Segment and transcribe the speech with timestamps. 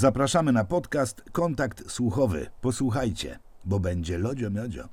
[0.00, 2.50] Zapraszamy na podcast Kontakt Słuchowy.
[2.60, 4.88] Posłuchajcie, bo będzie lodzio miodzio.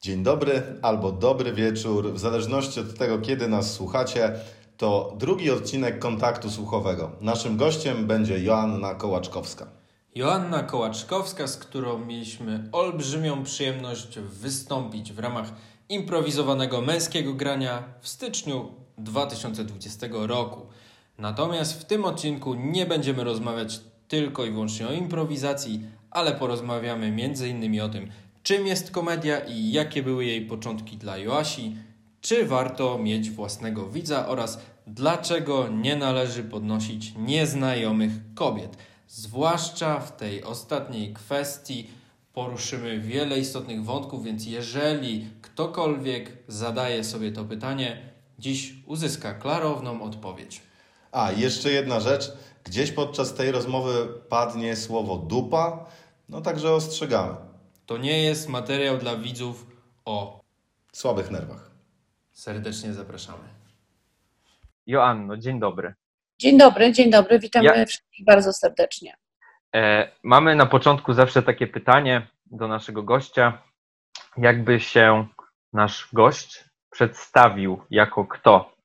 [0.00, 4.32] Dzień dobry albo dobry wieczór, w zależności od tego, kiedy nas słuchacie.
[4.76, 7.12] To drugi odcinek kontaktu słuchowego.
[7.20, 9.66] Naszym gościem będzie Joanna Kołaczkowska.
[10.14, 15.52] Joanna Kołaczkowska, z którą mieliśmy olbrzymią przyjemność wystąpić w ramach
[15.88, 20.66] improwizowanego męskiego grania w styczniu 2020 roku.
[21.18, 25.80] Natomiast w tym odcinku nie będziemy rozmawiać tylko i wyłącznie o improwizacji,
[26.10, 27.80] ale porozmawiamy m.in.
[27.80, 28.10] o tym,
[28.42, 31.76] czym jest komedia i jakie były jej początki dla Joasi,
[32.20, 38.76] czy warto mieć własnego widza oraz dlaczego nie należy podnosić nieznajomych kobiet.
[39.08, 41.86] Zwłaszcza w tej ostatniej kwestii
[42.32, 47.98] poruszymy wiele istotnych wątków, więc jeżeli ktokolwiek zadaje sobie to pytanie,
[48.38, 50.60] dziś uzyska klarowną odpowiedź.
[51.16, 52.32] A, jeszcze jedna rzecz.
[52.64, 55.86] Gdzieś podczas tej rozmowy padnie słowo dupa,
[56.28, 57.34] no także ostrzegamy.
[57.86, 59.66] To nie jest materiał dla widzów
[60.04, 60.40] o
[60.92, 61.70] Słabych nerwach.
[62.32, 63.44] serdecznie zapraszamy.
[64.86, 65.94] Joanno, dzień dobry.
[66.38, 69.16] Dzień dobry, dzień dobry, witamy Ja- wszystkich bardzo serdecznie.
[69.74, 73.62] E, mamy na początku zawsze takie pytanie do naszego gościa.
[74.36, 75.26] Jakby się
[75.72, 78.75] nasz gość przedstawił jako kto?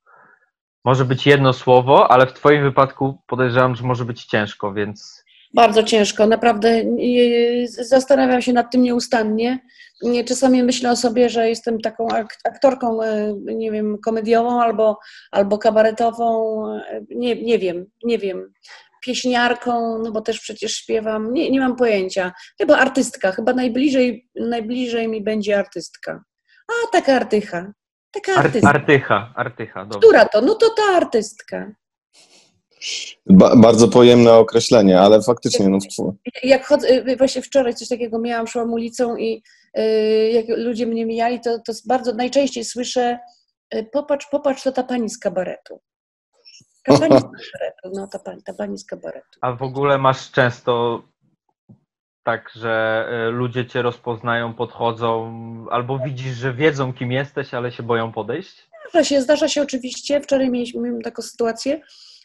[0.86, 5.84] Może być jedno słowo, ale w Twoim wypadku podejrzewam, że może być ciężko, więc Bardzo
[5.84, 6.84] ciężko, naprawdę
[7.68, 9.59] zastanawiam się nad tym nieustannie.
[10.02, 15.00] Nie, Czasami myślę o sobie, że jestem taką ak- aktorką, e, nie wiem, komediową albo,
[15.32, 18.54] albo kabaretową, e, nie, nie wiem, nie wiem,
[19.06, 22.32] pieśniarką, no bo też przecież śpiewam, nie, nie mam pojęcia.
[22.58, 26.24] Chyba artystka, chyba najbliżej, najbliżej mi będzie artystka.
[26.68, 27.72] A, taka artycha,
[28.12, 28.70] taka Ar- artystka.
[28.70, 30.00] artycha, artycha, dobrze.
[30.00, 30.41] Która to?
[30.41, 31.72] No to ta artystka.
[33.25, 35.78] Ba- bardzo pojemne określenie, ale faktycznie, no,
[36.44, 39.44] Jak chodzę, y, właśnie wczoraj coś takiego miałam, szłam ulicą i
[39.78, 39.81] y,
[40.34, 43.19] jak ludzie mnie mijali, to, to bardzo najczęściej słyszę
[43.75, 45.80] y, popatrz, popatrz, to ta pani z kabaretu.
[46.84, 49.40] Ta pani z kabaretu, no ta pani, ta pani z kabaretu.
[49.41, 51.03] A w ogóle masz często
[52.24, 55.34] tak, że e, ludzie Cię rozpoznają, podchodzą,
[55.72, 58.70] albo widzisz, że wiedzą, kim jesteś, ale się boją podejść?
[58.90, 60.22] Zdarza się, zdarza się oczywiście.
[60.22, 61.82] Wczoraj mieliśmy taką sytuację.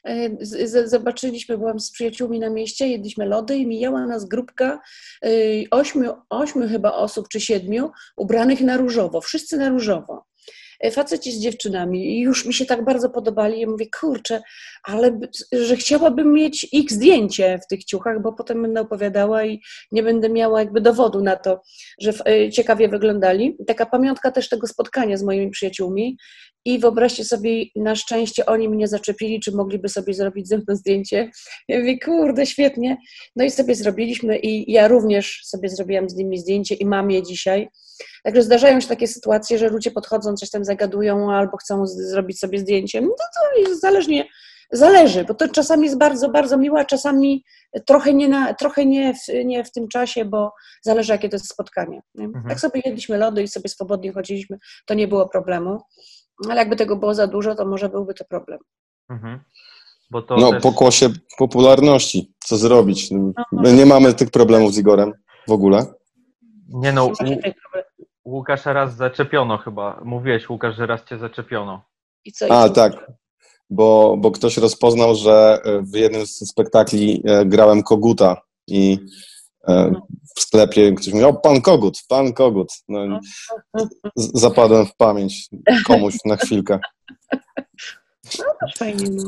[0.09, 4.81] y, z- Zobaczyliśmy, byłam z przyjaciółmi na mieście, jedliśmy lody i mijała nas grupka
[5.25, 10.25] y, ośmiu, ośmiu chyba osób czy siedmiu ubranych na różowo, wszyscy na różowo.
[10.84, 13.60] Y, Faceci z dziewczynami i już mi się tak bardzo podobali.
[13.60, 14.42] Ja mówię, kurczę,
[14.82, 15.20] ale
[15.53, 19.60] że chciałabym mieć ich zdjęcie w tych ciuchach, bo potem będę opowiadała i
[19.92, 21.62] nie będę miała jakby dowodu na to,
[22.00, 23.56] że y, ciekawie wyglądali.
[23.66, 26.16] Taka pamiątka też tego spotkania z moimi przyjaciółmi.
[26.66, 31.31] I wyobraźcie sobie, na szczęście oni mnie zaczepili, czy mogliby sobie zrobić ze mną zdjęcie.
[31.69, 32.97] Ja mówię, kurde, świetnie.
[33.37, 37.22] No i sobie zrobiliśmy i ja również sobie zrobiłam z nimi zdjęcie i mam je
[37.22, 37.69] dzisiaj.
[38.25, 42.59] Także zdarzają się takie sytuacje, że ludzie podchodzą, coś tam zagadują albo chcą zrobić sobie
[42.59, 43.00] zdjęcie.
[43.00, 44.25] No to jest zależnie,
[44.72, 47.44] zależy, bo to czasami jest bardzo, bardzo miłe, a czasami
[47.87, 50.53] trochę nie, na, trochę nie, w, nie w tym czasie, bo
[50.83, 52.00] zależy jakie to jest spotkanie.
[52.15, 52.25] Nie?
[52.25, 52.48] Mhm.
[52.48, 55.78] Tak sobie jedliśmy lody i sobie swobodnie chodziliśmy, to nie było problemu.
[56.44, 58.58] Ale jakby tego było za dużo, to może byłby to problem.
[59.10, 59.41] Mhm.
[60.10, 60.62] Bo to No, też...
[60.62, 61.08] pokłosie
[61.38, 62.34] popularności.
[62.44, 63.10] Co zrobić?
[63.52, 65.12] My nie mamy tych problemów z Igorem
[65.48, 65.86] w ogóle.
[66.69, 67.12] Nie no.
[68.24, 70.00] Łukasza raz zaczepiono chyba.
[70.04, 71.82] Mówiłeś, Łukasz, że raz cię zaczepiono.
[72.24, 73.12] I co, i A, tak.
[73.70, 78.36] Bo, bo ktoś rozpoznał, że w jednym z spektakli e, grałem koguta
[78.66, 78.98] i
[80.37, 82.69] w sklepie ktoś mówi, o, pan kogut, pan kogut.
[82.88, 83.21] No,
[84.16, 85.49] zapadłem w pamięć
[85.87, 86.78] komuś na chwilkę.
[88.78, 89.22] Fajnie, no.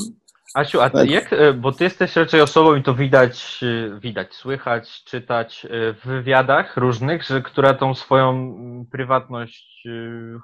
[0.55, 1.11] Asiu, a ty Tak.
[1.11, 5.95] jak, e, bo ty jesteś raczej osobą i to widać, e, widać, słychać, czytać e,
[5.95, 9.91] w wywiadach różnych, że która tą swoją mm, prywatność e,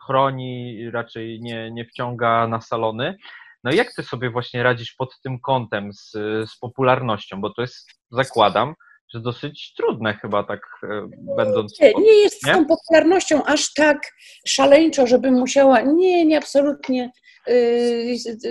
[0.07, 3.17] chroni, raczej nie, nie wciąga na salony.
[3.65, 6.11] No i jak ty sobie właśnie radzisz pod tym kątem z,
[6.51, 8.75] z popularnością, bo to jest, zakładam,
[9.15, 11.81] że dosyć trudne chyba tak e, będąc...
[11.81, 13.99] Nie, nie jest z tą popularnością aż tak
[14.47, 15.81] szaleńczo, żebym musiała.
[15.81, 17.11] Nie, nie, absolutnie.
[17.47, 17.55] Yy,
[18.05, 18.47] Jest,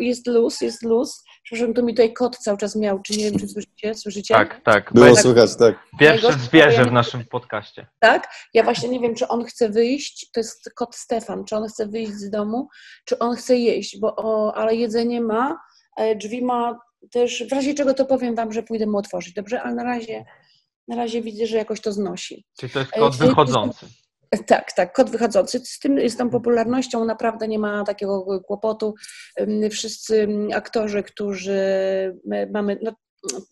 [0.00, 1.24] jest luz, jest luz.
[1.42, 3.94] Przepraszam, tu mi tutaj kot cały czas miał, czy nie wiem, czy słyszycie?
[3.94, 4.34] Słyszycie?
[4.34, 4.92] Tak, tak.
[4.92, 5.74] Było Będzie słychać, tak.
[6.00, 7.86] Pierwsze zwierzę w naszym podcaście.
[7.98, 8.28] Tak?
[8.54, 11.86] Ja właśnie nie wiem, czy on chce wyjść, to jest kot Stefan, czy on chce
[11.86, 12.68] wyjść z domu,
[13.04, 15.58] czy on chce jeść, bo o, ale jedzenie ma,
[15.96, 16.78] e, drzwi ma
[17.10, 19.62] też, w razie czego to powiem Wam, że pójdę mu otworzyć, dobrze?
[19.62, 20.24] Ale na razie,
[20.88, 22.44] na razie widzę, że jakoś to znosi.
[22.58, 23.86] Czyli to jest kot czy- wychodzący.
[24.46, 25.60] Tak, tak, kot wychodzący.
[25.64, 28.94] Z, tym, z tą popularnością naprawdę nie ma takiego kłopotu.
[29.70, 31.60] Wszyscy aktorzy, którzy
[32.26, 32.92] my mamy, no,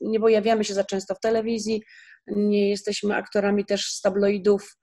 [0.00, 1.82] nie pojawiamy się za często w telewizji,
[2.26, 4.76] nie jesteśmy aktorami też z tabloidów,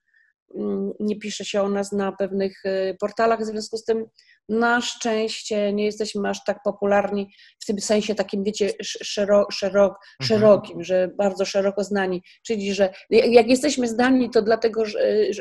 [0.99, 4.05] nie pisze się o nas na pewnych y, portalach, w związku z tym
[4.49, 9.93] na szczęście nie jesteśmy aż tak popularni w tym sensie takim, wiecie, sz- szero, szerok,
[10.21, 12.21] szerokim, że bardzo szeroko znani.
[12.45, 14.99] Czyli, że jak jesteśmy znani, to dlatego, że,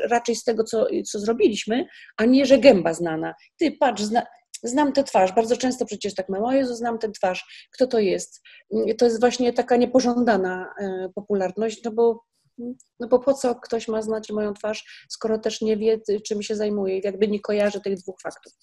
[0.09, 1.85] raczej z tego, co, co zrobiliśmy,
[2.17, 3.33] a nie, że gęba znana.
[3.59, 4.25] Ty patrz, zna,
[4.63, 5.31] znam tę twarz.
[5.31, 7.67] Bardzo często przecież tak mamy, o Jezu, znam tę twarz.
[7.73, 8.41] Kto to jest?
[8.97, 12.23] To jest właśnie taka niepożądana e, popularność, no bo
[12.99, 16.55] no bo po co ktoś ma znać moją twarz, skoro też nie wie, czym się
[16.55, 18.53] zajmuje i jakby nie kojarzy tych dwóch faktów.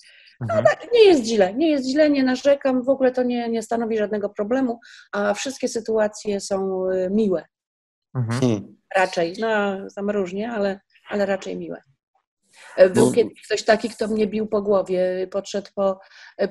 [0.40, 0.64] Mhm.
[0.64, 3.98] Tak, nie jest źle, nie jest źle, nie narzekam, w ogóle to nie, nie stanowi
[3.98, 4.80] żadnego problemu,
[5.12, 7.44] a wszystkie sytuacje są y, miłe,
[8.16, 8.40] Mhm.
[8.40, 8.76] Hmm.
[8.96, 9.48] raczej, no
[9.96, 11.82] tam różnie, ale, ale raczej miłe.
[12.76, 16.00] E, Był Bo- kiedyś ktoś taki, kto mnie bił po głowie, podszedł po,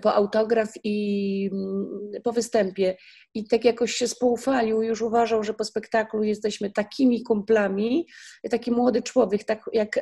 [0.01, 2.97] po autograf i mm, po występie
[3.33, 8.07] i tak jakoś się spoufalił, już uważał, że po spektaklu jesteśmy takimi kumplami,
[8.49, 9.99] taki młody człowiek, tak jak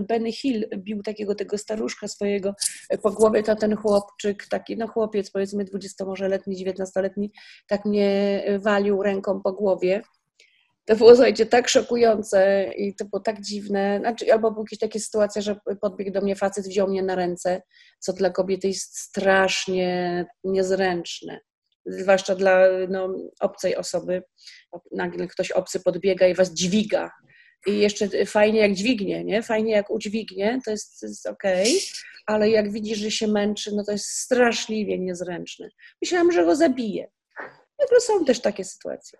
[0.00, 2.54] Benny Hill bił takiego tego staruszka swojego
[3.02, 7.32] po głowie, to ten chłopczyk, taki no chłopiec powiedzmy 20 może letni, 19-letni,
[7.66, 10.02] tak mnie walił ręką po głowie.
[10.90, 13.98] To było, słuchajcie, tak szokujące i to było tak dziwne.
[14.00, 17.62] Znaczy, albo były jakieś takie sytuacje, że podbiegł do mnie facet, wziął mnie na ręce,
[17.98, 21.40] co dla kobiety jest strasznie niezręczne.
[21.86, 24.22] Zwłaszcza dla no, obcej osoby.
[24.92, 27.10] Nagle ktoś obcy podbiega i was dźwiga.
[27.66, 29.42] I jeszcze fajnie jak dźwignie, nie?
[29.42, 31.80] Fajnie jak udźwignie, to jest, to jest okej,
[32.26, 35.68] ale jak widzisz, że się męczy, no to jest straszliwie niezręczne.
[36.02, 37.10] Myślałam, że go zabije.
[37.78, 39.18] Także są też takie sytuacje.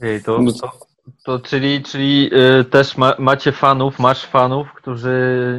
[0.00, 0.93] Ej, to, No- to,
[1.24, 2.30] to czyli, czyli
[2.60, 5.12] y, też ma, macie fanów, masz fanów, którzy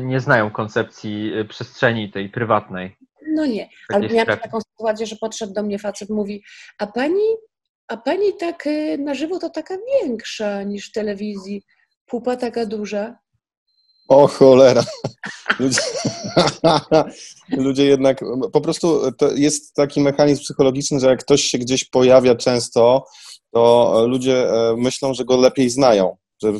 [0.04, 2.98] nie znają koncepcji y, przestrzeni tej prywatnej.
[3.28, 4.42] No nie, ale miałam strefy.
[4.42, 6.44] taką sytuację, że podszedł do mnie facet, mówi,
[6.78, 7.36] a pani,
[7.88, 11.64] a pani tak y, na żywo to taka większa niż w telewizji,
[12.06, 13.18] pupa taka duża.
[14.08, 14.84] O cholera.
[15.60, 15.82] Ludzie,
[17.66, 18.20] ludzie jednak,
[18.54, 23.06] po prostu to jest taki mechanizm psychologiczny, że jak ktoś się gdzieś pojawia często,
[23.54, 26.18] to ludzie e, myślą, że go lepiej znają.
[26.44, 26.54] Że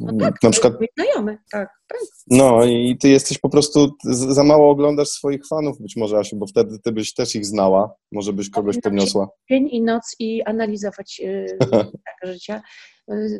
[0.00, 2.00] No tak, na przykład, znajomy, tak, tak.
[2.30, 6.46] no i ty jesteś po prostu, za mało oglądasz swoich fanów być może, Asiu, bo
[6.46, 9.28] wtedy ty byś też ich znała, może byś kogoś podniosła.
[9.50, 12.62] Dzień i noc i analizować y, tak, życia.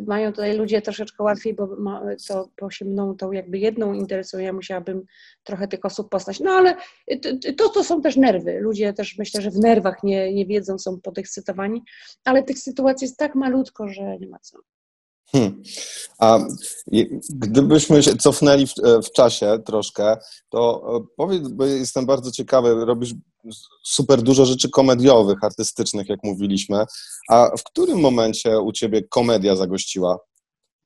[0.06, 4.44] Mają tutaj ludzie troszeczkę łatwiej, bo ma, to, bo się mną tą jakby jedną interesuje,
[4.44, 5.04] ja musiałabym
[5.44, 6.40] trochę tych osób poznać.
[6.40, 6.76] No ale
[7.22, 8.60] to, to, to są też nerwy.
[8.60, 11.82] Ludzie też myślę, że w nerwach nie, nie wiedzą, są podekscytowani,
[12.24, 14.58] ale tych sytuacji jest tak malutko, że nie ma co.
[15.32, 15.62] Hmm.
[16.18, 16.38] A
[17.28, 20.16] gdybyśmy się cofnęli w, e, w czasie troszkę,
[20.48, 23.14] to e, powiedz, bo jestem bardzo ciekawy, robisz
[23.84, 26.84] super dużo rzeczy komediowych, artystycznych, jak mówiliśmy,
[27.28, 30.18] a w którym momencie u ciebie komedia zagościła?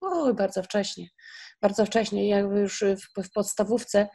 [0.00, 1.08] Oj, bardzo wcześnie.
[1.60, 4.08] Bardzo wcześnie, jakby już w, w podstawówce,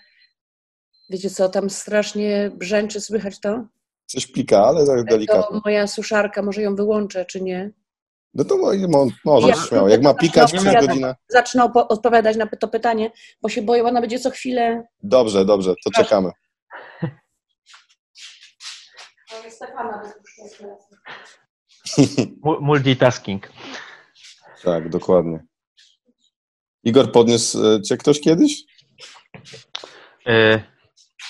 [1.10, 3.66] wiecie co, tam strasznie brzęczy, słychać to?
[4.06, 5.44] Coś plika, ale tak delikatnie.
[5.44, 7.72] To moja suszarka, może ją wyłączę, czy nie?
[8.34, 9.90] No to mo- mo- możesz Ja- śmiało.
[9.90, 11.16] Jak ma pikać przez godzinę?
[11.28, 14.84] Zacznę opo- odpowiadać na to pytanie, bo się boję, ona będzie co chwilę.
[15.04, 16.32] Dobrze, dobrze, to czekamy.
[19.50, 20.02] Stefana
[22.44, 23.50] Mu- Multitasking.
[24.64, 25.44] Tak, dokładnie.
[26.84, 28.64] Igor, podniósł e, cię ktoś kiedyś?
[30.28, 30.62] E,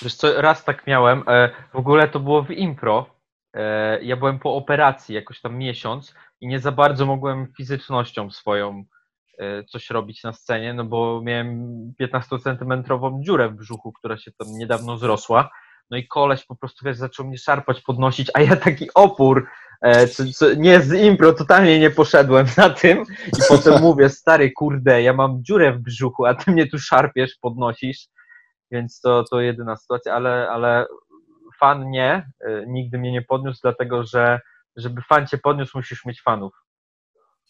[0.02, 3.17] Wiesz co, raz tak miałem, e, w ogóle to było w impro.
[3.54, 8.84] E, Ja byłem po operacji jakoś tam miesiąc i nie za bardzo mogłem fizycznością swoją
[9.38, 11.68] e, coś robić na scenie, no bo miałem
[12.00, 15.50] 15-centymetrową dziurę w brzuchu, która się tam niedawno zrosła.
[15.90, 19.48] No i koleś po prostu wiesz, zaczął mnie szarpać, podnosić, a ja taki opór,
[19.82, 20.06] e,
[20.56, 23.02] nie z impro, totalnie nie poszedłem na tym.
[23.26, 27.36] I potem mówię, stary, kurde, ja mam dziurę w brzuchu, a ty mnie tu szarpiesz,
[27.40, 28.08] podnosisz.
[28.70, 30.86] Więc to, to jedyna sytuacja, ale, ale
[31.60, 34.40] fan nie, y, nigdy mnie nie podniósł, dlatego że
[34.76, 36.52] żeby fan cię podniósł, musisz mieć fanów.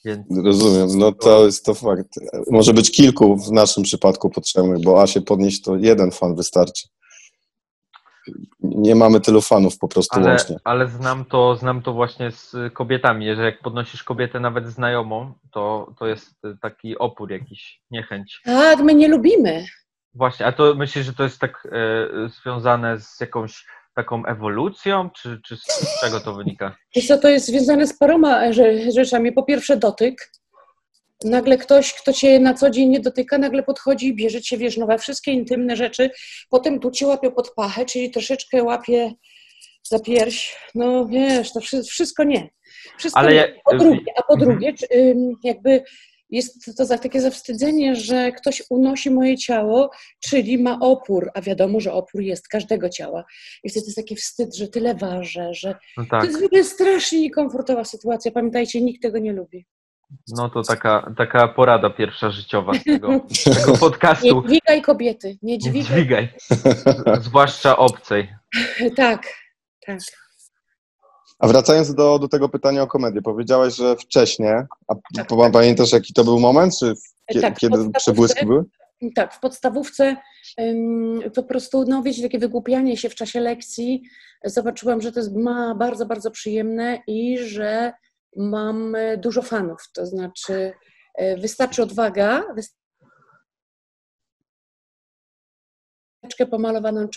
[0.04, 2.08] Więc Rozumiem, no to jest to fakt.
[2.50, 6.88] Może być kilku w naszym przypadku potrzebnych, bo Asię podnieść to jeden fan wystarczy.
[8.60, 10.56] Nie mamy tylu fanów po prostu ale, łącznie.
[10.64, 15.94] ale znam to, znam to właśnie z kobietami, że jak podnosisz kobietę nawet znajomą, to,
[15.98, 18.40] to jest y, taki opór jakiś, niechęć.
[18.44, 19.64] Tak, my nie lubimy.
[20.14, 23.66] Właśnie, a to myślisz, że to jest tak e, związane z jakąś
[23.98, 26.76] taką ewolucją, czy, czy z, czego to wynika?
[26.96, 29.32] Wiesz co, to jest związane z paroma rze- rzeczami.
[29.32, 30.32] Po pierwsze dotyk.
[31.24, 34.76] Nagle ktoś, kto cię na co dzień nie dotyka, nagle podchodzi i bierze cię, wiesz,
[34.76, 36.10] no we wszystkie intymne rzeczy.
[36.50, 39.12] Potem tu cię łapie pod pachę, czyli troszeczkę łapie
[39.82, 40.56] za pierś.
[40.74, 42.48] No wiesz, to wszy- wszystko nie.
[42.98, 43.60] Wszystko Ale nie.
[43.64, 44.50] po drugie, a po Mhm.
[44.50, 44.72] drugie,
[45.44, 45.82] jakby
[46.30, 51.92] jest to takie zawstydzenie, że ktoś unosi moje ciało, czyli ma opór, a wiadomo, że
[51.92, 53.24] opór jest każdego ciała.
[53.64, 56.64] I wtedy jest taki wstyd, że tyle ważę, że No to tak, jest w ogóle
[56.64, 58.32] strasznie niekomfortowa sytuacja.
[58.32, 59.66] Pamiętajcie, nikt tego nie lubi.
[60.36, 63.20] no to taka, taka porada pierwsza życiowa z tego,
[63.54, 64.42] tego Nie podcastu.
[64.46, 65.82] dźwigaj kobiety, nie Nie dźwigaj.
[65.84, 66.28] dźwigaj,
[67.28, 68.28] zwłaszcza obcej.
[68.96, 69.22] Tak,
[69.86, 69.98] tak.
[71.38, 74.48] A wracając do, do tego pytania o komedię, powiedziałaś, że wcześniej,
[74.88, 78.64] a Tak, pa- pamiętasz jaki to był moment, czy w- kie, Tak, kiedy przebłyski były?
[79.14, 80.16] Tak, w podstawówce
[81.34, 84.02] po prostu, no wiecie, takie wygłupianie się w czasie lekcji.
[84.44, 87.92] Zobaczyłam, że to jest ma bardzo, bardzo przyjemne i że
[88.36, 89.78] mam e, dużo fanów.
[89.94, 90.72] To znaczy,
[91.14, 92.44] e, wystarczy odwaga,
[96.22, 97.08] wystarczy pomalowaną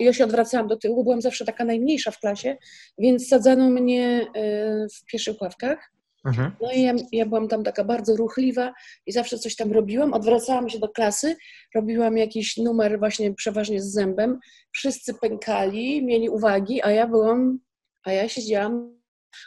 [0.00, 2.56] ja się odwracałam do tyłu, byłam zawsze taka najmniejsza w klasie,
[2.98, 5.90] więc sadzano mnie e, w pierwszych ławkach.
[6.26, 6.52] Mhm.
[6.62, 8.72] No i ja, ja byłam tam taka bardzo ruchliwa
[9.06, 10.12] i zawsze coś tam robiłam.
[10.12, 11.36] Odwracałam się do klasy,
[11.74, 14.38] robiłam jakiś numer właśnie przeważnie z zębem.
[14.72, 17.58] Wszyscy pękali, mieli uwagi, a ja byłam,
[18.04, 19.00] a ja siedziałam,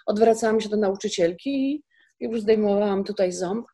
[0.06, 1.84] odwracałam się do nauczycielki
[2.20, 3.66] i już zdejmowałam tutaj ząb.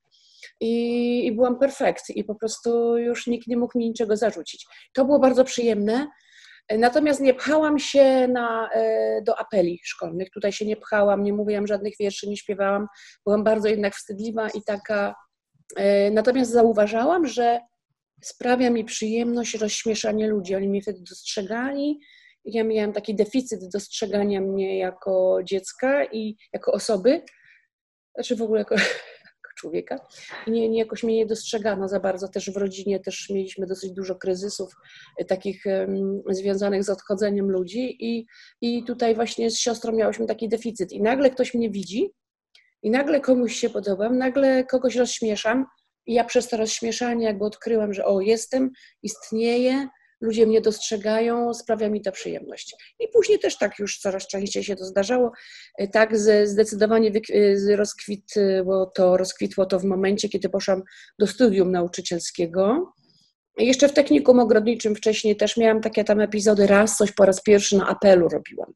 [0.60, 4.66] I, I byłam perfekt i po prostu już nikt nie mógł mi niczego zarzucić.
[4.94, 6.08] To było bardzo przyjemne.
[6.72, 10.30] Natomiast nie pchałam się na, e, do apeli szkolnych.
[10.30, 12.88] Tutaj się nie pchałam, nie mówiłam żadnych wierszy, nie śpiewałam.
[13.26, 15.16] Byłam bardzo jednak wstydliwa i taka.
[15.76, 17.60] e, Natomiast zauważałam, że
[18.24, 20.56] sprawia mi przyjemność rozśmieszanie ludzi.
[20.56, 22.00] Oni mnie wtedy dostrzegali.
[22.46, 27.22] Ja miałam taki deficyt dostrzegania mnie jako dziecka i jako osoby,
[28.16, 28.96] znaczy w ogóle jako, jako
[29.56, 30.00] człowieka.
[30.48, 32.28] I nie, nie jakoś mnie nie dostrzegano za bardzo.
[32.28, 34.74] Też w rodzinie też mieliśmy dosyć dużo kryzysów
[35.18, 38.26] e, takich em, związanych z odchodzeniem ludzi i,
[38.62, 40.92] i tutaj właśnie z siostrą miałyśmy taki deficyt.
[40.92, 42.12] I nagle ktoś mnie widzi
[42.84, 45.66] i nagle komuś się podobam, nagle kogoś rozśmieszam
[46.06, 48.72] i ja przez to rozśmieszanie jakby odkryłam, że o, jestem,
[49.04, 49.88] istnieję,
[50.26, 52.76] ludzie mnie dostrzegają, sprawia mi to przyjemność.
[53.00, 55.32] I później też tak już coraz częściej się to zdarzało.
[55.78, 57.12] E, Tak zdecydowanie
[57.70, 60.84] e, rozkwitło to, rozkwitło to w momencie, kiedy poszłam
[61.20, 62.94] do studium nauczycielskiego.
[63.58, 67.78] Jeszcze w technikum ogrodniczym wcześniej też miałam takie tam epizody, raz coś po raz pierwszy
[67.78, 68.74] na apelu robiłam.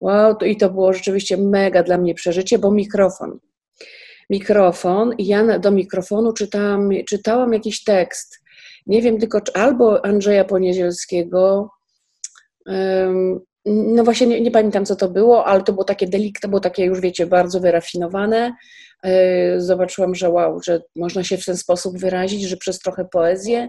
[0.00, 3.38] Wow, to, i to było rzeczywiście mega dla mnie przeżycie, bo mikrofon.
[4.30, 8.39] Mikrofon, i ja do mikrofonu czytałam, czytałam jakiś tekst.
[8.90, 11.70] Nie wiem tylko, czy albo Andrzeja Poniezielskiego,
[12.68, 16.48] ym, no właśnie nie, nie pamiętam, co to było, ale to było takie delik, to
[16.48, 18.52] było takie już, wiecie, bardzo wyrafinowane.
[19.04, 19.10] Yy,
[19.60, 23.68] Zobaczyłam, że wow, że można się w ten sposób wyrazić, że przez trochę poezję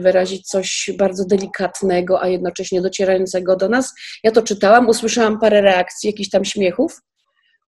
[0.00, 3.94] wyrazić coś bardzo delikatnego, a jednocześnie docierającego do nas.
[4.24, 7.00] Ja to czytałam, usłyszałam parę reakcji, jakichś tam śmiechów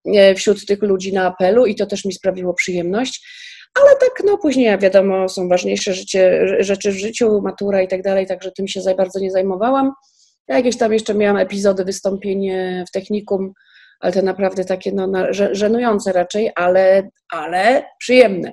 [0.06, 3.26] e, wśród tych ludzi na apelu i to też mi sprawiło przyjemność.
[3.74, 8.26] Ale tak, no później, wiadomo, są ważniejsze życie, rzeczy w życiu, matura i tak dalej,
[8.26, 9.92] także tym się za bardzo nie zajmowałam.
[10.48, 13.52] Ja jakieś tam jeszcze miałam epizody, wystąpienie w technikum,
[14.00, 18.52] ale to naprawdę takie no, żenujące raczej, ale, ale przyjemne.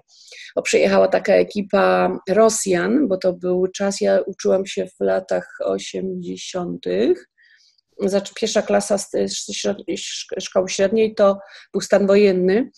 [0.55, 6.85] Bo przyjechała taka ekipa Rosjan, bo to był czas, ja uczyłam się w latach 80.
[7.99, 9.11] Znaczy pierwsza klasa z,
[10.39, 11.39] szkoły średniej to
[11.73, 12.69] był stan wojenny.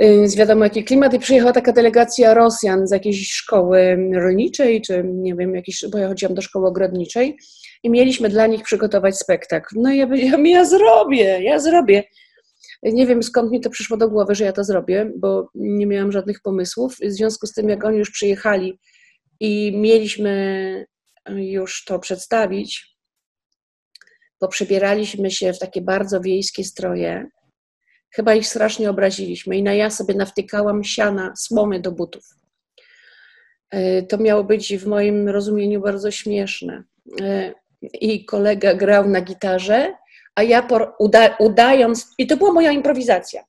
[0.00, 5.04] Y, Z wiadomo jaki klimat i przyjechała taka delegacja Rosjan z jakiejś szkoły rolniczej, czy
[5.04, 7.38] nie wiem, jakiejś, bo ja chodziłam do szkoły ogrodniczej
[7.82, 9.74] i mieliśmy dla nich przygotować spektakl.
[9.78, 12.04] No i ja powiedziałam, ja zrobię, ja zrobię.
[12.82, 16.12] Nie wiem skąd mi to przyszło do głowy, że ja to zrobię, bo nie miałam
[16.12, 16.94] żadnych pomysłów.
[16.94, 18.78] W związku z tym, jak oni już przyjechali
[19.40, 20.86] i mieliśmy
[21.28, 22.96] już to przedstawić,
[24.38, 27.26] to przebieraliśmy się w takie bardzo wiejskie stroje.
[28.14, 32.24] Chyba ich strasznie obraziliśmy i na ja sobie nawtykałam siana, słomy do butów.
[33.70, 36.84] E, To miało być w moim rozumieniu bardzo śmieszne.
[37.20, 37.54] E,
[38.00, 39.94] I kolega grał na gitarze,
[40.34, 43.44] a ja por- uda, udając, i to była moja improwizacja.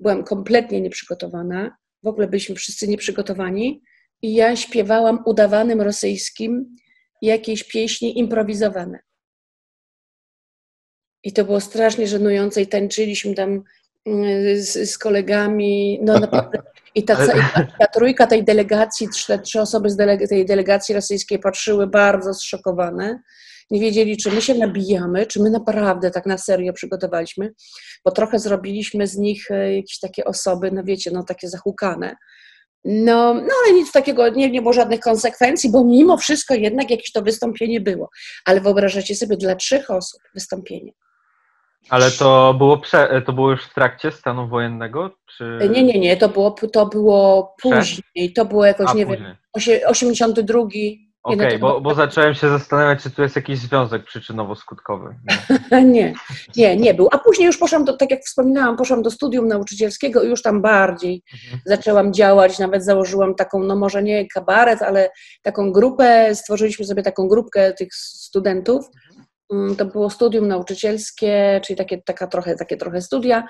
[0.00, 3.82] Byłam kompletnie nieprzygotowana, w ogóle byliśmy wszyscy nieprzygotowani
[4.22, 6.76] i ja śpiewałam udawanym rosyjskim
[7.22, 8.98] jakieś pieśni improwizowane.
[11.24, 13.64] I to było strasznie żenujące i tańczyliśmy tam
[14.56, 16.62] z, z kolegami, no naprawdę.
[16.94, 20.94] I ta, i ta, ta trójka tej delegacji, trzy, trzy osoby z deleg- tej delegacji
[20.94, 23.22] rosyjskiej patrzyły bardzo zszokowane.
[23.70, 27.54] Nie wiedzieli, czy my się nabijamy, czy my naprawdę tak na serio przygotowaliśmy,
[28.04, 32.16] bo trochę zrobiliśmy z nich e, jakieś takie osoby, no wiecie, no takie zahukane.
[32.84, 37.12] No, no ale nic takiego, nie, nie było żadnych konsekwencji, bo mimo wszystko jednak jakieś
[37.12, 38.10] to wystąpienie było.
[38.44, 40.92] Ale wyobrażacie sobie dla trzech osób wystąpienie.
[41.88, 45.10] Ale to było, prze, to było już w trakcie stanu wojennego?
[45.36, 45.58] Czy...
[45.70, 49.26] Nie, nie, nie, to było, to było później, to było jakoś, A, nie później.
[49.26, 50.58] wiem, osie- 82.
[51.22, 55.14] Okej, Nie, no to bo, bo zacząłem się zastanawiać, czy tu jest jakiś związek przyczynowo-skutkowy.
[55.70, 55.80] No.
[55.80, 56.14] Nie,
[56.56, 57.08] nie, nie był.
[57.12, 60.62] A później już poszłam do, tak jak wspominałam, poszłam do studium nauczycielskiego i już tam
[60.62, 61.60] bardziej Mhm.
[61.66, 65.10] zaczęłam działać, nawet założyłam taką, no może nie kabaret, ale
[65.42, 68.86] taką grupę, stworzyliśmy sobie taką grupkę tych studentów.
[69.52, 73.44] Mm, To było studium nauczycielskie, czyli takie, taka trochę, takie trochę studia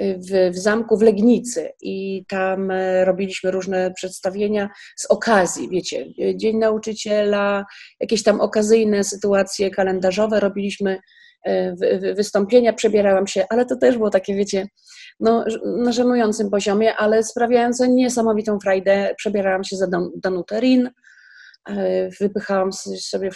[0.00, 6.06] y, w, w zamku w Legnicy i tam e, robiliśmy różne przedstawienia z okazji, wiecie,
[6.20, 7.64] y, Dzień Nauczyciela,
[8.00, 10.98] jakieś tam okazyjne sytuacje kalendarzowe, robiliśmy
[11.44, 14.66] e, wy- wy- wystąpienia, przebierałam się, ale to też było takie, wiecie,
[15.20, 19.14] no, na żenującym poziomie, ale sprawiające niesamowitą frajdę.
[19.18, 20.90] Przebierałam się za Dan- Danutę Rin,
[22.20, 23.30] wypychałam s- sobie,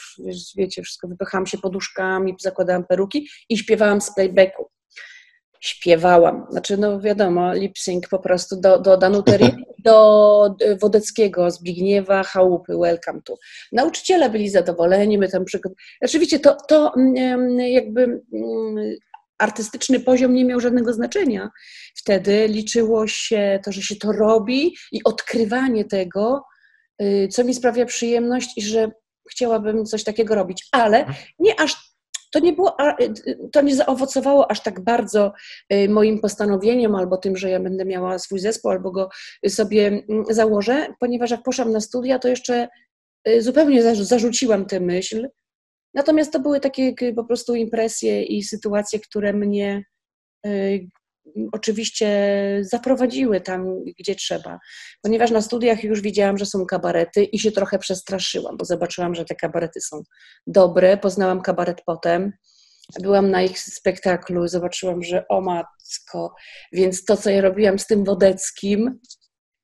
[0.56, 4.70] wiecie, wszystko, wypychałam się poduszkami, zakładałam peruki i śpiewałam z playbacku.
[5.60, 11.50] Śpiewałam, znaczy, no wiadomo, lip sync po prostu do, do Danuty Rin, do e, Wodeckiego,
[11.50, 13.34] Zbigniewa Chałupy, welcome to.
[13.72, 15.72] Nauczyciele byli zadowoleni, my tam przygod...
[16.02, 18.94] Oczywiście to, to mm, jakby mm,
[19.38, 21.50] artystyczny poziom nie miał żadnego znaczenia.
[21.96, 26.42] Wtedy liczyło się to, że się to robi i odkrywanie tego,
[27.30, 28.90] co mi sprawia przyjemność i że
[29.30, 31.06] chciałabym coś takiego robić, ale
[31.38, 31.94] nie aż
[32.34, 35.32] to nie było, y, to nie zaowocowało aż tak bardzo
[35.72, 39.08] y, moim postanowieniem albo tym, że ja będę miała swój zespół albo go
[39.48, 42.68] sobie mm, założę, ponieważ jak poszłam na studia, to jeszcze
[43.28, 45.28] y, zupełnie zarzu- zarzuciłam tę myśl.
[45.94, 49.84] Natomiast to były takie po prostu impresje i sytuacje, które mnie
[50.46, 50.88] y,
[51.52, 52.08] oczywiście
[52.62, 54.58] zaprowadziły tam, gdzie trzeba.
[55.02, 59.24] Ponieważ na studiach już widziałam, że są kabarety i się trochę przestraszyłam, bo zobaczyłam, że
[59.24, 60.02] te kabarety są
[60.46, 60.96] dobre.
[60.96, 62.32] Poznałam kabaret potem.
[63.02, 66.34] Byłam na ich spektaklu, zobaczyłam, że o matko,
[66.72, 69.00] więc to, co ja robiłam z tym Wodeckim,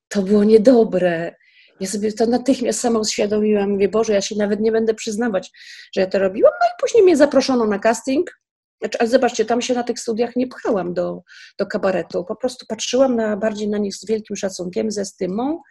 [0.07, 1.35] to było niedobre.
[1.79, 3.69] Ja sobie to natychmiast sama uświadomiłam.
[3.69, 5.51] Mówię, Boże, ja się nawet nie będę przyznawać,
[5.95, 6.53] że ja to robiłam.
[6.61, 8.41] No i później mnie zaproszono na casting.
[8.81, 11.21] Znaczy, ale zobaczcie, tam się na tych studiach nie pchałam do,
[11.59, 12.25] do kabaretu.
[12.25, 15.61] Po prostu patrzyłam na, bardziej na nich z wielkim szacunkiem, ze stymą,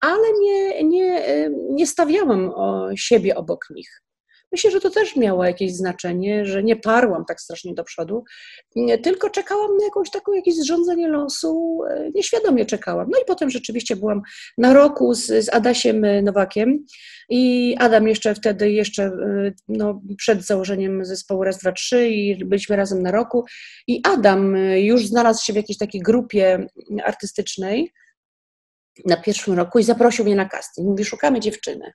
[0.00, 4.02] ale nie, nie, y, nie stawiałam o siebie obok nich.
[4.52, 8.24] Myślę, że to też miało jakieś znaczenie, że nie parłam tak strasznie do przodu,
[9.02, 13.08] tylko czekałam na jakąś taką, jakieś zrządzenie losu, e, nieświadomie czekałam.
[13.10, 14.22] No i potem rzeczywiście byłam
[14.58, 16.86] na roku z, z Adasiem Nowakiem
[17.28, 22.76] i Adam jeszcze wtedy, jeszcze e, no, przed założeniem zespołu Raz, Dwa, Trzy i byliśmy
[22.76, 23.44] razem na roku
[23.86, 26.66] i Adam e, już znalazł się w jakiejś takiej grupie
[27.04, 27.92] artystycznej
[29.04, 30.88] na pierwszym roku i zaprosił mnie na casting.
[30.88, 31.92] Mówi, szukamy dziewczyny.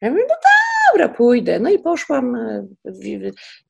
[0.00, 0.34] Ja mówię, no
[0.92, 1.60] dobra, pójdę.
[1.60, 2.66] No i poszłam, e,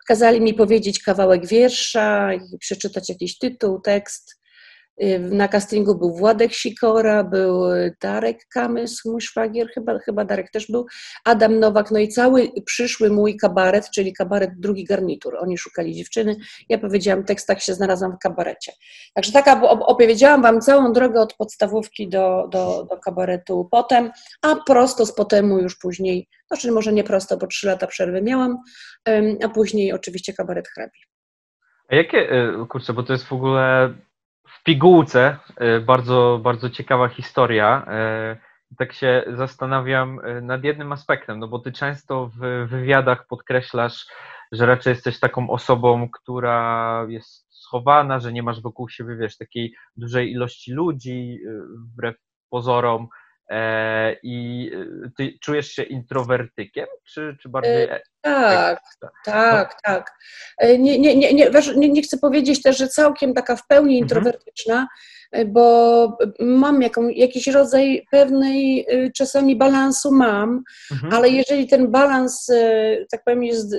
[0.08, 4.39] kazali mi powiedzieć kawałek wiersza i przeczytać jakiś tytuł, tekst.
[5.20, 7.62] Na castingu był Władek Sikora, był
[8.00, 10.86] Darek Kamysł, mój szwagier, chyba, chyba Darek też był,
[11.24, 15.36] Adam Nowak, no i cały przyszły mój kabaret, czyli kabaret drugi garnitur.
[15.40, 16.36] Oni szukali dziewczyny,
[16.68, 18.72] ja powiedziałam tekst, tak się znalazłam w kabarecie.
[19.14, 24.10] Także taka opowiedziałam Wam całą drogę od podstawówki do, do, do kabaretu potem,
[24.42, 28.58] a prosto z potemu już później, znaczy może nie prosto, bo trzy lata przerwy miałam,
[29.44, 30.98] a później oczywiście kabaret hrabi.
[31.88, 33.94] A jakie, y, kurczę, bo to jest w ogóle
[34.52, 35.36] w pigułce
[35.76, 37.86] y, bardzo, bardzo ciekawa historia.
[38.36, 44.06] Y, Tak się zastanawiam y, nad jednym aspektem, no bo ty często w wywiadach podkreślasz,
[44.52, 49.74] że raczej jesteś taką osobą, która jest schowana, że nie masz wokół siebie, wiesz, takiej
[49.96, 51.38] dużej ilości ludzi,
[51.92, 52.16] wbrew
[52.50, 53.08] pozorom.
[53.50, 54.70] E, I
[55.06, 57.82] y, ty czujesz się introwertykiem, czy, czy bardziej.
[57.82, 59.10] e- Tak, tak.
[59.24, 60.10] tak, tak.
[60.58, 63.66] E, Nie, nie, nie, nie, wiesz, nie, nie chcę powiedzieć też, że całkiem taka w
[63.66, 64.02] pełni Mhm.
[64.04, 64.88] introwertyczna,
[65.32, 71.12] e, bo mam jaką, jakiś rodzaj pewnej e, czasami balansu mam, Mhm.
[71.12, 73.76] ale jeżeli ten balans, e, tak powiem, jest,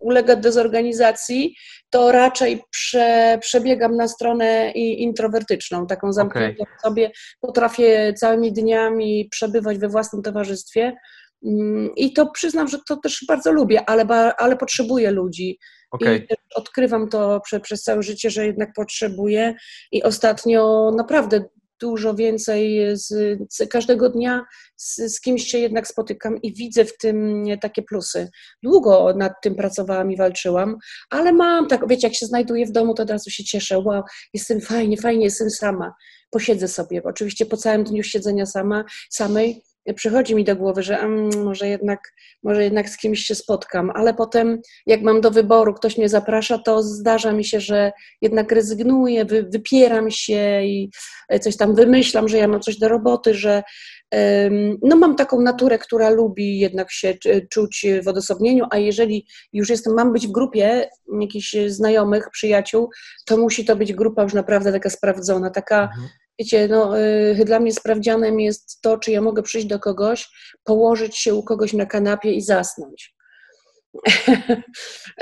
[0.00, 1.56] ulega dezorganizacji,
[1.90, 7.10] to raczej prze, przebiegam na stronę introwertyczną, taką zamkniętą w sobie.
[7.40, 10.96] Potrafię całymi dniami przebywać we własnym towarzystwie.
[11.44, 14.04] Mm, I to przyznam, że to też bardzo lubię, ale,
[14.38, 15.58] ale potrzebuję ludzi.
[15.90, 16.24] Okej.
[16.24, 19.54] I też odkrywam to prze, przez całe życie, że jednak potrzebuję.
[19.92, 21.44] I ostatnio naprawdę
[21.80, 23.08] dużo więcej z,
[23.50, 24.44] z każdego dnia
[24.76, 28.28] z, z kimś się jednak spotykam i widzę w tym takie plusy.
[28.62, 30.76] Długo nad tym pracowałam i walczyłam,
[31.10, 33.78] ale mam tak, wiecie, jak się znajduję w domu, to od razu się cieszę.
[33.78, 34.02] Wow,
[34.34, 35.92] jestem fajnie, fajnie, jestem sama.
[36.30, 37.02] Posiedzę sobie.
[37.04, 39.62] Oczywiście po całym dniu siedzenia sama, samej
[39.94, 44.14] przychodzi mi do głowy, że mm, może, jednak, może jednak z kimś się spotkam, ale
[44.14, 49.24] potem jak mam do wyboru, ktoś mnie zaprasza, to zdarza mi się, że jednak rezygnuję,
[49.24, 50.90] wy, wypieram się i
[51.40, 53.62] coś tam wymyślam, że ja mam coś do roboty, że
[54.82, 57.14] no mam taką naturę, która lubi jednak się
[57.50, 60.88] czuć w odosobnieniu, a jeżeli już jestem, mam być w grupie
[61.20, 62.90] jakichś znajomych, przyjaciół,
[63.26, 67.60] to musi to być grupa już naprawdę taka sprawdzona, taka mhm Wiecie, no, y, dla
[67.60, 70.28] mnie sprawdzianem jest to, czy ja mogę przyjść do kogoś,
[70.64, 73.15] położyć się u kogoś na kanapie i zasnąć.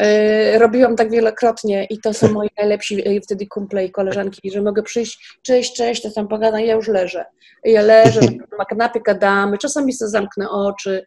[0.00, 4.62] Y, robiłam tak wielokrotnie i to są moi najlepsi y, wtedy kumple i koleżanki, że
[4.62, 7.24] mogę przyjść, cześć, cześć, to tam pogadam, ja już leżę.
[7.64, 8.20] Ja leżę,
[8.58, 11.06] na kanapie gadamy, czasami sobie zamknę oczy,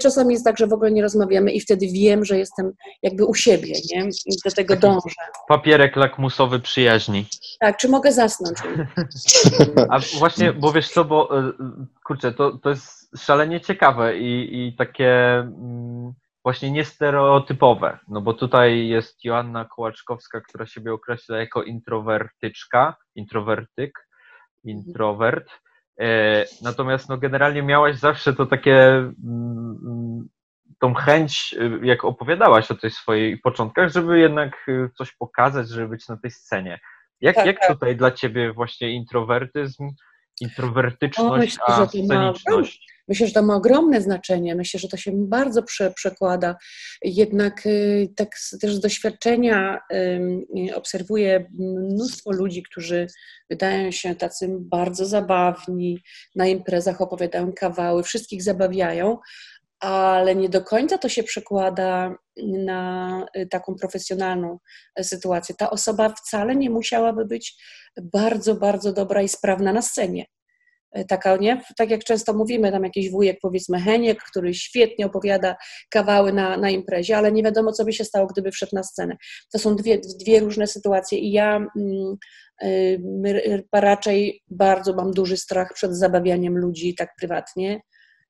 [0.00, 3.34] czasami jest tak, że w ogóle nie rozmawiamy i wtedy wiem, że jestem jakby u
[3.34, 4.08] siebie, nie?
[4.26, 5.14] I do tego dążę.
[5.48, 7.26] Papierek lakmusowy przyjaźni.
[7.60, 8.58] Tak, czy mogę zasnąć?
[9.90, 11.28] A właśnie, bo wiesz co, bo
[12.04, 15.10] kurczę, to, to jest szalenie ciekawe i, i takie...
[15.38, 16.12] Mm,
[16.44, 24.08] właśnie niestereotypowe, no bo tutaj jest Joanna Kołaczkowska, która siebie określa jako introwertyczka, introwertyk,
[24.64, 25.50] introwert,
[26.00, 28.88] e, natomiast no generalnie miałaś zawsze to takie
[29.24, 30.28] mm,
[30.78, 35.88] tą chęć, e, jak opowiadałaś o tej swojej początkach, żeby jednak e, coś pokazać, żeby
[35.88, 36.80] być na tej scenie.
[37.20, 37.68] Jak, tak, jak tak.
[37.68, 39.88] tutaj dla ciebie właśnie introwertyzm,
[40.40, 42.93] introwertyczność, o, a sceniczność?
[43.08, 44.54] Myślę, że to ma ogromne znaczenie.
[44.54, 46.56] Myślę, że to się bardzo prze, przekłada.
[47.02, 48.28] Jednak y, tak
[48.60, 49.80] też z doświadczenia
[50.74, 51.46] obserwuję
[51.90, 53.06] mnóstwo ludzi, którzy
[53.50, 56.02] wydają się tacy bardzo zabawni,
[56.36, 59.18] na imprezach opowiadają kawały, wszystkich zabawiają,
[59.80, 64.58] ale nie do końca to się przekłada na y, taką profesjonalną
[65.02, 65.54] sytuację.
[65.58, 67.62] Ta osoba wcale nie musiałaby być
[68.02, 70.24] bardzo, bardzo dobra i sprawna na scenie.
[70.94, 71.60] E, taka, nie?
[71.76, 75.56] Tak jak często mówimy, tam jakiś wujek, powiedzmy Heniek, który świetnie opowiada
[75.90, 79.16] kawały na, na imprezie, ale nie wiadomo, co by się stało, gdyby wszedł na scenę.
[79.52, 82.16] To są dwie, dwie różne sytuacje i ja mm,
[82.62, 87.80] y, raczej bardzo mam duży strach przed zabawianiem ludzi tak prywatnie.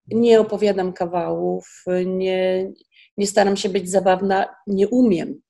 [0.07, 2.73] Nie opowiadam kawałów, nie,
[3.17, 5.41] nie staram się być zabawna, nie umiem.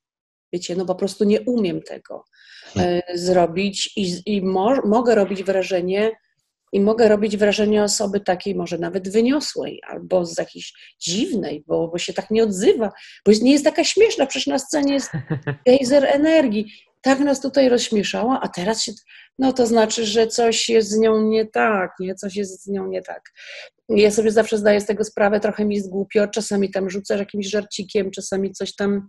[0.52, 2.24] Wiecie, no po prostu nie umiem tego
[2.76, 6.10] y, zrobić i, i mo mogę robić wrażenie,
[6.74, 11.98] i mogę robić wrażenie osoby takiej może nawet wyniosłej albo z jakiejś dziwnej, bo, bo
[11.98, 12.92] się tak nie odzywa,
[13.26, 15.10] bo nie jest taka śmieszna, przecież na scenie jest
[15.66, 16.72] gejzer energii.
[17.00, 18.92] Tak nas tutaj rozśmieszała, a teraz się,
[19.38, 22.14] no to znaczy, że coś jest z nią nie tak, nie?
[22.14, 23.22] Coś jest z nią nie tak.
[23.88, 27.46] Ja sobie zawsze zdaję z tego sprawę, trochę mi jest głupio, czasami tam rzucę jakimś
[27.46, 29.08] żarcikiem, czasami coś tam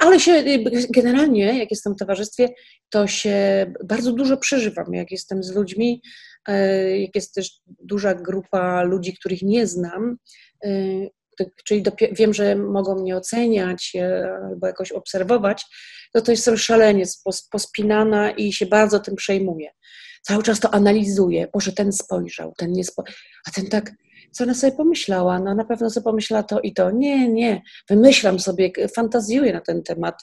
[0.00, 0.44] ale się
[0.90, 2.48] generalnie, jak jestem w towarzystwie,
[2.90, 4.94] to się bardzo dużo przeżywam.
[4.94, 6.02] Jak jestem z ludźmi,
[6.48, 10.16] e, jak jest też duża grupa ludzi, których nie znam,
[10.64, 10.70] e,
[11.64, 11.82] czyli
[12.12, 15.64] wiem, że mogą mnie oceniać e, albo jakoś obserwować,
[16.12, 17.04] to to jestem szalenie
[17.50, 19.70] pospinana i się bardzo tym przejmuję.
[20.22, 21.48] Cały czas to analizuję.
[21.52, 23.14] Boże, ten spojrzał, ten nie spojrzał,
[23.48, 23.92] a ten tak
[24.30, 25.38] co ona sobie pomyślała?
[25.38, 26.90] No na pewno sobie pomyślała to i to.
[26.90, 30.14] Nie, nie, wymyślam sobie, fantazjuję na ten temat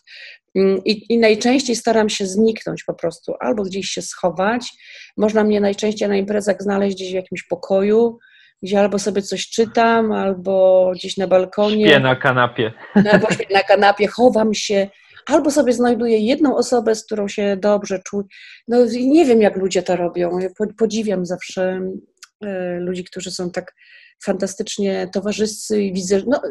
[0.56, 4.72] mm, i, i najczęściej staram się zniknąć po prostu, albo gdzieś się schować.
[5.18, 8.18] Można mnie najczęściej na imprezach znaleźć gdzieś w jakimś pokoju,
[8.64, 11.88] gdzie albo sobie coś czytam, albo gdzieś na balkonie.
[11.88, 12.74] Śpię na kanapie.
[13.12, 14.88] Albo śpię na kanapie, chowam się,
[15.26, 18.24] albo sobie znajduję jedną osobę, z którą się dobrze czuję.
[18.68, 20.40] No nie wiem, jak ludzie to robią.
[20.78, 21.82] Podziwiam zawsze
[22.80, 23.74] ludzi, którzy są tak
[24.24, 26.42] fantastycznie towarzyscy i widzę, no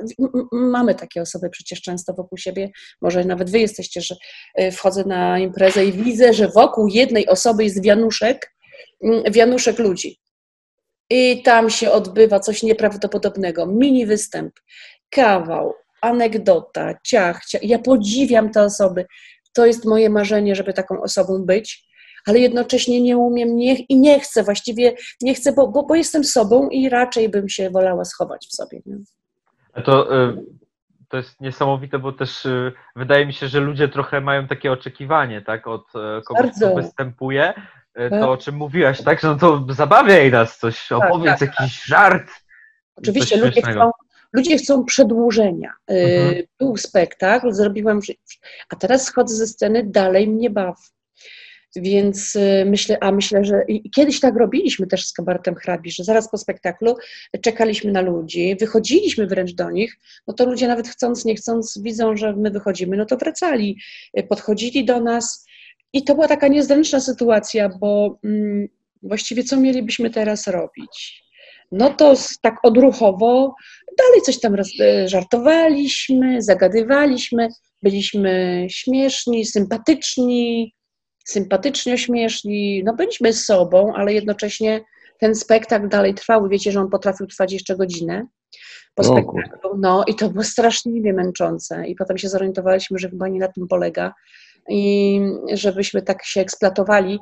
[0.53, 2.71] mamy takie osoby przecież często wokół siebie,
[3.03, 4.17] może nawet wy jesteście, że
[4.55, 8.55] e, wchodzę na imprezę i widzę, że wokół jednej osoby jest wianuszek,
[9.31, 10.19] wianuszek ludzi.
[11.11, 13.67] I tam się odbywa coś nieprawdopodobnego.
[13.67, 14.53] Mini występ,
[15.11, 17.63] kawał, anegdota, ciach, ciach.
[17.63, 19.07] Ja podziwiam te osoby.
[19.53, 21.92] To jest moje marzenie, żeby taką osobą być
[22.27, 26.25] ale jednocześnie nie umiem nie, i nie chcę, właściwie nie chcę, bo, bo, bo jestem
[26.25, 28.81] sobą i raczej bym się wolała schować w sobie.
[28.87, 28.97] Nie?
[29.85, 30.37] To, y,
[31.09, 35.43] to jest niesamowite, bo też y, wydaje mi się, że ludzie trochę mają takie oczekiwanie
[35.43, 36.67] tak, od e, kogoś, Bardzo.
[36.67, 37.55] kto występuje.
[37.95, 38.29] E, to, tak.
[38.29, 39.21] o czym mówiłaś, tak?
[39.21, 41.87] Że no to zabawiaj nas, coś, tak, opowiedz tak, jakiś tak.
[41.87, 42.31] żart.
[42.97, 43.91] Oczywiście ludzie chcą,
[44.33, 45.73] ludzie chcą przedłużenia.
[45.91, 46.43] Y, mhm.
[46.59, 48.01] Był spektakl, zrobiłam,
[48.69, 50.77] a teraz schodzę ze sceny, dalej mnie baw.
[51.77, 56.31] Więc y, myślę, a myślę, że kiedyś tak robiliśmy też z kabaretem hrabi, że zaraz
[56.31, 56.97] po spektaklu
[57.43, 62.17] czekaliśmy na ludzi, wychodziliśmy wręcz do nich, no to ludzie nawet chcąc, nie chcąc, widzą,
[62.17, 63.79] że my wychodzimy, no to wracali,
[64.19, 65.47] y, podchodzili do nas
[65.93, 68.69] i to była taka niezręczna sytuacja, bo mm,
[69.03, 71.23] właściwie co mielibyśmy teraz robić?
[71.73, 73.55] no to tak odruchowo
[73.99, 77.49] dalej coś tam e, żartowaliśmy, zagadywaliśmy,
[77.83, 80.75] byliśmy śmieszni, sympatyczni,
[81.25, 84.81] sympatycznie śmieszni, no byliśmy z sobą, ale jednocześnie
[85.19, 86.49] ten spektakl dalej trwał.
[86.49, 88.27] Wiecie, że on potrafił trwać jeszcze godzinę
[88.95, 89.77] po spektaklu.
[89.79, 91.87] No i to było straszliwie męczące.
[91.87, 94.15] I potem się zorientowaliśmy, że chyba nie na tym polega
[94.69, 95.21] i
[95.53, 97.19] żebyśmy tak się eksploatowali.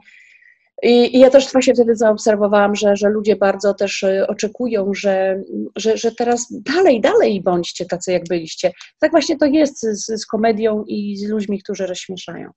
[0.83, 5.43] I, I ja też właśnie wtedy zaobserwowałam, że, że ludzie bardzo też e, oczekują, że,
[5.77, 8.73] że, że teraz dalej, dalej bądźcie tacy, jak byliście.
[9.01, 12.51] Tak właśnie to jest z, z komedią i z ludźmi, którzy rozśmieszają.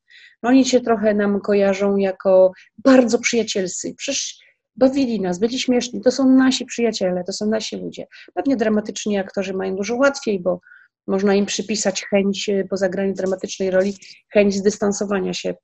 [0.44, 3.96] No Oni się trochę nam kojarzą jako bardzo przyjacielscy.
[3.98, 4.38] Przecież
[4.76, 6.02] bawili nas, byli śmieszni.
[6.02, 8.08] To są nasi przyjaciele, to są nasi ludzie.
[8.34, 10.60] Pewnie dramatyczni aktorzy mają dużo łatwiej, bo
[11.08, 13.98] można im przypisać chęć e, po zagraniu dramatycznej roli,
[14.34, 15.56] chęć zdystansowania się e,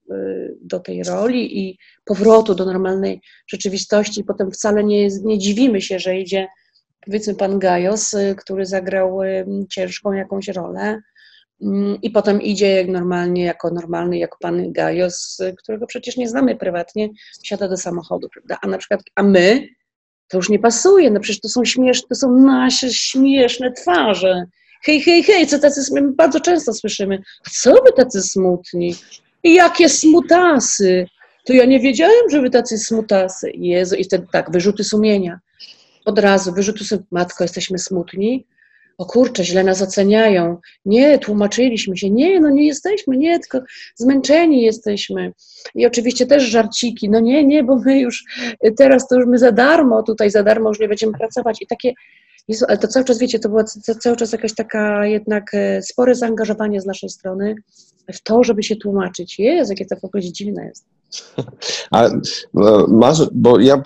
[0.62, 4.24] do tej roli i powrotu do normalnej rzeczywistości.
[4.24, 6.48] Potem wcale nie, nie dziwimy się, że idzie
[7.06, 9.20] powiedzmy pan Gajos, y, który zagrał
[9.70, 11.02] ciężką jakąś rolę
[11.62, 16.56] mm, i potem idzie jak normalnie, jako normalny, jako pan Gajos, którego przecież nie znamy
[16.56, 17.10] prywatnie,
[17.44, 18.58] wsiada do samochodu, prawda?
[18.62, 19.68] A na przykład, a my,
[20.28, 24.46] to już nie pasuje, no przecież to są śmieszne, to są nasze śmieszne twarze.
[24.86, 28.96] Hej, hej, hej, co tacy, sm- my bardzo często słyszymy, co wy tacy smutni?
[29.44, 31.06] Jakie smutasy!
[31.46, 33.52] To ja nie wiedziałem, że wy tacy smutasy.
[33.54, 35.40] Jezu, i wtedy tak, wyrzuty sumienia.
[36.06, 37.08] Od razu, wyrzuty sumienia.
[37.12, 38.46] Matko, jesteśmy smutni?
[38.98, 40.58] O kurczę, źle nas oceniają.
[40.86, 42.10] Nie, tłumaczyliśmy się.
[42.10, 43.62] Nie, no nie jesteśmy, nie, tylko
[43.96, 45.34] zmęczeni jesteśmy.
[45.76, 47.10] I oczywiście też żarciki.
[47.10, 48.24] No nie, nie, bo my już
[48.78, 51.62] teraz to już my za darmo, tutaj za darmo już nie będziemy pracować.
[51.62, 51.94] I takie,
[52.50, 55.82] Jezu, ale to cały czas, wiecie, to było ca- cały czas jakaś taka jednak e,
[55.82, 57.56] spore zaangażowanie z naszej strony
[58.14, 59.40] w to, żeby się tłumaczyć.
[59.40, 60.86] Jezu, jakie to w ogóle dziwne jest.
[61.92, 62.10] A
[62.54, 63.82] no, masz, bo ja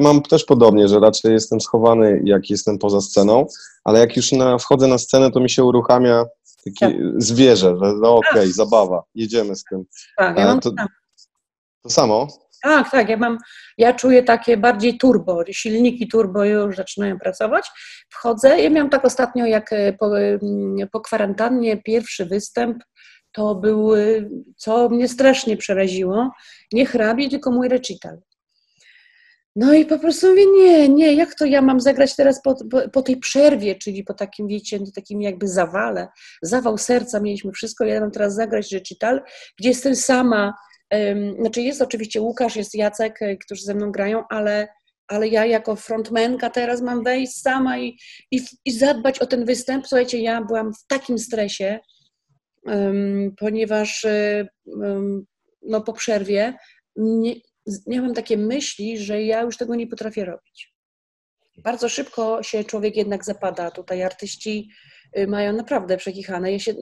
[0.00, 3.46] mam też podobnie, że raczej jestem schowany, jak jestem poza sceną,
[3.84, 6.24] ale jak już na, wchodzę na scenę, to mi się uruchamia
[6.64, 9.84] takie zwierzę, że no okej, zabawa, jedziemy z tym.
[10.16, 10.70] Tak, ja mam to-
[11.82, 11.90] to...
[11.90, 12.28] samo.
[12.62, 13.38] Tak, tak, ja mam,
[13.78, 17.70] ja czuję takie bardziej turbo, silniki turbo już zaczynają pracować.
[18.10, 22.78] Wchodzę, ja miałam tak ostatnio, jak e, po, mm, po kwarantannie pierwszy występ,
[23.32, 23.98] to był, e,
[24.56, 26.30] co mnie strasznie przeraziło,
[26.72, 28.18] nie hrabie, tylko mój recital.
[29.56, 32.88] No i po prostu mówię, nie, nie, jak to ja mam zagrać teraz po, po,
[32.88, 36.08] po tej przerwie, czyli po takim, wiecie, no takim jakby zawale,
[36.42, 39.22] zawał serca mieliśmy wszystko, ja mam teraz zagrać recital,
[39.58, 40.54] gdzie jestem sama,
[41.40, 44.68] Znaczy jest oczywiście Łukasz, jest Jacek, y, którzy ze mną grają, ale,
[45.08, 47.98] ale ja jako frontmenka teraz mam wejść sama i,
[48.30, 49.86] i, i zadbać o ten występ.
[49.86, 51.78] Słuchajcie, ja byłam w takim stresie,
[52.68, 55.26] ym, ponieważ ym,
[55.62, 56.54] no, po przerwie
[56.96, 57.34] nie,
[57.86, 60.74] miałam takie myśli, że ja już tego nie potrafię robić.
[61.58, 63.70] Bardzo szybko się człowiek jednak zapada.
[63.70, 64.70] Tutaj artyści
[65.18, 66.52] y, mają naprawdę przekichane.
[66.52, 66.74] Ja się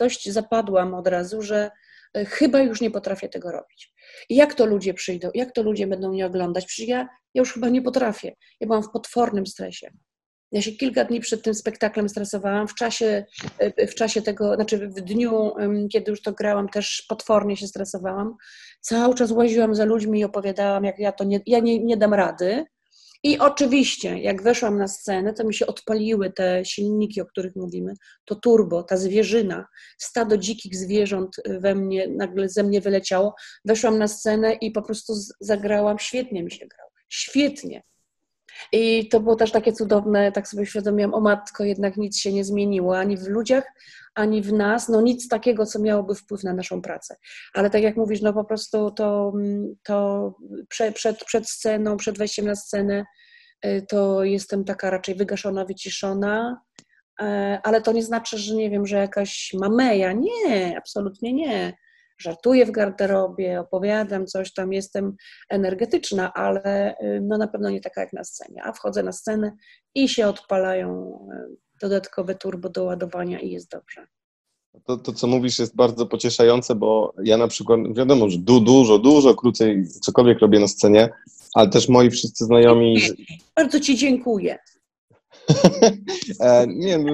[0.00, 1.70] dość zapadłam od razu, że
[2.14, 3.94] chyba już nie potrafię tego robić.
[4.28, 6.66] I jak to ludzie przyjdą, jak to ludzie będą mnie oglądać?
[6.66, 6.98] Przecież ja,
[7.34, 8.32] ja już chyba nie potrafię.
[8.60, 9.90] Ja byłam w potwornym stresie.
[10.52, 12.68] Ja się kilka dni przed tym spektaklem stresowałam.
[12.68, 13.24] W czasie,
[13.88, 15.52] w czasie tego, znaczy w dniu,
[15.92, 18.36] kiedy już to grałam, też potwornie się stresowałam.
[18.80, 22.14] Cały czas łaziłam za ludźmi i opowiadałam, jak ja to nie, ja nie, nie dam
[22.14, 22.64] rady.
[23.24, 27.94] I oczywiście, jak weszłam na scenę, to mi się odpaliły te silniki, o których mówimy,
[28.24, 29.66] to turbo, ta zwierzyna,
[29.98, 33.34] stado dzikich zwierząt we mnie, nagle ze mnie wyleciało.
[33.64, 37.82] Weszłam na scenę i po prostu zagrałam, świetnie mi się grało, świetnie.
[38.72, 42.44] I to było też takie cudowne, tak sobie uświadomiłam, o matko, jednak nic się nie
[42.44, 43.64] zmieniło, ani w ludziach,
[44.14, 47.16] ani w nas, no nic takiego, co miałoby wpływ na naszą pracę.
[47.54, 49.32] Ale tak jak mówisz, no po prostu to,
[49.82, 50.34] to
[50.68, 53.04] prze, przed, przed sceną, przed wejściem na scenę,
[53.66, 56.60] y, to jestem taka raczej wygaszona, wyciszona,
[57.20, 60.12] e, ale to nie znaczy, że nie wiem, że jakaś mameja.
[60.12, 61.72] Nie, absolutnie nie.
[62.18, 65.16] Żartuję w garderobie, opowiadam coś tam, jestem
[65.50, 68.62] energetyczna, ale y, no na pewno nie taka jak na scenie.
[68.64, 69.52] A wchodzę na scenę
[69.94, 71.18] i się odpalają
[71.50, 74.06] y, dodatkowe turbo do ładowania i jest dobrze.
[74.84, 78.98] To, to, co mówisz, jest bardzo pocieszające, bo ja na przykład, wiadomo, że du, dużo,
[78.98, 81.08] dużo krócej cokolwiek robię na scenie,
[81.54, 83.00] ale też moi wszyscy znajomi,
[83.56, 84.58] Bardzo Ci dziękuję.
[86.40, 87.12] E, nie no,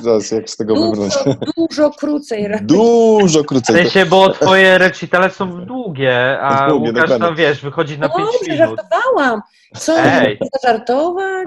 [0.00, 1.14] zaraz jak z tego wybrnąć.
[1.24, 2.48] Dużo, dużo krócej.
[2.62, 3.76] Dużo W krócej.
[3.76, 7.26] To, sensie, bo twoje recitale są długie, a Długie, Łukasz dokładnie.
[7.26, 8.78] tam, wiesz, wychodzi na 5 Dobrze, minut.
[8.78, 9.40] żartowałam.
[9.76, 10.38] Co, Ej.
[10.64, 11.46] żartować?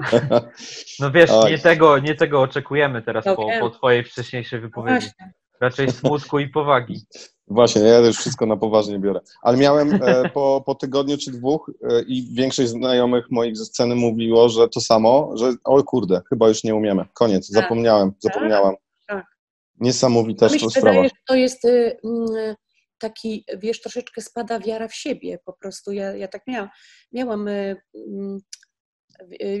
[1.00, 1.50] No wiesz, Oj.
[1.52, 5.06] nie tego, nie tego oczekujemy teraz No po, po twojej wcześniejszej wypowiedzi.
[5.06, 5.32] Właśnie.
[5.62, 7.00] Raczej smutku i powagi.
[7.48, 9.20] Właśnie, ja już wszystko na poważnie biorę.
[9.42, 13.94] Ale miałem e, po, po tygodniu czy dwóch e, i większość znajomych moich ze sceny
[13.94, 17.04] mówiło, że to samo, że o kurde, chyba już nie umiemy.
[17.14, 17.62] Koniec, Tak.
[17.62, 18.74] zapomniałem, zapomniałam.
[19.08, 19.26] tak.
[19.80, 20.88] Niesamowita Mi się sprawa.
[20.88, 22.54] wydaje, że to jest mm,
[22.98, 25.92] taki, wiesz, troszeczkę spada wiara w siebie po prostu.
[25.92, 26.68] Ja, ja tak miałam.
[27.12, 27.76] Miałam y,
[28.08, 28.38] mm,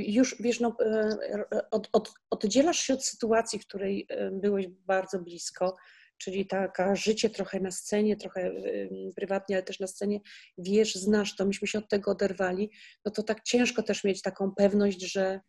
[0.06, 5.18] już, wiesz, no, y, od, od, oddzielasz się od sytuacji, w której y, byłeś bardzo
[5.18, 5.76] blisko,
[6.18, 10.20] czyli taka życie trochę na scenie, trochę y, prywatnie, ale też na scenie,
[10.58, 12.70] wiesz, znasz to, myśmy się od tego oderwali,
[13.04, 15.40] no to tak ciężko też mieć taką pewność, że,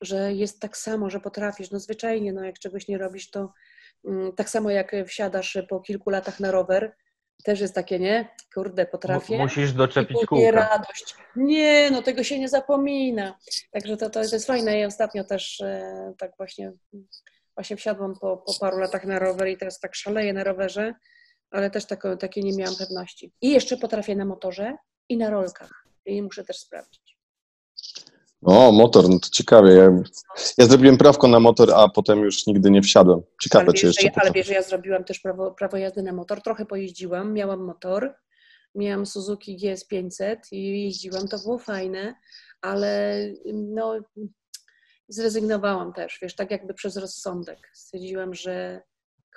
[0.00, 3.52] że jest tak samo, że potrafisz, no zwyczajnie, no jak czegoś nie robisz, to
[4.04, 6.92] mm, tak samo jak wsiadasz po kilku latach na rower,
[7.44, 8.28] też jest takie, nie?
[8.54, 9.36] Kurde, potrafię.
[9.36, 10.50] Mu- Musisz doczepić kółka.
[10.50, 11.14] radość.
[11.36, 13.38] Nie, no tego się nie zapomina.
[13.72, 14.78] Także to, to, jest fajne.
[14.78, 16.72] Ja ostatnio też e, tak właśnie,
[17.54, 20.94] właśnie wsiadłam po, po paru latach na rower i teraz tak szaleję na rowerze,
[21.50, 21.84] ale też
[22.20, 23.32] takiej nie miałam pewności.
[23.40, 24.76] I jeszcze potrafię na motorze
[25.08, 25.84] i na rolkach.
[26.06, 27.07] I muszę też sprawdzić.
[28.42, 29.72] O, motor, no to ciekawie.
[29.72, 29.90] Ja,
[30.58, 33.22] ja zrobiłem prawko na motor, a potem już nigdy nie wsiadłem.
[33.42, 36.02] Ciekawe, ale czy wiesz, jeszcze ja, ale wiesz, że ja zrobiłam też prawo, prawo jazdy
[36.02, 36.42] na motor.
[36.42, 38.14] Trochę pojeździłam, miałam motor,
[38.74, 42.14] miałam Suzuki GS500 i jeździłam, to było fajne,
[42.60, 43.20] ale
[43.54, 43.94] no,
[45.08, 47.70] zrezygnowałam też, wiesz, tak jakby przez rozsądek.
[47.74, 48.82] Stwierdziłam, że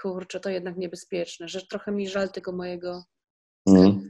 [0.02, 3.04] kurczę, to jednak niebezpieczne, że trochę mi żal tego mojego.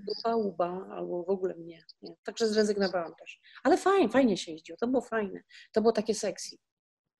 [0.07, 1.83] Dupa, łba, albo w ogóle mnie.
[2.01, 2.15] Nie.
[2.23, 3.41] Także zrezygnowałam też.
[3.63, 5.43] Ale fajnie, fajnie się jeździło, to było fajne.
[5.71, 6.57] To było takie sexy.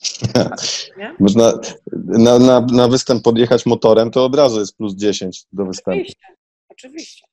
[0.98, 1.16] Nie?
[1.20, 1.54] Można
[1.96, 6.00] na, na, na występ podjechać motorem, to od razu jest plus 10 do występu.
[6.00, 6.28] Oczywiście,
[6.70, 7.26] oczywiście.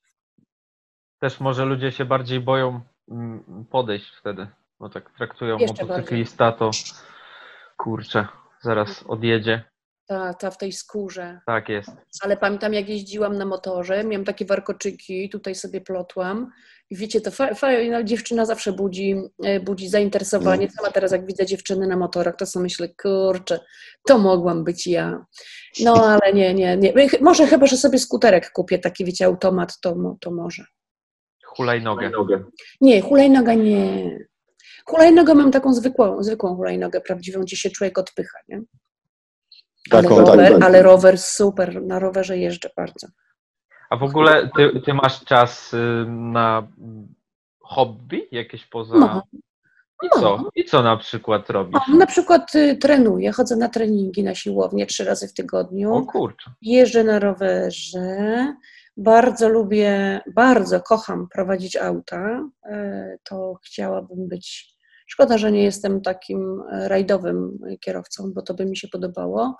[1.20, 2.80] Też może ludzie się bardziej boją
[3.10, 4.46] mm, podejść wtedy.
[4.80, 6.70] Bo tak traktują Jeszcze motocyklista, to
[7.76, 8.28] kurczę,
[8.62, 9.64] zaraz odjedzie.
[10.08, 11.40] Ta, ta w tej skórze.
[11.46, 11.90] Tak jest.
[12.22, 16.50] Ale pamiętam, jak jeździłam na motorze, miałam takie warkoczyki, tutaj sobie plotłam.
[16.90, 20.70] I wiecie, to fa- fajna dziewczyna zawsze budzi, e, budzi zainteresowanie.
[20.70, 23.60] Sama teraz, jak widzę dziewczyny na motorach, to sobie myślę, kurczę,
[24.06, 25.24] to mogłam być ja.
[25.84, 26.92] No, ale nie, nie, nie.
[27.20, 30.64] Może chyba, że sobie skuterek kupię, taki, wiecie, automat, to, to może.
[31.44, 32.44] Hulajnogę.
[32.80, 34.18] Nie, hulajnoga nie.
[34.86, 38.62] Hulajnogę mam taką zwykłą, zwykłą hulajnogę prawdziwą, gdzie się człowiek odpycha, nie?
[39.90, 40.62] Ale, Taką, rower, tak.
[40.62, 43.06] ale rower super, na rowerze jeżdżę bardzo.
[43.90, 46.68] A w ogóle ty, ty masz czas y, na
[47.60, 48.96] hobby jakieś poza.
[48.98, 49.22] No.
[50.02, 50.48] I co?
[50.54, 51.80] I co na przykład robisz?
[51.88, 56.02] O, na przykład y, trenuję, chodzę na treningi na siłownię trzy razy w tygodniu, O
[56.06, 56.50] kurczę.
[56.62, 58.54] jeżdżę na rowerze,
[58.96, 64.74] bardzo lubię, bardzo kocham prowadzić auta, y, to chciałabym być,
[65.08, 69.56] szkoda, że nie jestem takim e, rajdowym kierowcą, bo to by mi się podobało.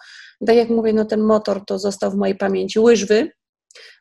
[0.46, 3.30] Tak jak mówię, no ten motor to został w mojej pamięci, łyżwy,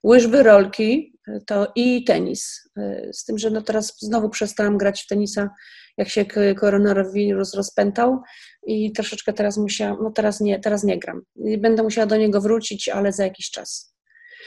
[0.03, 5.01] łyżwy, rolki y, to i tenis, Y, z tym, że no teraz znowu przestałam grać
[5.03, 5.49] w tenisa,
[5.97, 6.25] jak się
[6.59, 8.21] koronawirus rozpętał
[8.67, 11.21] i troszeczkę teraz musiałam, no teraz nie, teraz nie gram.
[11.57, 13.93] Będę musiała do niego wrócić, ale za jakiś czas.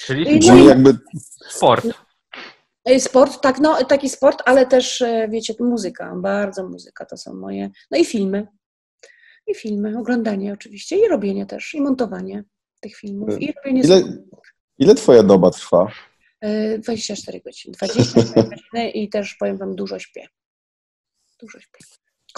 [0.00, 0.68] Czyli I- Czyli sport.
[0.68, 0.98] jakby
[1.50, 1.86] sport.
[2.84, 7.34] E, Sport, tak, no taki sport, ale też, e, wiecie, muzyka, bardzo muzyka to są
[7.34, 8.46] moje, no i filmy.
[9.46, 12.44] I filmy, oglądanie oczywiście, i robienie też, i montowanie
[12.80, 14.02] tych filmów, i robienie ile,
[14.78, 15.92] ile twoja doba trwa?
[16.40, 20.26] E, 24 godziny, 24 godziny i też powiem wam, dużo śpię.
[21.40, 21.78] Dużo śpię.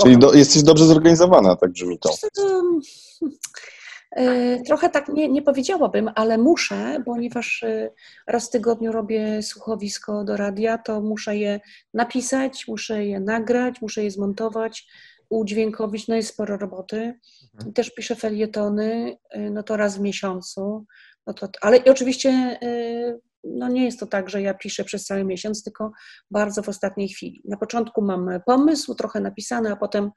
[0.02, 0.20] Czyli Kocham.
[0.20, 2.10] do, jesteś dobrze zorganizowana, tak brzmi to.
[4.16, 7.90] E, Trochę tak nie, nie powiedziałabym, ale muszę, ponieważ e,
[8.26, 11.60] raz w tygodniu robię słuchowisko do radia, to muszę je
[11.94, 14.86] napisać, muszę je nagrać, muszę je zmontować,
[15.28, 17.14] udźwiękowić, no jest sporo roboty.
[17.54, 17.72] Mhm.
[17.72, 20.84] Też piszę felietony, e, no to raz w miesiącu.
[21.26, 22.58] No to, ale i oczywiście
[23.44, 25.92] no nie jest to tak, że ja piszę przez cały miesiąc, tylko
[26.30, 27.42] bardzo w ostatniej chwili.
[27.44, 30.10] Na początku mam pomysł, trochę napisany, a potem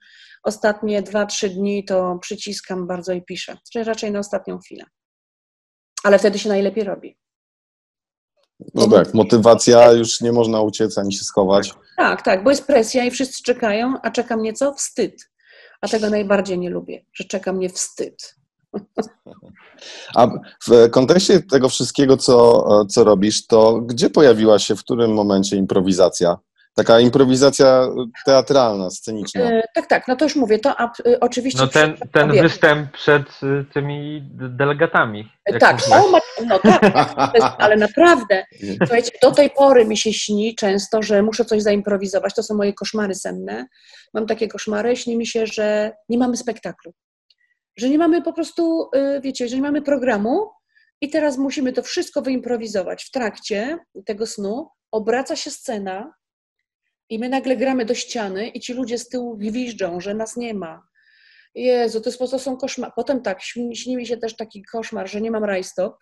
[0.43, 3.57] ostatnie dwa, trzy dni to przyciskam bardzo i piszę.
[3.71, 4.83] Czyli raczej na ostatnią chwilę.
[6.03, 7.17] Ale wtedy się najlepiej robi.
[8.73, 11.73] No tak, motywacja już nie można uciec ani się schować.
[11.97, 14.73] Tak, tak, bo jest presja i wszyscy czekają, a czeka mnie co?
[14.73, 15.29] Wstyd.
[15.81, 18.35] A tego najbardziej nie lubię, że czeka mnie wstyd.
[20.15, 20.27] A
[20.67, 26.37] w kontekście tego wszystkiego, co, co robisz, to gdzie pojawiła się, w którym momencie improwizacja?
[26.75, 27.87] Taka improwizacja
[28.25, 29.41] teatralna, sceniczna.
[29.41, 31.61] E, tak, tak, no to już mówię, to a, e, oczywiście...
[31.61, 35.31] No ten, ten występ przed y, tymi delegatami.
[35.47, 36.93] jak Tak, o, ma- no tak,
[37.57, 38.45] ale naprawdę,
[38.77, 42.73] słuchajcie, do tej pory mi się śni często, że muszę coś zaimprowizować, to są moje
[42.73, 43.65] koszmary senne.
[44.13, 46.93] Mam takie koszmary, śni mi się, że nie mamy spektaklu,
[47.77, 50.51] że nie mamy po prostu, y, wiecie, że nie mamy programu,
[51.01, 53.03] I teraz musimy to wszystko wyimprowizować.
[53.03, 56.13] W trakcie tego snu obraca się scena
[57.09, 60.53] i my nagle gramy do ściany i ci ludzie z tyłu gwiżdżą, że nas nie
[60.53, 60.81] ma.
[61.55, 62.91] Jezu, to, jest, to są koszmar.
[62.95, 65.97] Potem tak, śni, mi się też taki koszmar, że nie mam rajstop.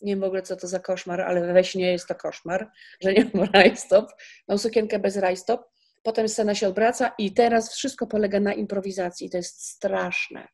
[0.00, 2.70] Nie wiem w ogóle, co to za koszmar, ale we śnie jest to koszmar,
[3.02, 4.12] że nie mam rajstop.
[4.48, 5.64] Mam sukienkę bez rajstop.
[6.02, 9.30] Potem scena się obraca i teraz wszystko polega na improwizacji.
[9.30, 10.48] To jest straszne.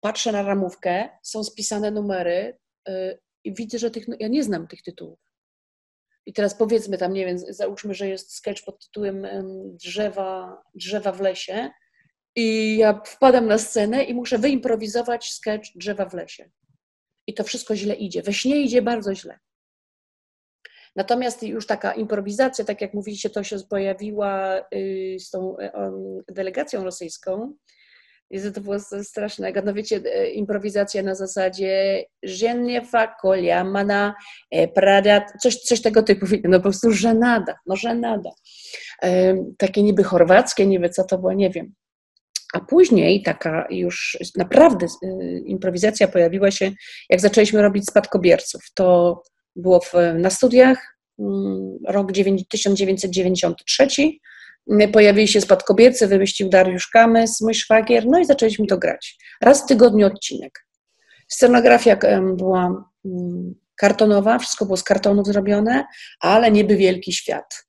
[0.00, 4.82] Patrzę na ramówkę, są spisane numery yy, i widzę, że tych, ja nie znam tych
[4.82, 5.18] tytułów.
[6.26, 9.26] I teraz powiedzmy tam, nie wiem, załóżmy, że jest sketch pod tytułem
[9.76, 11.70] Drzewa, drzewa w lesie
[12.36, 16.50] i ja wpadam na scenę i muszę wyimprowizować sketch Drzewa w lesie.
[17.26, 18.22] I to wszystko źle idzie.
[18.22, 19.38] We śnie idzie bardzo źle.
[20.96, 25.70] Natomiast już taka improwizacja, tak jak mówiliście, to się pojawiła y, z tą y,
[26.28, 27.54] delegacją rosyjską.
[28.30, 29.62] I to było strasznego.
[29.64, 34.14] No wiecie, y, improwizacja na zasadzie Żeniewa, Koliamana,
[34.74, 36.26] Prada, coś, coś tego typu.
[36.44, 38.30] No po prostu żenada, no żenada.
[39.58, 41.74] Takie niby chorwackie, niby co to było, nie wiem.
[42.54, 44.86] A później taka już naprawdę
[45.44, 46.72] improwizacja pojawiła się,
[47.10, 48.62] jak zaczęliśmy robić spadkobierców.
[48.74, 49.22] To
[49.56, 52.12] było w, na studiach, mm, rok
[52.48, 53.88] 1993.
[54.92, 59.18] Pojawili się spadkobiercy, wymyślił Dariusz Kamys, mój szwagier, no i zaczęliśmy to grać.
[59.42, 60.66] Raz w tygodniu odcinek.
[61.28, 61.98] Scenografia
[62.36, 65.84] była mm, kartonowa, wszystko było z kartonów zrobione,
[66.20, 67.66] ale niby wielki świat.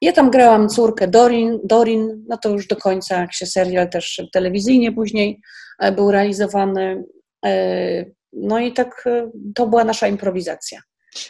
[0.00, 4.22] Ja tam grałam córkę Dorin, Dorin, no to już do końca, jak się serial też
[4.32, 5.40] telewizyjnie później
[5.78, 7.04] e, był realizowany.
[7.46, 10.80] E, no i tak e, to była nasza improwizacja.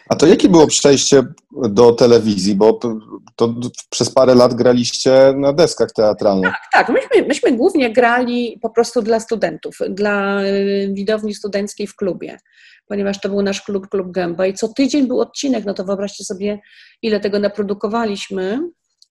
[0.08, 1.22] A to jakie było przejście
[1.68, 2.54] do telewizji?
[2.54, 2.98] Bo to,
[3.36, 3.54] to,
[3.90, 6.50] przez parę lat graliście na deskach teatralnych.
[6.50, 6.96] Tak, tak.
[6.96, 12.38] Myśmy, myśmy głównie grali po prostu dla studentów, dla y, widowni studenckiej w klubie,
[12.86, 16.24] ponieważ to był nasz klub, Klub Gęba i co tydzień był odcinek, no to wyobraźcie
[16.24, 16.58] sobie,
[17.02, 18.58] ile tego naprodukowaliśmy,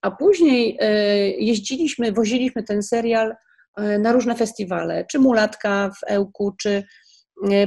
[0.02, 6.54] a później y, jeździliśmy, woziliśmy ten serial y, na różne festiwale, czy Mulatka w Ełku,
[6.60, 6.84] czy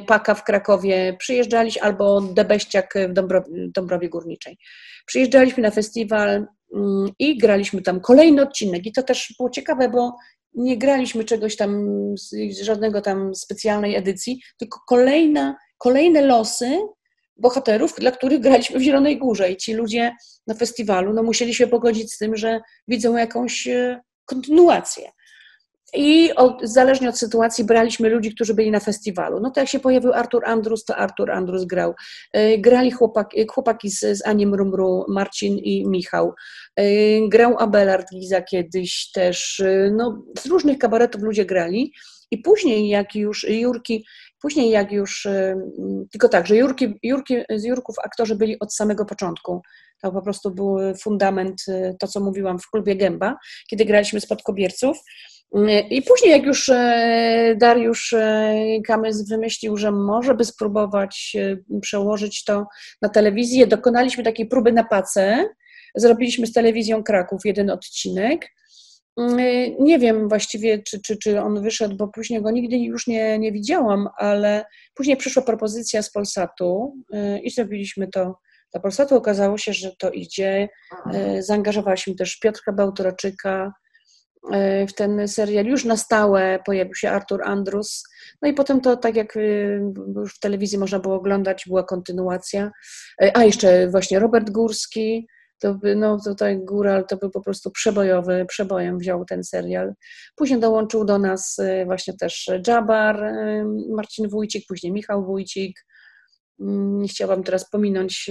[0.07, 4.57] Paka w Krakowie, przyjeżdżaliśmy, albo Debeściak w Dąbrowie, Dąbrowie Górniczej.
[5.05, 6.29] Przyjeżdżaliśmy na festiwal
[6.75, 10.15] mm, i graliśmy tam kolejny odcinek i to też było ciekawe, bo
[10.53, 11.87] nie graliśmy czegoś tam,
[12.61, 16.79] żadnego tam specjalnej edycji, tylko kolejne, kolejne losy
[17.37, 20.15] bohaterów, dla których graliśmy w Zielonej Górze i ci ludzie
[20.47, 25.11] na festiwalu no, musieli się pogodzić z tym, że widzą jakąś e, kontynuację.
[25.93, 29.39] I od, zależnie od sytuacji braliśmy ludzi, którzy byli na festiwalu.
[29.39, 31.93] No to jak się pojawił Artur Andrus, to Artur Andrus grał.
[32.33, 36.33] E, grali chłopaki, chłopaki z, z Aniem Rumru, Marcin i Michał.
[36.75, 36.83] E,
[37.29, 39.59] grał Abelard Giza kiedyś też.
[39.59, 41.93] E, no, z różnych kabaretów ludzie grali.
[42.31, 44.05] I później jak już Jurki,
[44.43, 45.27] później jak już,
[46.11, 49.61] tylko tak, że Jurki, Jurki, z Jurków aktorzy byli od samego początku.
[50.01, 51.65] To po prostu był fundament,
[51.99, 53.35] to co mówiłam w klubie Gęba,
[53.69, 54.97] kiedy graliśmy spadkobierców.
[55.89, 56.71] I później, jak już
[57.57, 58.15] Dariusz
[58.87, 61.35] Kamys wymyślił, że może by spróbować
[61.81, 62.65] przełożyć to
[63.01, 65.49] na telewizję, dokonaliśmy takiej próby na pacę.
[65.95, 68.47] Zrobiliśmy z telewizją Kraków jeden odcinek.
[69.79, 73.51] Nie wiem właściwie, czy, czy, czy on wyszedł, bo później go nigdy już nie, nie
[73.51, 76.95] widziałam, ale później przyszła propozycja z Polsatu
[77.43, 78.39] i zrobiliśmy to
[78.71, 79.15] dla Polsatu.
[79.15, 80.69] Okazało się, że to idzie.
[81.39, 83.73] Zaangażowaliśmy też Piotrka Bałtroczyka,
[84.51, 85.65] E, w ten serial.
[85.65, 88.03] Już na stałe pojawił się Artur Andrus.
[88.41, 89.81] No i potem to, tak jak y,
[90.15, 92.71] już w telewizji można było oglądać, była kontynuacja.
[93.33, 95.27] A jeszcze właśnie Robert Górski,
[95.63, 99.93] to by, no tutaj Góral to był po prostu przebojowy, przebojem wziął ten serial.
[100.35, 105.85] Później dołączył do nas y, właśnie też Jabar, y, Marcin Wójcik, później Michał Wójcik.
[106.59, 108.29] Mm, nie chciałam teraz pominąć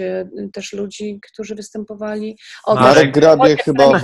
[0.52, 2.38] też ludzi, którzy występowali.
[2.64, 4.00] O, Marek Grabie chyba...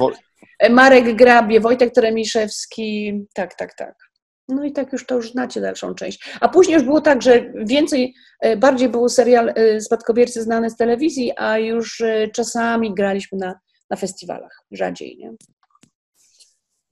[0.70, 4.07] Marek Grabie, Wojtek Teremiszewski, tak, tak, tak.
[4.49, 6.30] No i tak już to już znacie dalszą część.
[6.40, 10.76] A później już było tak, że więcej, e, bardziej był serial e, Spadkobiercy znany z
[10.76, 13.55] telewizji, a już e, czasami graliśmy na,
[13.90, 15.32] na festiwalach, rzadziej, nie?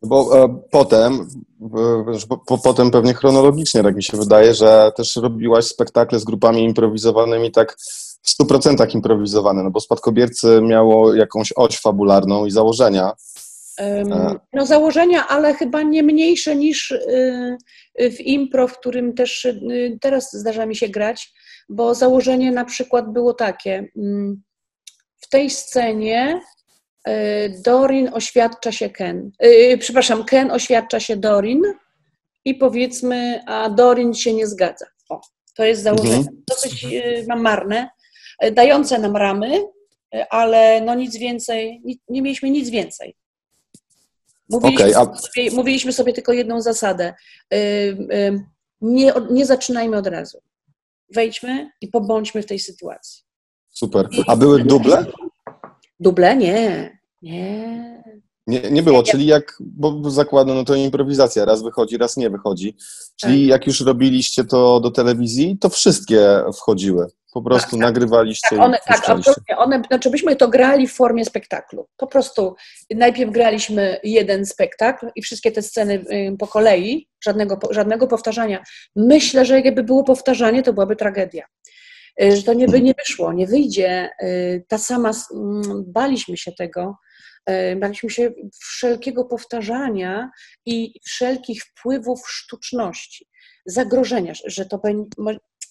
[0.03, 1.29] Bo e, potem,
[1.63, 6.65] e, po, potem pewnie chronologicznie, tak mi się wydaje, że też robiłaś spektakle z grupami
[6.65, 7.77] improwizowanymi tak
[8.23, 13.13] w 100% improwizowane, no bo Spadkobiercy miało jakąś oś fabularną i założenia,
[14.53, 17.59] no założenia, ale chyba nie mniejsze niż y,
[17.99, 21.33] w impro, w którym też y, teraz zdarza mi się grać,
[21.69, 23.89] bo założenie na przykład było takie.
[23.97, 24.43] Mm,
[25.21, 26.41] w tej scenie
[27.09, 27.13] y,
[27.65, 29.31] Dorin oświadcza się Ken.
[29.81, 31.63] Przepraszam, Ken oświadcza się Dorin
[32.45, 34.87] i powiedzmy, a Dorin się nie zgadza.
[35.09, 35.21] O,
[35.57, 36.17] To jest założenie.
[36.17, 36.43] Mhm.
[36.49, 37.89] Dosyć y, marne,
[38.45, 39.57] y, dające nam ramy,
[40.15, 43.17] y, ale no nic więcej, ni- nie mieliśmy nic więcej.
[44.51, 47.15] Mówiliśmy, Okej, a- sobie, mówiliśmy sobie tylko jedną zasadę.
[48.81, 50.39] Nie, nie zaczynajmy od razu.
[51.15, 53.23] Wejdźmy i pobądźmy w tej sytuacji.
[53.69, 54.09] Super.
[54.27, 55.07] A były duble?
[56.01, 56.37] Duble?
[56.37, 56.99] Nie.
[57.23, 58.03] Nie.
[58.47, 62.77] Nie, nie było, czyli jak, bo zakładam, no to improwizacja, raz wychodzi, raz nie wychodzi.
[63.21, 63.49] Czyli Tak.
[63.49, 67.07] jak już robiliście to do telewizji, to wszystkie wchodziły.
[67.33, 67.81] Po prostu tak.
[67.81, 69.57] nagrywaliście Tak, i one, tak, absolutnie.
[69.57, 71.87] One, znaczy myśmy to grali w formie spektaklu.
[71.97, 72.55] Po prostu
[72.95, 76.05] najpierw graliśmy jeden spektakl i wszystkie te sceny
[76.39, 78.63] po kolei, żadnego, żadnego powtarzania.
[78.97, 81.45] Myślę, że jakby było powtarzanie, to byłaby tragedia.
[82.23, 84.11] Y, Że to nie by nie wyszło, nie wyjdzie.
[84.23, 86.97] Y, Ta sama, mm, baliśmy się tego,
[87.77, 90.31] baliśmy się wszelkiego powtarzania
[90.67, 93.27] i wszelkich wpływów sztuczności,
[93.67, 95.11] zagrożenia, że to będzie,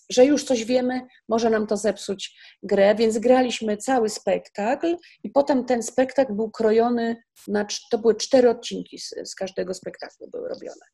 [0.09, 5.65] że już coś wiemy, może nam to zepsuć grę, więc graliśmy cały spektakl i potem
[5.65, 7.15] ten spektakl był krojony
[7.47, 10.85] na, to były cztery odcinki z, z każdego spektaklu były robione.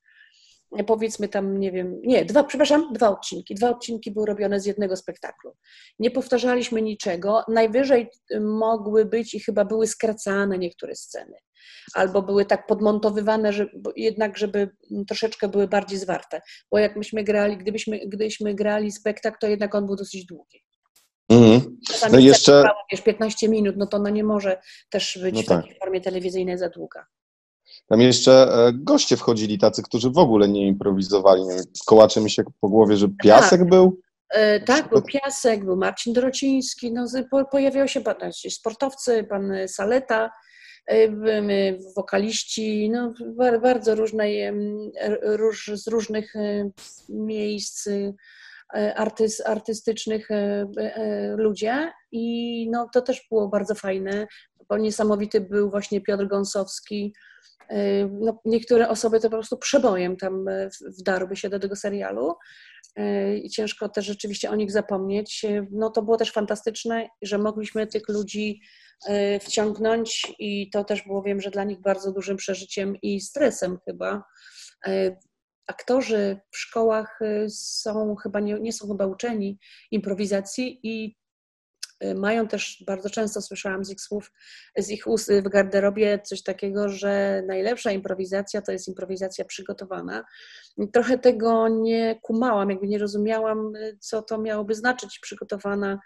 [0.88, 3.56] Powiedzmy tam, nie wiem, nie, dwa, przepraszam, dwa odcinki.
[3.56, 5.54] Dwa odcinki były robione z jednego spektaklu.
[6.00, 7.44] Nie powtarzaliśmy niczego.
[7.48, 11.36] Najwyżej y, mogły być i chyba były skracane niektóre sceny.
[11.94, 13.66] Albo były tak podmontowywane, że,
[13.96, 16.42] jednak, żeby mm, troszeczkę były bardziej zwarte.
[16.72, 20.64] Bo jak myśmy grali, gdybyśmy, gdybyśmy grali spektakl, to jednak on był dosyć długi.
[21.88, 25.42] Czasami No jeszcze- trwała, wiesz, 15 minut, no to ona nie może też być No
[25.42, 25.62] w tak.
[25.62, 27.06] takiej formie telewizyjnej za długa.
[27.90, 31.44] Tam jeszcze e, goście wchodzili tacy, którzy w ogóle nie improwizowali.
[31.44, 34.00] Nie wiem, Kołacze mi się po głowie, że piasek był.
[34.30, 39.54] E, tak, był Piasek, był Marcin Dorociński, no, po, pojawiał się pan, znaczy sportowcy, pan
[39.68, 40.32] Saleta,
[40.88, 41.08] e,
[41.96, 46.70] wokaliści, no, bar- bardzo różnej, em, r- róż, z różnych e,
[47.10, 48.14] miejsc e,
[48.96, 50.30] artys, artystycznych
[51.38, 54.28] ludzie i no, to też było bardzo fajne,
[54.72, 57.14] bo niesamowity był właśnie Piotr Gąsowski,
[57.72, 62.36] E, no, niektóre osoby to po prostu przebojem tam w- wdarły się do tego serialu
[62.96, 65.46] e, i ciężko też rzeczywiście o nich zapomnieć.
[65.72, 68.62] No to było też fantastyczne, że mogliśmy tych ludzi
[69.42, 74.24] wciągnąć i to też było, wiem, że dla nich bardzo dużym przeżyciem i stresem chyba.
[75.68, 77.20] Aktorzy w szkołach
[77.50, 79.60] są chyba nie, nie są chyba uczeni
[79.92, 81.16] improwizacji i
[82.16, 84.32] mają też, bardzo często słyszałam z ich słów,
[84.78, 90.26] z ich ust w garderobie coś takiego, że najlepsza improwizacja to jest improwizacja przygotowana.
[90.94, 96.00] Trochę tego nie kumałam, jakby nie rozumiałam, co to miałoby znaczyć przygotowana.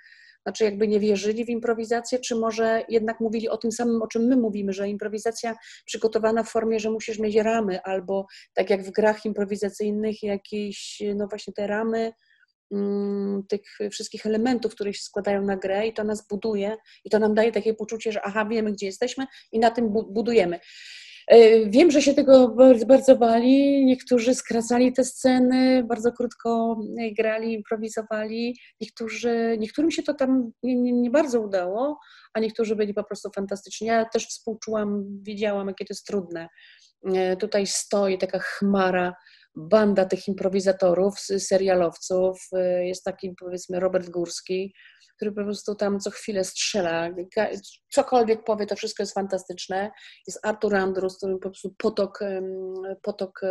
[0.43, 4.21] Znaczy, jakby nie wierzyli w improwizację, czy może jednak mówili o tym samym, o czym
[4.21, 8.91] my mówimy, że improwizacja przygotowana w formie, że musisz mieć ramy, albo tak jak w
[8.91, 12.11] grach improwizacyjnych, jakieś, no właśnie te ramy,
[13.49, 13.61] tych
[13.91, 17.51] wszystkich elementów, które się składają na grę i to nas buduje i to nam daje
[17.51, 20.59] takie poczucie, że aha, wiemy gdzie jesteśmy i na tym bu- budujemy.
[21.27, 23.85] E, Wiem, że się tego bardzo, bardzo bali.
[23.85, 28.57] Niektórzy skracali te sceny, bardzo krótko e, grali, improwizowali.
[28.81, 31.99] Niektórzy, niektórym się to tam nie, nie, nie bardzo udało,
[32.33, 33.87] a niektórzy byli po prostu fantastyczni.
[33.87, 36.47] Ja też współczułam, wiedziałam, jakie to jest trudne.
[37.15, 39.13] E, Tutaj stoi taka chmara,
[39.55, 42.39] banda tych improwizatorów, serialowców.
[42.53, 44.73] E, Jest taki, powiedzmy, Robert Górski,
[45.15, 47.09] który po prostu tam co chwilę strzela.
[47.89, 49.91] Cokolwiek powie, to wszystko jest fantastyczne.
[50.27, 52.19] Jest Artur Andrus, który po prostu potok,
[53.01, 53.41] potok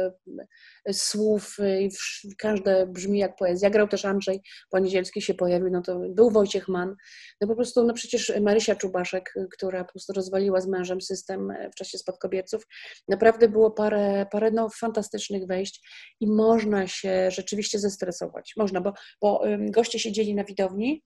[0.93, 1.91] słów y, i
[2.39, 3.71] każde brzmi jak poezja.
[3.71, 6.95] Grał też Andrzej Poniedzielski się pojawił, no to był Wojciech Mann.
[7.41, 11.51] No po prostu, no przecież Marysia Czubaszek, y, która po prostu rozwaliła z mężem system
[11.51, 12.67] e, w czasie spadkobierców.
[13.09, 15.89] Naprawdę było parę, parę no, fantastycznych wejść
[16.21, 18.53] i można się rzeczywiście zestresować.
[18.57, 21.03] Można, bo, bo goście siedzieli na widowni,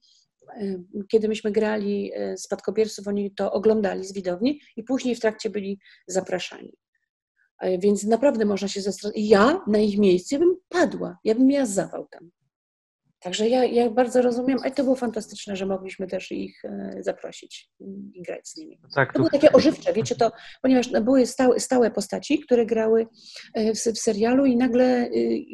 [1.11, 5.79] kiedy myśmy grali e, spadkobierców, oni to oglądali z widowni i później w trakcie byli
[6.07, 6.73] zapraszani.
[7.61, 9.23] E, Więc naprawdę można się zastanowić.
[9.23, 12.31] I ja na ich miejscu bym padła, ja bym miała zawał tam.
[13.19, 17.69] Także ja, ja bardzo rozumiem, a to było fantastyczne, że mogliśmy też ich e, zaprosić
[18.13, 18.79] i grać z nimi.
[18.95, 23.07] Tak, To tu było takie ożywcze, wiecie, to, ponieważ były stałe, stałe postaci, które grały
[23.53, 25.45] e, w, w serialu i nagle y,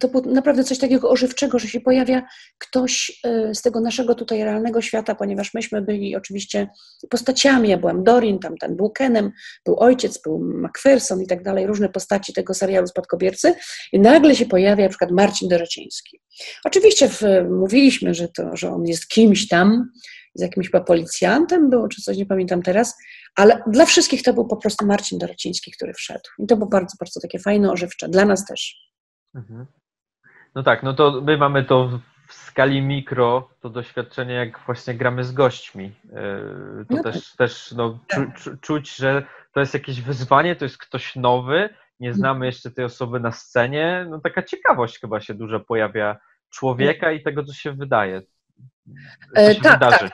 [0.00, 2.22] to było naprawdę coś takiego ożywczego, że się pojawia
[2.58, 6.68] ktoś e, z tego naszego tutaj realnego świata, ponieważ myśmy byli oczywiście
[7.10, 9.30] postaciami, ja byłam Dorin, tam ten był Kenem,
[9.64, 13.54] był ojciec, był Macpherson i tak dalej, różne postaci tego serialu Spadkobiercy
[13.92, 16.20] i nagle się pojawia na przykład Marcin Dorociński.
[16.64, 19.90] Oczywiście w, mówiliśmy, że, to, że on jest kimś tam,
[20.34, 22.96] z jakimś policjantem był, czy coś, nie pamiętam teraz,
[23.36, 26.24] ale dla wszystkich to był po prostu Marcin Dorociński, który wszedł.
[26.38, 28.08] I to było bardzo, bardzo takie fajne, ożywcze.
[28.08, 28.89] Dla nas też.
[29.34, 29.66] Mhm.
[30.54, 31.88] No tak, no to my mamy to
[32.28, 35.84] w- skali mikro, to doświadczenie, jak właśnie gramy z gośćmi.
[36.04, 39.22] Yy, To No też, też no, czu, czu, czuć, że
[39.54, 41.68] to jest jakieś wyzwanie, to jest ktoś nowy,
[42.00, 44.06] nie znamy jeszcze tej osoby na scenie.
[44.10, 46.16] No taka ciekawość chyba się dużo pojawia
[46.50, 48.22] człowieka i tego, co się wydaje.
[49.34, 50.10] Co E, się tak, wydarzy.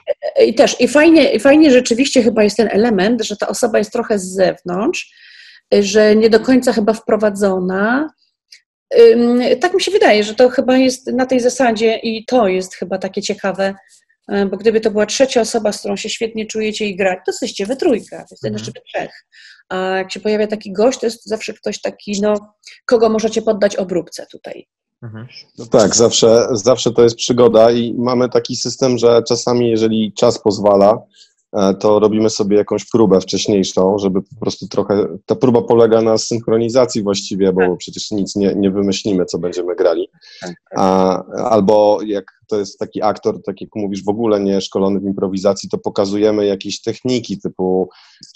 [0.46, 3.92] I też, i fajnie, i fajnie rzeczywiście chyba jest ten element, że ta osoba jest
[3.92, 5.12] trochę z zewnątrz,
[5.80, 8.08] że nie do końca chyba wprowadzona.
[9.60, 12.98] Tak mi się wydaje, że to chyba jest na tej zasadzie i to jest chyba
[12.98, 13.74] takie ciekawe,
[14.32, 17.32] y, bo gdyby to była trzecia osoba, z którą się świetnie czujecie i grać, to
[17.32, 18.52] jesteście we trójkę, to jest Mhm.
[18.54, 19.10] jeszcze we trzech.
[19.68, 23.76] A jak się pojawia taki gość, to jest zawsze ktoś taki, no, kogo możecie poddać
[23.76, 24.66] obróbce tutaj.
[25.02, 25.26] Mhm.
[25.58, 30.38] No tak, zawsze, zawsze to jest przygoda i mamy taki system, że czasami, jeżeli czas
[30.42, 30.98] pozwala, e,
[31.80, 35.06] to robimy sobie jakąś próbę wcześniejszą, żeby po prostu trochę.
[35.26, 40.08] Ta próba polega na synchronizacji właściwie, bo przecież nic nie, nie wymyślimy, co będziemy grali.
[40.76, 45.04] A, albo jak to jest taki aktor, tak jak mówisz, w ogóle nie szkolony w
[45.04, 47.88] improwizacji, to pokazujemy jakieś techniki, typu,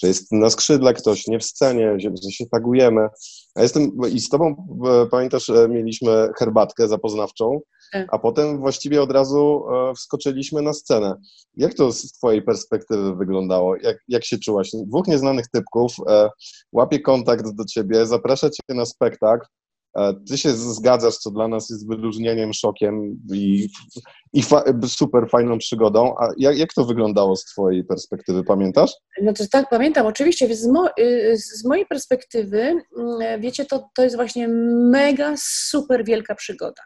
[0.03, 3.09] że jest na skrzydle ktoś, nie w scenie, że, się tagujemy.
[3.55, 7.80] A jestem i z tobą, e, pamiętasz, e, mieliśmy herbatkę zapoznawczą, Tak.
[8.09, 11.15] A potem właściwie od razu e, wskoczyliśmy na scenę.
[11.57, 13.77] Jak to z twojej perspektywy wyglądało?
[13.77, 14.71] Jak, jak się czułaś?
[14.87, 16.29] Dwóch nieznanych typków e,
[16.73, 19.47] łapie kontakt do ciebie, zaprasza cię na spektakl,
[19.97, 23.69] e, ty się zgadzasz, co dla nas jest wyróżnieniem, szokiem i,
[24.33, 26.15] i fa super fajną przygodą.
[26.19, 28.93] A jak, jak to wyglądało z twojej perspektywy, pamiętasz?
[29.23, 32.61] No to tak, pamiętam, oczywiście, z, mo- y, z mojej perspektywy,
[32.99, 34.49] mm, wiecie, to, to jest właśnie
[34.91, 36.83] mega, super wielka przygoda.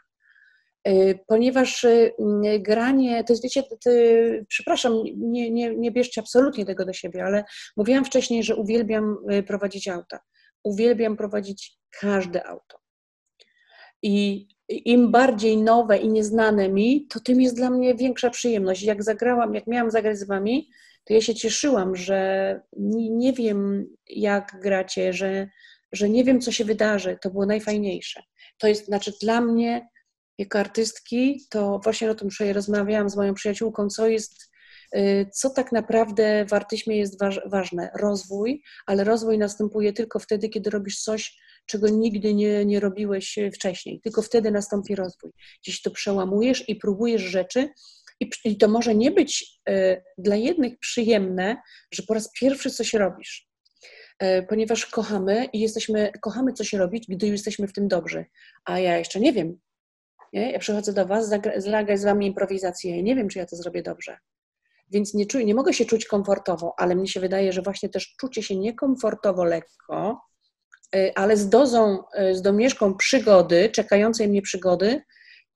[0.88, 3.90] Y, Ponieważ mm, granie, to jest, wiecie, to, to,
[4.48, 7.44] przepraszam, nie, nie, nie bierzcie absolutnie tego do siebie, ale
[7.76, 10.18] mówiłam wcześniej, że uwielbiam y, prowadzić auta.
[10.64, 12.78] Uwielbiam prowadzić każde auto.
[14.02, 18.82] I im bardziej nowe i nieznane mi, to tym jest dla mnie większa przyjemność.
[18.82, 20.70] Jak zagrałam, jak miałam zagrać z wami,
[21.04, 22.60] to ja się cieszyłam, że
[23.10, 25.48] nie wiem, jak gracie, że,
[25.92, 27.18] że nie wiem, co się wydarzy.
[27.22, 28.22] To było najfajniejsze.
[28.58, 29.88] To jest, znaczy dla mnie,
[30.38, 34.50] jako artystki, to właśnie o tym wczoraj rozmawiałam z moją przyjaciółką, co jest,
[34.96, 37.90] y, co tak naprawdę w artyzmie jest waż, ważne.
[38.00, 43.50] Rozwój, ale rozwój następuje tylko wtedy, kiedy robisz coś, czego nigdy nie, nie robiłeś y,
[43.50, 44.00] wcześniej.
[44.00, 45.30] Tylko wtedy nastąpi rozwój.
[45.62, 47.68] Gdzieś to przełamujesz i próbujesz rzeczy,
[48.20, 51.56] i, i to może nie być y, dla jednych przyjemne,
[51.90, 53.48] że po raz pierwszy coś robisz,
[54.22, 58.24] y, ponieważ kochamy i jesteśmy, kochamy coś robić, gdy jesteśmy w tym dobrzy.
[58.64, 59.58] A ja jeszcze nie wiem.
[60.34, 60.52] Nie?
[60.52, 62.96] Ja przychodzę do Was, zagrać z Wami improwizację.
[62.96, 64.18] Ja nie wiem, czy ja to zrobię dobrze.
[64.90, 68.14] Więc nie, czuję, nie mogę się czuć komfortowo, ale mnie się wydaje, że właśnie też
[68.20, 70.20] czucie się niekomfortowo lekko,
[70.96, 71.98] y, ale z dozą,
[72.30, 75.02] y, z domieszką przygody, czekającej mnie przygody,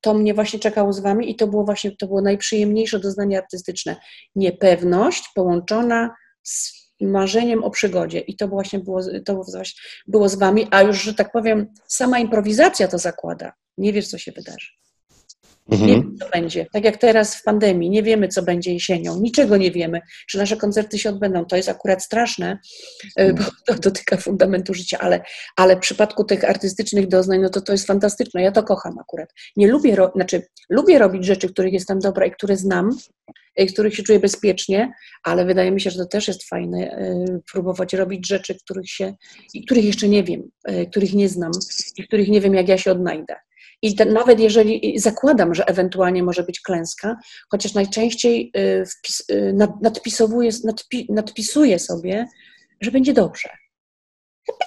[0.01, 3.97] to mnie właśnie czekało z wami i to było właśnie, to było najprzyjemniejsze doznanie artystyczne.
[4.35, 9.65] Niepewność połączona z marzeniem o przygodzie i to właśnie było, to właśnie
[10.07, 13.53] było z wami, a już, że tak powiem, sama improwizacja to zakłada.
[13.79, 14.69] Nie wiesz, co się wydarzy.
[15.71, 16.67] Nie wiem, co będzie.
[16.73, 20.57] Tak jak teraz w pandemii, nie wiemy, co będzie jesienią, niczego nie wiemy, czy nasze
[20.57, 21.45] koncerty się odbędą.
[21.45, 22.59] To jest akurat straszne,
[23.21, 25.21] y, bo to dotyka fundamentu życia, ale,
[25.57, 28.43] ale w przypadku tych artystycznych doznań, no to to jest fantastyczne.
[28.43, 29.29] Ja to kocham akurat.
[29.57, 32.91] Nie lubię, ro- znaczy, lubię robić rzeczy, których jestem dobra i które znam,
[33.61, 34.93] y, których się czuję bezpiecznie,
[35.25, 39.15] ale wydaje mi się, że to też jest fajne, y, próbować robić rzeczy, których się,
[39.55, 41.51] i których jeszcze nie wiem, y, których nie znam
[41.97, 43.35] i których nie wiem, jak ja się odnajdę.
[43.83, 47.17] I te, nawet jeżeli zakładam, że ewentualnie może być klęska,
[47.51, 52.27] chociaż najczęściej y, wpis, y, nad, nadpisowuję, nadpi, nadpisuję sobie,
[52.81, 53.49] że będzie dobrze.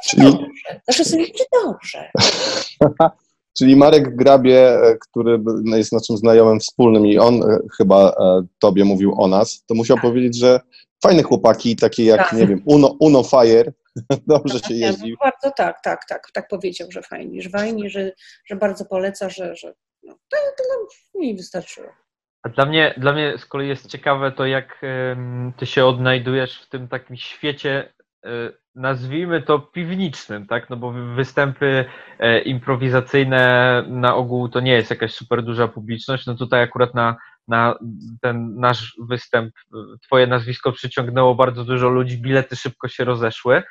[0.10, 0.82] Czyli, Dobrze.
[0.88, 2.12] Zawsze sobie będzie dobrze.
[3.58, 8.46] czyli Marek Grabie, e, który b- jest naszym znajomym wspólnym i on e, chyba e,
[8.60, 10.60] tobie mówił o nas, to musiał powiedzieć, że
[11.04, 12.34] fajne chłopaki, takie jak, Tak.
[12.40, 13.74] nie wiem, Uno, Uno Fire,
[14.28, 15.10] dobrze się Nie, jeździ.
[15.12, 18.12] no, bardzo tak, tak, tak, tak powiedział, że fajnie, że fajnie, że,
[18.46, 19.74] że bardzo poleca, że, że
[20.04, 20.88] no, to, to nam
[21.22, 21.88] mi wystarczyło.
[22.44, 24.82] A dla mnie, dla mnie z kolei jest ciekawe to, jak
[25.58, 27.94] ty się odnajdujesz w tym takim świecie,
[28.26, 28.30] e,
[28.76, 30.70] nazwijmy to piwnicznym, tak?
[30.70, 31.86] No bo wy- występy
[32.20, 36.26] e, improwizacyjne na ogół to nie jest jakaś super duża publiczność.
[36.26, 37.16] No tutaj akurat na,
[37.48, 37.80] na
[38.22, 43.64] ten nasz występ e, twoje nazwisko przyciągnęło bardzo dużo ludzi, bilety szybko się rozeszły.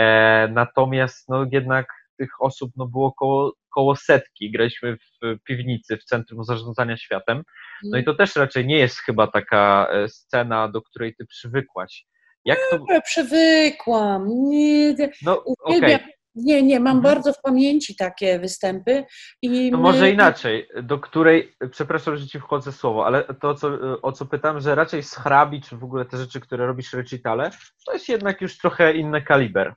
[0.00, 1.86] E, natomiast no jednak
[2.18, 4.50] tych osób no było koło, koło setki.
[4.52, 7.42] Graliśmy w piwnicy w Centrum Zarządzania Światem.
[7.84, 12.06] No i to też raczej nie jest chyba taka e, scena, do której ty przywykłaś.
[12.44, 12.78] Jak to.
[12.88, 16.00] Ja przywykłam, nie, No, uwielbiam,
[16.34, 17.14] Nie, nie, mam Mhm.
[17.14, 19.04] bardzo w pamięci takie występy.
[19.42, 23.70] I No my- może inaczej, do której, przepraszam, że ci wchodzę słowo, ale to, co,
[24.02, 27.50] o co pytam, że raczej z hrabi, czy w ogóle te rzeczy, które robisz recitale,
[27.86, 29.74] to jest jednak już trochę inny kaliber.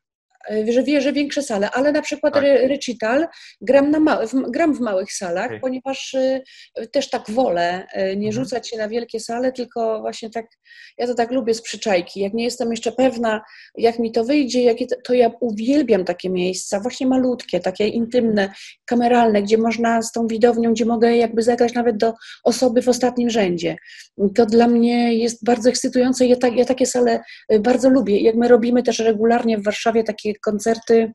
[0.52, 2.44] E, że wierzę większe sale, ale na przykład Tak.
[2.44, 3.28] re- recital
[3.62, 5.60] gram, na ma- w, gram w małych salach, Okej.
[5.60, 6.42] ponieważ y,
[6.92, 8.32] też tak wolę y, nie Mhm.
[8.32, 10.46] rzucać się na wielkie sale, tylko właśnie tak,
[10.98, 12.20] ja to tak lubię z przyczajki.
[12.20, 13.42] Jak nie jestem jeszcze pewna,
[13.78, 18.50] jak mi to wyjdzie, jakie to, to ja uwielbiam takie miejsca, właśnie malutkie, takie intymne,
[18.86, 22.14] kameralne, gdzie można z tą widownią, gdzie mogę jakby zagrać nawet do
[22.44, 23.76] osoby w ostatnim rzędzie.
[24.36, 26.26] To dla mnie jest bardzo ekscytujące.
[26.28, 27.20] Ja, tak, ja takie sale
[27.54, 28.20] y, bardzo lubię.
[28.20, 31.14] Jak my robimy też regularnie w Warszawie takie koncerty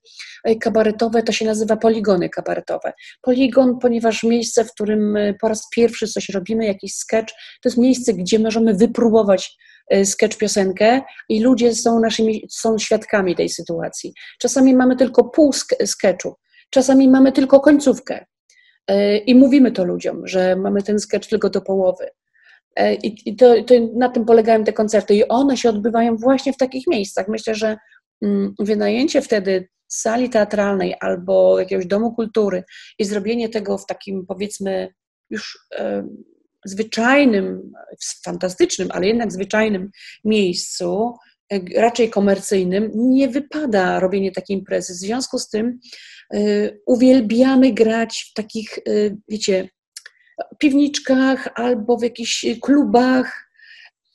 [0.49, 2.93] y, kabaretowe, to się nazywa poligony kabaretowe.
[3.23, 7.79] Poligon, ponieważ miejsce, w którym y, po raz pierwszy coś robimy, jakiś sketch, to jest
[7.79, 9.57] miejsce, gdzie możemy wypróbować
[9.95, 14.12] y, sketch piosenkę i ludzie są naszymi, są świadkami tej sytuacji.
[14.41, 16.35] Czasami mamy tylko pół sk- sketchu,
[16.71, 18.27] czasami mamy tylko końcówkę.
[19.27, 22.11] I mówimy to ludziom, że mamy ten sketch tylko do połowy.
[22.77, 25.14] E, I, to, to na tym polegają te koncerty.
[25.14, 27.29] I one się odbywają właśnie w takich miejscach.
[27.29, 27.77] Myślę, że
[28.59, 32.64] wynajęcie wtedy sali teatralnej albo jakiegoś domu kultury
[32.99, 34.95] i zrobienie tego w takim powiedzmy
[35.31, 36.09] już e,
[36.64, 37.73] zwyczajnym,
[38.25, 39.91] fantastycznym, ale jednak zwyczajnym
[40.25, 41.14] miejscu,
[41.53, 44.93] e, raczej komercyjnym, nie wypada robienie takiej imprezy.
[44.93, 45.79] W związku z tym
[46.35, 49.69] y, uwielbiamy grać w takich, y, wiecie,
[50.59, 53.47] piwniczkach albo w jakichś klubach, y,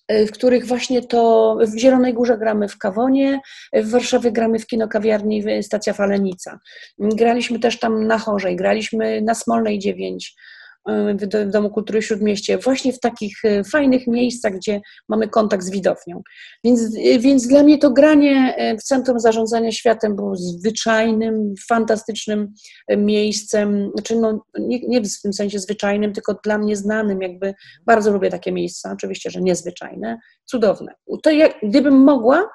[0.10, 3.39] w których właśnie to w Zielonej Górze gramy w Kawonie,
[3.74, 6.60] w Warszawie gramy w kinokawiarni w Stacja Falenica.
[6.99, 10.53] Graliśmy też tam na Chorzej, graliśmy na Smolnej 9 y,
[10.88, 15.63] w do- w Domu Kultury Śródmieście, właśnie w takich y, fajnych miejscach, gdzie mamy kontakt
[15.63, 16.21] z widownią.
[16.63, 22.53] Więc, y, więc dla mnie to granie y, w Centrum Zarządzania Światem było zwyczajnym, fantastycznym
[22.91, 27.53] y, miejscem, znaczy no, nie, nie w tym sensie zwyczajnym, tylko dla mnie znanym, jakby
[27.86, 30.93] bardzo lubię takie miejsca, oczywiście, że niezwyczajne, cudowne.
[31.23, 32.49] To jak, gdybym mogła,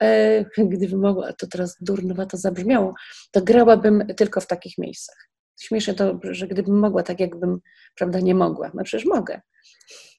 [0.72, 2.94] gdybym mogła, to teraz durnowa to zabrzmiało,
[3.32, 5.28] to grałabym tylko w takich miejscach.
[5.60, 7.60] Śmieszne to, że gdybym mogła, tak jakbym,
[7.94, 8.70] prawda, nie mogła.
[8.74, 9.40] No przecież mogę.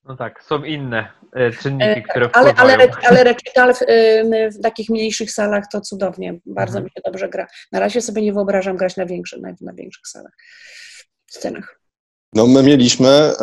[0.05, 2.77] No tak, są inne e, czynniki, E, które Ale, wpływają.
[2.79, 3.79] ale, ale recital w,
[4.57, 6.83] w takich mniejszych salach to cudownie, bardzo Mhm.
[6.83, 7.47] mi się dobrze gra.
[7.71, 10.31] Na razie sobie nie wyobrażam grać na, większy, na, na większych salach,
[11.27, 11.79] scenach.
[12.33, 13.33] No my mieliśmy, e,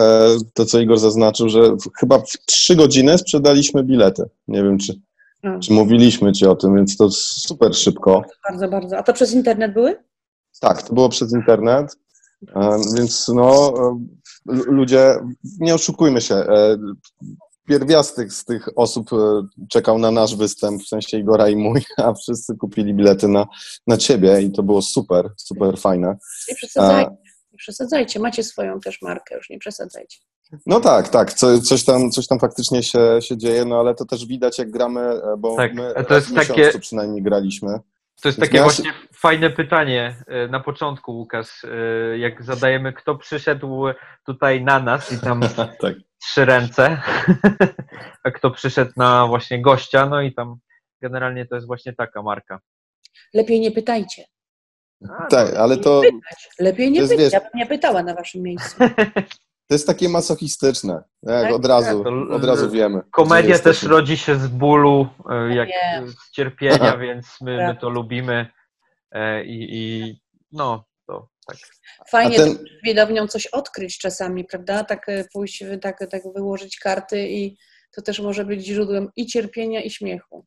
[0.55, 4.23] to co Igor zaznaczył, że w- chyba w trzy godziny sprzedaliśmy bilety.
[4.49, 4.95] Nie wiem, czy,
[5.43, 8.25] No, czy mówiliśmy ci o tym, więc to super szybko.
[8.51, 8.99] bardzo, bardzo.
[8.99, 9.97] A to przez internet były?
[10.61, 11.97] Tak, to było przez internet,
[12.57, 14.07] e, więc no e,
[14.67, 15.15] ludzie,
[15.61, 16.77] nie oszukujmy się, e,
[17.69, 19.11] pierwiastek z tych osób
[19.71, 23.47] czekał na nasz występ, w sensie Igora i mój, a wszyscy kupili bilety na,
[23.87, 26.17] na ciebie i to było super, super fajne.
[26.49, 27.11] Nie przesadzajcie.
[27.53, 28.21] Nie przesadzajcie.
[28.21, 30.19] Macie swoją też markę, już nie przesadzajcie.
[30.67, 34.05] No tak, tak, co, coś, tam, coś tam faktycznie się, się dzieje, no ale to
[34.05, 37.79] też widać jak gramy, bo Tak, my to jest takie- przynajmniej graliśmy.
[38.23, 43.85] To jest takie właśnie fajne pytanie e, na początku, Łukasz, e, jak zadajemy, kto przyszedł
[44.27, 45.41] tutaj na nas i tam
[45.81, 45.95] tak.
[46.23, 47.01] trzy ręce,
[48.25, 50.57] a kto przyszedł na właśnie gościa, no i tam
[51.03, 52.61] generalnie to jest właśnie taka marka.
[53.35, 54.25] Lepiej nie pytajcie.
[55.19, 56.03] A, tak, ale to,
[56.59, 57.19] Lepiej nie pytać.
[57.19, 58.77] wiesz- Ja bym nie pytała na waszym miejscu.
[59.69, 63.03] to jest takie masochistyczne, jak Tak, od razu, tak, od razu wiemy.
[63.11, 66.09] Komedia też rodzi się z bólu, e, jak wiem.
[66.09, 68.47] z cierpienia, więc my, my to lubimy
[69.13, 70.15] e, i, i
[70.53, 71.57] no, to tak.
[72.11, 74.85] Fajnie ten- z widownią coś odkryć czasami, prawda?
[74.85, 77.57] Tak e, pójść, tak, tak wyłożyć karty i
[77.91, 80.47] to też może być źródłem i cierpienia, i śmiechu.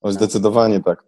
[0.00, 1.04] O, zdecydowanie tak.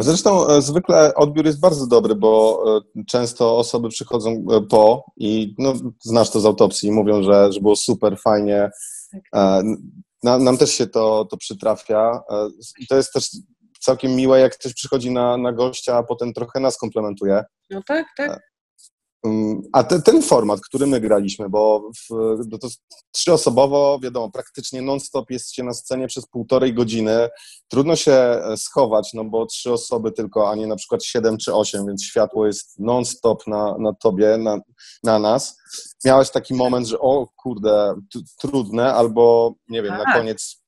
[0.00, 2.62] Zresztą e, zwykle odbiór jest bardzo dobry, bo
[2.96, 7.52] e, często osoby przychodzą e, po i no, znasz to z autopsji i mówią, że,
[7.52, 8.70] że było super, fajnie.
[9.34, 9.62] E,
[10.22, 12.22] Nam, nam też się to, to przytrafia
[12.78, 13.30] i to jest też
[13.80, 17.44] całkiem miłe, jak ktoś przychodzi na, na gościa, a potem trochę nas komplementuje.
[17.70, 18.51] No tak, tak.
[19.24, 22.68] Mm, A te, ten format, który my graliśmy, bo w, to
[23.12, 27.28] trzyosobowo, wiadomo, praktycznie non-stop jest się na scenie przez półtorej godziny.
[27.68, 31.54] Trudno się e, schować, no bo trzy osoby tylko, a nie na przykład siedem czy
[31.54, 34.58] osiem, więc światło jest non-stop na, na tobie, na,
[35.02, 35.58] na nas.
[36.04, 37.94] Miałeś taki moment, że o kurde,
[38.40, 40.14] trudne, albo nie wiem, na Tak.
[40.16, 40.62] koniec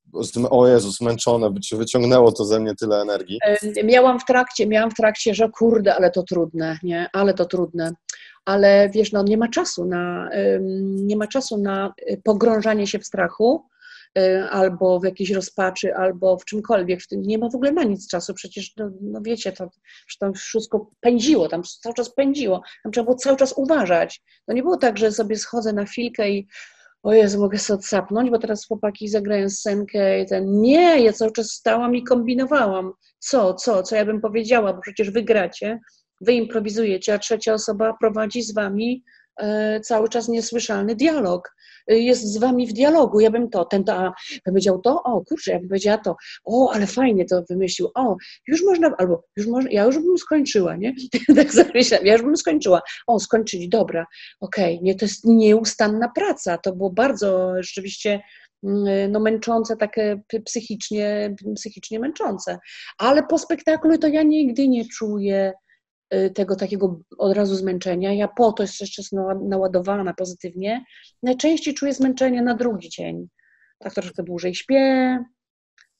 [0.50, 3.38] o Jezu, zmęczone, wyci- wyciągnęło to ze mnie tyle energii.
[3.84, 7.08] Miałam w trakcie, miałam w trakcie, że kurde, ale to trudne, nie?
[7.12, 7.92] Ale to trudne.
[8.44, 10.30] Ale wiesz, no nie ma czasu na,
[10.80, 13.66] nie ma czasu na y, pogrążanie się w strachu.
[14.18, 17.00] y, albo w jakiejś rozpaczy, albo w czymkolwiek.
[17.12, 18.34] Nie ma w ogóle na nic czasu.
[18.34, 19.70] Przecież, no, no wiecie, to,
[20.08, 22.62] że tam wszystko pędziło, tam cały czas pędziło.
[22.82, 24.22] Tam trzeba było cały czas uważać.
[24.46, 26.46] To nie było tak, że sobie schodzę na chwilkę i
[27.04, 31.32] o Jezu, mogę sobie odsapnąć, bo teraz chłopaki zagrają scenkę i ten, nie, ja cały
[31.32, 32.92] czas stałam i kombinowałam.
[33.18, 35.80] Co, co, co ja bym powiedziała, bo przecież wy gracie,
[36.24, 39.04] wy improwizujecie, a trzecia osoba prowadzi z wami
[39.36, 41.54] e, cały czas niesłyszalny dialog.
[41.88, 44.12] E, Jest z wami w dialogu, ja bym to, ten to, a
[44.44, 48.16] powiedział to, o kurczę, ja bym powiedziała to, o, ale fajnie to wymyślił, o,
[48.46, 50.94] już można, albo już można, ja już bym skończyła, nie?
[51.36, 54.06] tak myślałam, ja już bym skończyła, o, skończyli, dobra,
[54.40, 58.20] okej, nie, to jest nieustanna praca, to było bardzo rzeczywiście
[58.64, 62.58] mm, no, męczące, takie psychicznie, psychicznie męczące.
[62.98, 65.52] Ale po spektaklu to ja nigdy nie czuję
[66.34, 68.12] tego takiego od razu zmęczenia.
[68.12, 70.84] Ja po to jest jeszcze nała- naładowana pozytywnie.
[71.22, 73.28] Najczęściej czuję zmęczenie na drugi dzień.
[73.78, 75.18] Tak troszkę dłużej śpię.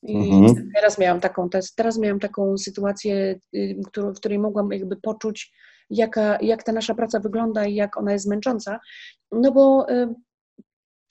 [0.03, 0.69] I Mhm.
[0.75, 5.53] teraz miałam taką, teraz- miałam taką sytuację, y, w której mogłam jakby poczuć,
[5.91, 8.81] jaka, jak ta nasza praca wygląda i jak ona jest męcząca.
[9.33, 10.15] No bo y,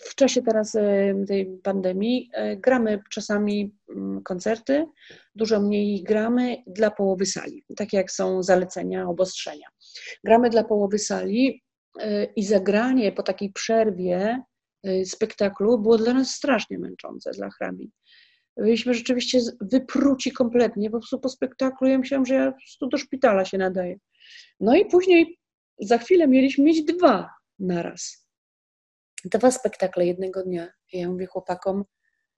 [0.06, 4.86] w czasie teraz y, tej pandemii y, gramy czasami mm, koncerty,
[5.36, 9.68] dużo mniej gramy dla połowy sali, takie jak są zalecenia, obostrzenia.
[10.24, 11.64] Gramy dla połowy sali
[12.01, 14.41] y, i zagranie po takiej przerwie
[15.06, 17.91] spektaklu było dla nas strasznie męczące, dla hrami.
[18.58, 22.97] Byliśmy rzeczywiście wypruci kompletnie, po prostu po spektaklu ja myślałam, że ja po prostu do
[22.97, 23.95] szpitala się nadaję.
[24.60, 25.39] No i później
[25.80, 27.30] za chwilę mieliśmy mieć dwa
[27.60, 28.22] naraz
[29.26, 30.67] dwa spektakle jednego dnia.
[30.93, 31.86] I ja mówię chłopakom,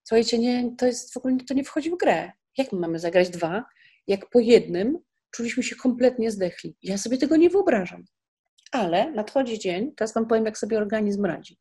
[0.03, 2.31] słuchajcie, nie, to jest w ogóle to nie wchodzi w grę.
[2.57, 3.65] Jak my mamy zagrać dwa,
[4.07, 4.99] jak po jednym
[5.31, 6.75] czuliśmy się kompletnie zdechli.
[6.83, 8.03] Ja sobie tego nie wyobrażam.
[8.71, 11.57] Ale nadchodzi dzień, teraz wam powiem, jak sobie organizm radzi.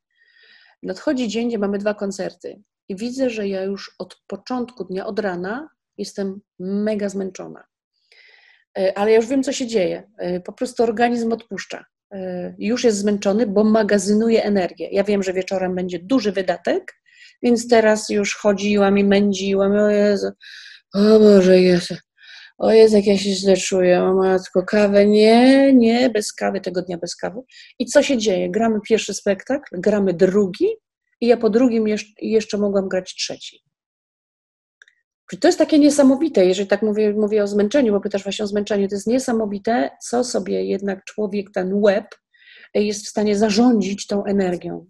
[0.82, 5.18] Nadchodzi dzień, gdzie mamy dwa koncerty i widzę, że ja już od początku dnia, od
[5.18, 5.68] rana
[5.98, 7.64] jestem mega zmęczona.
[8.78, 10.10] E, Ale ja już wiem, co się dzieje.
[10.18, 11.84] E, Po prostu organizm odpuszcza
[12.58, 14.88] już jest zmęczony, bo magazynuje energię.
[14.92, 16.94] Ja wiem, że wieczorem będzie duży wydatek,
[17.42, 19.72] więc teraz już chodziłam i mędziłam.
[19.72, 20.28] O Jezu,
[20.94, 21.94] o Boże, Jezu.
[22.58, 24.02] O Jezu, jak ja się źle czuję.
[24.02, 25.06] O matko, kawę?
[25.06, 27.40] Nie, nie, bez kawy, tego dnia bez kawy.
[27.78, 28.50] I co się dzieje?
[28.50, 30.68] Gramy pierwszy spektakl, gramy drugi
[31.20, 33.60] i ja po drugim jeszcze, jeszcze mogłam grać trzeci.
[35.40, 38.88] To jest takie niesamowite, jeżeli tak mówię, mówię o zmęczeniu, bo pytasz właśnie o zmęczeniu,
[38.88, 42.04] to jest niesamowite, co sobie jednak człowiek, ten łeb
[42.74, 44.86] jest w stanie zarządzić tą energią.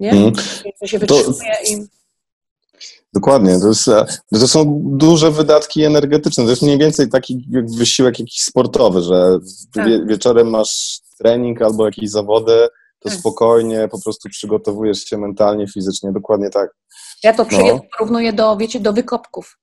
[0.00, 0.10] Nie?
[0.10, 0.32] Mhm.
[0.80, 1.86] To się To- wytrzymuje i...
[3.12, 6.44] Dokładnie, to, jest, e, to są duże wydatki energetyczne.
[6.44, 7.48] To jest mniej więcej taki
[7.78, 9.38] wysiłek jakiś sportowy, że
[9.74, 9.88] Tak.
[9.88, 13.18] wie, wieczorem masz trening albo jakieś zawody, to Tak.
[13.18, 16.70] spokojnie po prostu przygotowujesz się mentalnie, fizycznie, dokładnie tak.
[17.24, 17.80] Ja to No.
[17.98, 19.58] porównuję do, wiecie, do wykopków.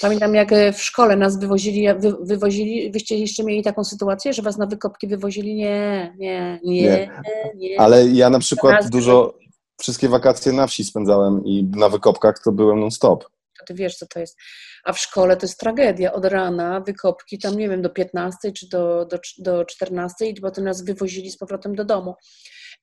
[0.00, 4.42] Pamiętam, jak e, w szkole nas wywozili, wy, wywozili, wyście jeszcze mieli taką sytuację, że
[4.42, 5.54] was na wykopki wywozili?
[5.54, 7.10] Nie, nie, nie, nie.
[7.54, 7.80] nie.
[7.80, 9.38] Ale ja na przykład dużo,
[9.80, 13.24] wszystkie wakacje na wsi spędzałem i na wykopkach to byłem non-stop.
[13.58, 14.36] to ty wiesz, co to jest.
[14.84, 16.12] A w szkole to jest tragedia.
[16.12, 20.64] Od rana wykopki, tam nie wiem, do 15 czy do, do, do 14 i potem
[20.64, 22.14] nas wywozili z powrotem do domu.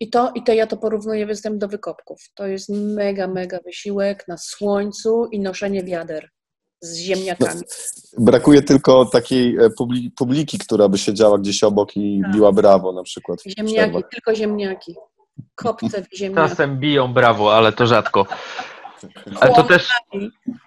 [0.02, 2.20] I to, i to ja to porównuję występ do wykopków.
[2.36, 6.30] To jest mega, mega wysiłek na słońcu i noszenie wiader
[6.82, 7.62] z ziemniakami.
[8.18, 12.34] Brakuje tylko takiej e, publi- publiki, która by siedziała gdzieś obok i Tak.
[12.34, 13.40] biła brawo na przykład.
[13.58, 14.96] Ziemniaki, tylko ziemniaki.
[15.56, 16.50] Kopce w ziemniaki.
[16.50, 18.26] Czasem biją brawo, ale to rzadko.
[19.40, 19.90] Ale to też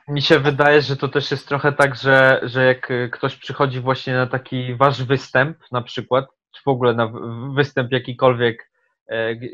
[0.08, 3.80] mi się wydaje, że to też jest trochę tak, że, że jak y, ktoś przychodzi
[3.80, 6.24] właśnie na taki wasz występ na przykład,
[6.54, 7.12] czy w ogóle na
[7.56, 8.73] występ jakikolwiek, e,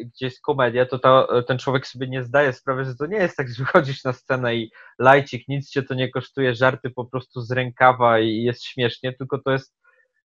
[0.07, 3.36] gdzie jest komedia, to ta, ten człowiek sobie nie zdaje sprawy, że to nie jest
[3.36, 7.40] tak, że wychodzisz na scenę i lajcik, nic cię to nie kosztuje, żarty po prostu
[7.40, 9.76] z rękawa i jest śmiesznie, tylko to jest,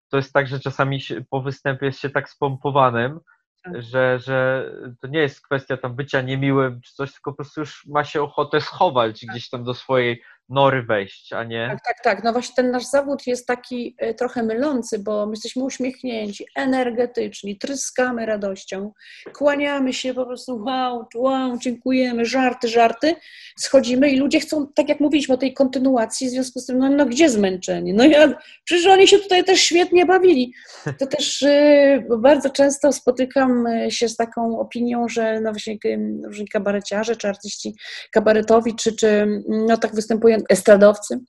[0.09, 3.19] to jest tak, że czasami się, po występie jest się tak spompowanym,
[3.63, 3.81] Tak.
[3.81, 4.71] że, że
[5.01, 8.21] to nie jest kwestia tam bycia niemiłym czy coś, tylko po prostu już ma się
[8.21, 11.67] ochotę schować gdzieś tam do swojej nory wejść, a nie.
[11.69, 12.23] Tak, tak, tak.
[12.23, 17.57] No właśnie ten nasz zawód jest taki e, trochę mylący, bo my jesteśmy uśmiechnięci, energetyczni,
[17.57, 18.91] tryskamy radością,
[19.33, 23.15] kłaniamy się po prostu, wow, wow, dziękujemy, żarty, żarty.
[23.57, 26.89] Schodzimy i ludzie chcą, tak jak mówiliśmy o tej kontynuacji, w związku z tym, no,
[26.89, 27.93] no gdzie zmęczenie?
[27.93, 28.33] No ja,
[28.63, 30.53] przecież oni się tutaj też świetnie bawili.
[30.99, 35.77] To też e, bardzo często spotykam e, się z taką opinią, że no właśnie
[36.25, 37.75] różni kabareciarze, czy artyści
[38.11, 41.19] kabaretowi, czy, czy no tak występują estradowcy,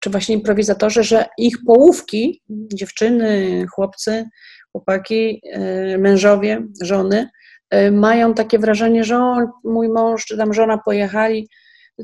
[0.00, 2.42] czy właśnie improwizatorzy, że ich połówki,
[2.74, 4.24] dziewczyny, chłopcy,
[4.72, 7.30] chłopaki, e, mężowie, żony,
[7.74, 9.20] y, mają takie wrażenie, że
[9.64, 11.48] mój mąż czy tam żona pojechali,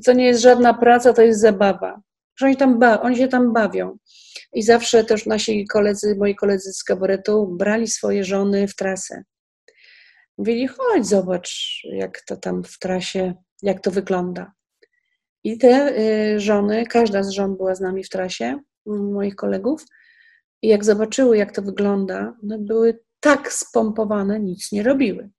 [0.05, 2.01] to nie jest żadna praca, to jest zabawa.
[2.37, 3.99] Że oni, tam ba- oni się tam bawią.
[4.53, 9.23] I zawsze też nasi koledzy, moi koledzy z kabaretu brali swoje żony w trasę.
[10.39, 14.53] Mówili, chodź, zobacz, jak to tam w trasie, jak to wygląda.
[15.49, 19.85] I te y, żony, każda z żon była z nami w trasie, moich kolegów,
[20.63, 25.31] i jak zobaczyły, jak to wygląda, no były tak spompowane, nic nie robiły.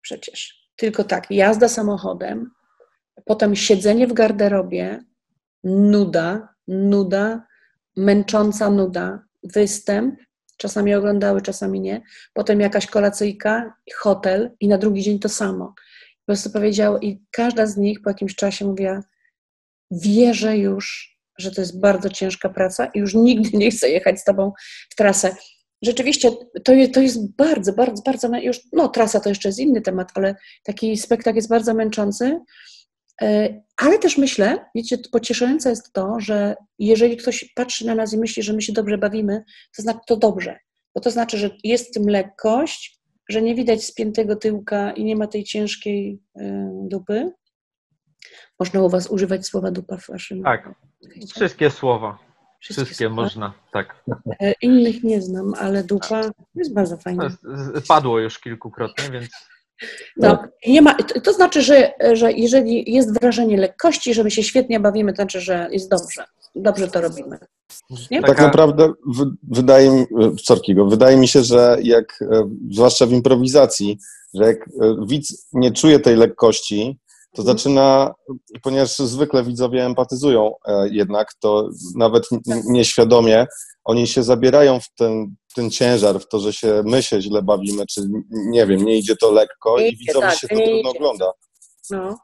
[0.00, 0.68] Przecież.
[0.76, 2.50] Tylko tak, jazda samochodem,
[3.24, 5.04] potem siedzenie w garderobie,
[5.64, 7.46] nuda, nuda,
[7.96, 10.20] męcząca nuda, występ,
[10.56, 12.02] czasami oglądały, czasami nie,
[12.32, 15.74] potem jakaś kolacyjka, hotel i na drugi dzień to samo.
[16.28, 19.02] Po prostu powiedziały i każda z nich po jakimś czasie mówiła,
[19.90, 24.24] wierzę już, że to jest bardzo ciężka praca i już nigdy nie chcę jechać z
[24.24, 24.52] tobą
[24.90, 25.36] w trasę.
[25.82, 26.30] Rzeczywiście
[26.64, 30.34] to to jest bardzo, bardzo, bardzo, już, no trasa to jeszcze jest inny temat, ale
[30.64, 32.40] taki spektakl jest bardzo męczący,
[33.22, 38.18] E, ale też myślę, wiecie, pocieszające jest to, że jeżeli ktoś patrzy na nas i
[38.18, 39.44] myśli, że my się dobrze bawimy,
[39.76, 40.58] to znaczy to dobrze,
[40.94, 42.97] bo to znaczy, że jest w tym lekkość,
[43.28, 47.32] że nie widać spiętego tyłka i nie ma tej ciężkiej e, dupy.
[48.60, 50.42] Można u Was używać słowa dupa w Waszym.
[50.42, 50.70] Tak,
[51.34, 52.18] wszystkie słowa.
[52.60, 53.22] Wszystkie Wszystkie słowa.
[53.22, 54.04] można, tak.
[54.40, 56.22] E, Innych nie znam, ale dupa
[56.54, 57.30] jest bardzo fajna.
[57.88, 59.28] padło już kilkukrotnie, więc
[60.16, 64.42] No, nie ma, to, to znaczy, że, że jeżeli jest wrażenie lekkości, że my się
[64.42, 66.24] świetnie bawimy, to znaczy, że jest dobrze.
[66.54, 67.38] Dobrze to robimy.
[68.10, 68.22] Nie?
[68.22, 70.06] Tak naprawdę w, wydaje mi,
[70.44, 73.98] Sorkiego, wydaje mi się, że jak, e, zwłaszcza w improwizacji,
[74.34, 76.98] że jak e, widz nie czuje tej lekkości,
[77.34, 77.58] to Mhm.
[77.58, 78.14] zaczyna,
[78.62, 82.58] ponieważ zwykle widzowie empatyzują e, jednak, to nawet Tak.
[82.64, 83.46] nieświadomie
[83.84, 87.86] oni się zabierają w ten, ten ciężar, w to, że się my się źle bawimy,
[87.86, 90.72] czy nie wiem, nie idzie to lekko Nie i idzie, widzowi tak, się to trudno
[90.80, 90.88] idzie.
[90.90, 91.32] ogląda.
[91.90, 92.16] No.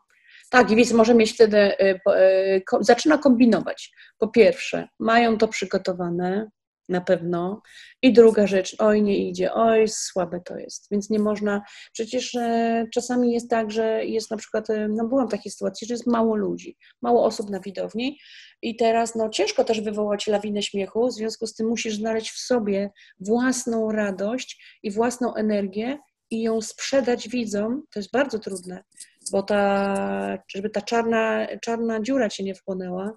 [0.51, 3.93] Tak, i widz może mieć wtedy, y, y, zaczyna kombinować.
[4.19, 6.49] Po pierwsze, mają to przygotowane,
[6.89, 7.63] na pewno.
[8.03, 10.87] I druga rzecz, oj, nie idzie, oj, słabe to jest.
[10.91, 15.29] Więc nie można, przecież e, czasami jest tak, że jest na przykład, e, no byłam
[15.29, 18.19] w takiej sytuacji, że jest mało ludzi, mało osób na widowni
[18.63, 22.39] i teraz no ciężko też wywołać lawinę śmiechu, w związku z tym musisz znaleźć w
[22.39, 22.91] sobie
[23.21, 25.99] własną radość i własną energię
[26.31, 28.85] i ją sprzedać widzom, to jest bardzo trudne,
[29.33, 33.13] bo ta, żeby ta czarna, czarna dziura cię nie wchłonęła,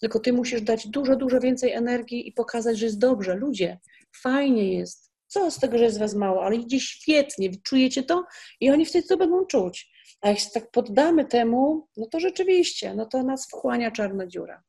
[0.00, 3.34] tylko ty musisz dać dużo, dużo więcej energii i pokazać, że jest dobrze.
[3.34, 3.78] Ludzie,
[4.22, 5.12] fajnie jest.
[5.26, 8.24] Co z tego, że jest was mało, ale idzie świetnie, czujecie to
[8.60, 9.90] i oni wtedy to będą czuć.
[10.20, 14.62] A się tak poddamy temu, no to rzeczywiście, no to nas wchłania czarna dziura.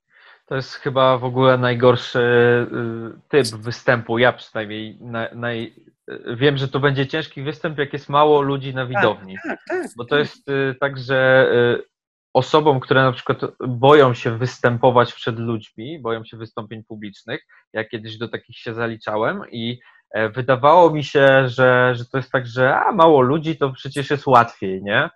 [0.45, 4.17] To jest chyba w ogóle najgorszy y, typ występu.
[4.17, 5.94] Ja przynajmniej na, naj, y,
[6.37, 9.35] wiem, że to będzie ciężki występ, jak jest mało ludzi na widowni.
[9.47, 9.87] Tak, tak.
[9.97, 11.49] Bo to jest y, tak, że
[11.81, 11.95] y,
[12.35, 18.17] osobom, które na przykład boją się występować przed ludźmi, boją się wystąpień publicznych, ja kiedyś
[18.17, 19.79] do takich się zaliczałem i
[20.11, 24.09] e, wydawało mi się, że, że to jest tak, że a mało ludzi to przecież
[24.09, 25.09] jest łatwiej, nie?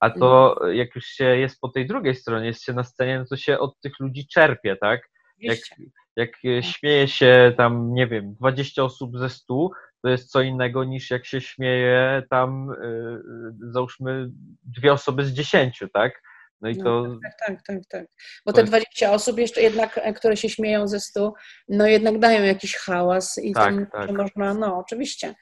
[0.00, 3.24] A to jak już się jest po tej drugiej stronie, jest się na scenie, no
[3.30, 5.00] to się od tych ludzi czerpie, tak?
[5.38, 5.58] Jak,
[6.16, 9.70] jak e, śmieje się tam, nie wiem, 20 osób ze 100,
[10.02, 14.30] to jest co innego niż jak się śmieje tam, y, załóżmy,
[14.64, 16.22] dwie osoby z 10, tak?
[16.60, 18.06] No i No, to Tak, tak, tak, tak.
[18.46, 21.32] Bo te jest- 20 osób jeszcze jednak, e, które się śmieją ze 100,
[21.68, 24.10] no jednak dają jakiś hałas i Tak, tam tak.
[24.16, 25.34] można, no oczywiście.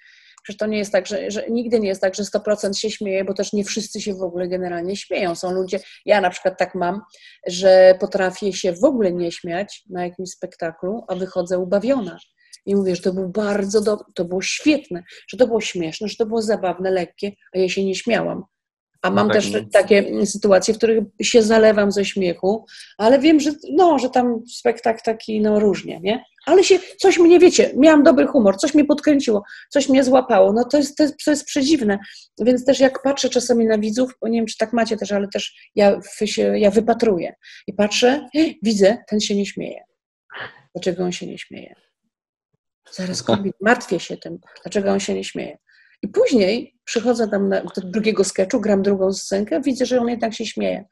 [0.43, 3.25] Przecież to nie jest tak, że, że nigdy nie jest tak, że 100% się śmieje,
[3.25, 5.35] bo też nie wszyscy się w ogóle generalnie śmieją.
[5.35, 7.01] Są ludzie, ja na przykład tak mam,
[7.47, 12.19] że potrafię się w ogóle nie śmiać na jakimś spektaklu, a wychodzę ubawiona.
[12.67, 16.17] I mówię, że to było bardzo dobre, to było świetne, że to było śmieszne, że
[16.17, 18.45] to było zabawne, lekkie, a ja się nie śmiałam.
[19.03, 19.59] A mam tak, też no.
[19.73, 22.65] takie sytuacje, w których się zalewam ze śmiechu,
[22.99, 26.25] ale wiem, że, no, że tam spektakl taki no, różnie, nie?
[26.47, 30.65] Ale się, coś mnie, wiecie, miałam dobry humor, coś mnie podkręciło, coś mnie złapało, no
[30.65, 31.99] to jest, to jest, to jest przedziwne.
[32.41, 35.29] Więc też jak patrzę czasami na widzów, bo nie wiem, czy tak macie też, ale
[35.29, 37.35] też ja, się, ja wypatruję
[37.67, 38.29] i patrzę,
[38.63, 39.85] widzę, ten się nie śmieje.
[40.75, 41.86] Dlaczego on się nie śmieje?
[42.93, 45.59] Zaraz kombin- martwię się tym, dlaczego on się nie śmieje.
[46.03, 50.47] I później przychodzę tam do drugiego sketchu, gram drugą scenkę, widzę, że on jednak się
[50.47, 50.85] śmieje.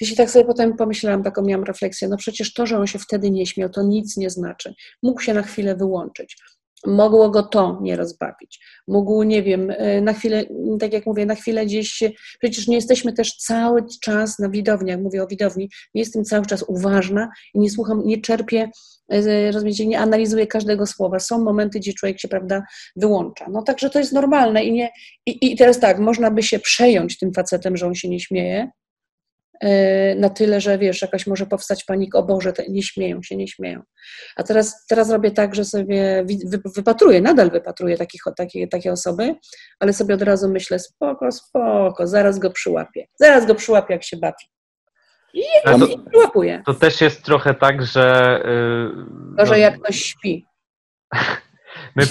[0.00, 3.30] Jeśli tak sobie potem pomyślałam, taką miałam refleksję, no przecież to, że on się wtedy
[3.30, 4.74] nie śmiał, to nic nie znaczy.
[5.02, 6.36] Mógł się na chwilę wyłączyć.
[6.86, 8.60] Mogło go to nie rozbawić.
[8.88, 10.44] Mógł, nie wiem, e, na chwilę,
[10.80, 12.10] tak jak mówię, na chwilę gdzieś, się-
[12.40, 16.46] przecież nie jesteśmy też cały czas na widowni, jak mówię o widowni, nie jestem cały
[16.46, 18.70] czas uważna i nie słucham, nie czerpię,
[19.12, 21.18] e, rozumiecie, nie analizuję każdego słowa.
[21.18, 22.62] Są momenty, gdzie człowiek się, prawda,
[22.96, 23.46] wyłącza.
[23.50, 24.90] No także to jest normalne i nie,
[25.26, 28.58] i, i teraz tak, można by się przejąć tym facetem, że on się nie śmieje,
[28.62, 28.81] e,
[30.16, 33.82] na tyle, że wiesz, jakaś może powstać panika, o Boże, nie śmieją się, nie śmieją.
[34.36, 36.26] A teraz, teraz robię tak, że sobie
[36.76, 39.34] wypatruję, nadal wypatruję takich, takie, takie osoby,
[39.80, 43.06] ale sobie od razu myślę, spoko, spoko, zaraz go przyłapię.
[43.14, 44.52] Zaraz go przyłapię, jak się bawi.
[45.34, 45.78] I to,
[46.10, 46.62] przyłapuję.
[46.66, 48.38] to też jest trochę tak, że.
[48.46, 50.46] y, Gorzej no, jak ktoś śpi.
[51.96, 52.02] My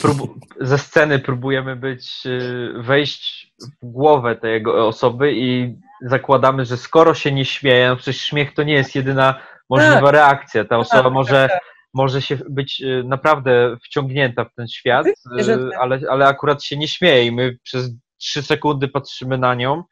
[0.62, 7.14] ze sceny próbujemy być, y, wejść w głowę tej jego osoby i zakładamy, że skoro
[7.14, 10.12] się nie śmieje, no przecież śmiech to nie jest jedyna możliwa Tak.
[10.12, 10.66] reakcja.
[10.66, 11.62] Ta osoba tak, może, tak.
[11.94, 15.14] może się być y, naprawdę wciągnięta w ten świat, y,
[15.46, 15.58] tak.
[15.80, 19.84] ale, ale akurat się nie śmieje i my przez trzy sekundy patrzymy na nią,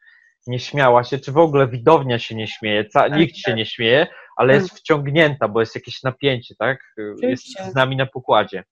[0.46, 3.56] nie śmiała się, czy w ogóle widownia się nie śmieje, ca- Tak, nikt się tak.
[3.56, 4.06] nie śmieje,
[4.36, 4.62] ale Tak.
[4.62, 6.78] jest wciągnięta, bo jest jakieś napięcie, tak?
[6.98, 7.14] Y.
[7.22, 8.64] Jest z nami na pokładzie.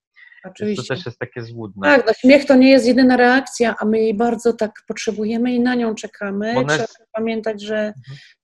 [0.45, 0.83] Oczywiście.
[0.89, 1.89] to też jest takie złudne.
[1.89, 5.61] Tak, no śmiech to nie jest jedyna reakcja, a my jej bardzo tak potrzebujemy i
[5.61, 6.51] na nią czekamy.
[6.57, 7.93] Ona Trzeba jest- pamiętać, że,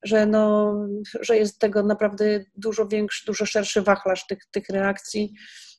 [0.04, 0.74] że, no,
[1.20, 5.34] że jest tego naprawdę dużo większy, dużo szerszy wachlarz tych, tych reakcji,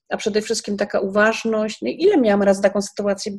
[0.09, 1.81] a przede wszystkim taka uważność.
[1.81, 3.31] No, i ile miałam raz taką sytuację?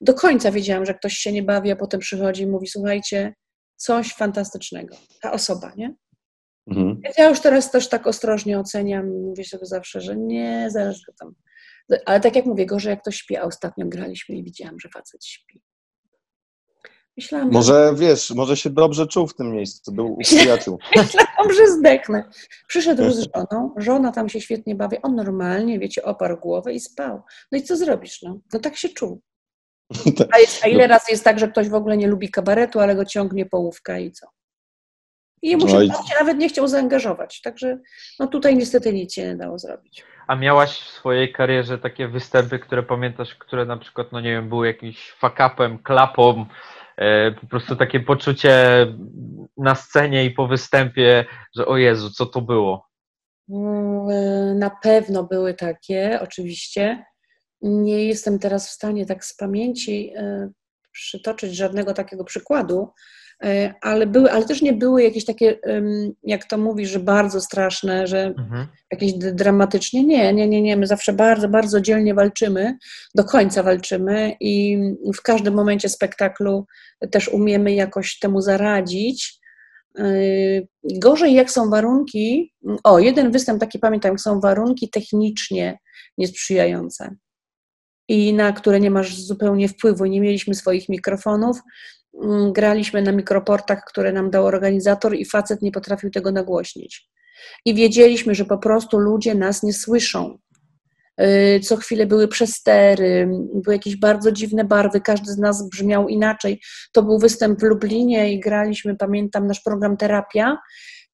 [0.00, 3.34] Do końca wiedziałam, że ktoś się nie bawi, a potem przychodzi i mówi, słuchajcie,
[3.76, 4.96] coś fantastycznego.
[5.22, 5.94] Ta osoba, nie?
[6.66, 7.00] Mhm.
[7.18, 11.34] Ja już teraz też tak ostrożnie oceniam, mówię sobie zawsze, że nie, zaraz go tam.
[12.06, 15.24] Ale tak jak mówię, gorzej jak ktoś śpi, a ostatnio graliśmy i widziałam, że facet
[15.24, 15.62] śpi.
[17.16, 20.78] Myślałam, że, Może wiesz, może się dobrze czuł w tym miejscu, był u przyjaciół.
[20.96, 22.24] myślałam, że zdechnę.
[22.66, 27.22] Przyszedł z żoną, żona tam się świetnie bawi, on normalnie, wiecie, oparł głowę i spał.
[27.52, 28.40] No i co zrobisz, no?
[28.52, 29.20] No tak się czuł.
[30.32, 32.96] A, jest, a ile razy jest tak, że ktoś w ogóle nie lubi kabaretu, ale
[32.96, 34.26] go ciągnie połówka i co?
[35.42, 37.40] I jemu się, się nawet nie chciał zaangażować.
[37.40, 37.78] Także
[38.18, 40.04] no tutaj niestety nic się nie dało zrobić.
[40.28, 44.48] A miałaś w swojej karierze takie występy, które pamiętasz, które na przykład, no nie wiem,
[44.48, 46.46] były jakimś fuck-upem, klapą,
[46.96, 48.86] e, po prostu takie poczucie
[49.56, 51.24] na scenie i po występie,
[51.56, 52.88] że o Jezu, co to było?
[53.50, 57.04] Mm, y, Na pewno były takie, oczywiście.
[57.62, 60.52] Nie jestem teraz w stanie tak z pamięci y,
[60.92, 62.92] przytoczyć żadnego takiego przykładu,
[63.82, 65.58] ale były, ale też nie były jakieś takie,
[66.22, 68.66] jak to mówisz, że bardzo straszne, że Mhm.
[68.92, 70.04] jakieś dramatycznie.
[70.04, 70.76] Nie, nie, nie, nie.
[70.76, 72.78] My zawsze bardzo, bardzo dzielnie walczymy,
[73.14, 74.78] do końca walczymy i
[75.14, 76.66] w każdym momencie spektaklu
[77.10, 79.38] też umiemy jakoś temu zaradzić.
[79.98, 82.54] Yy, Gorzej, jak są warunki.
[82.84, 85.78] O, jeden występ taki pamiętam, są warunki technicznie
[86.18, 87.16] niesprzyjające
[88.08, 90.04] i na które nie masz zupełnie wpływu.
[90.04, 91.60] Nie mieliśmy swoich mikrofonów.
[92.22, 97.08] Mm, Graliśmy na mikroportach, które nam dał organizator, i facet nie potrafił tego nagłośnić.
[97.64, 100.38] I wiedzieliśmy, że po prostu ludzie nas nie słyszą.
[101.18, 106.60] Yy, Co chwilę były przestery, były jakieś bardzo dziwne barwy, każdy z nas brzmiał inaczej.
[106.92, 110.58] To był występ w Lublinie i graliśmy, pamiętam, nasz program Terapia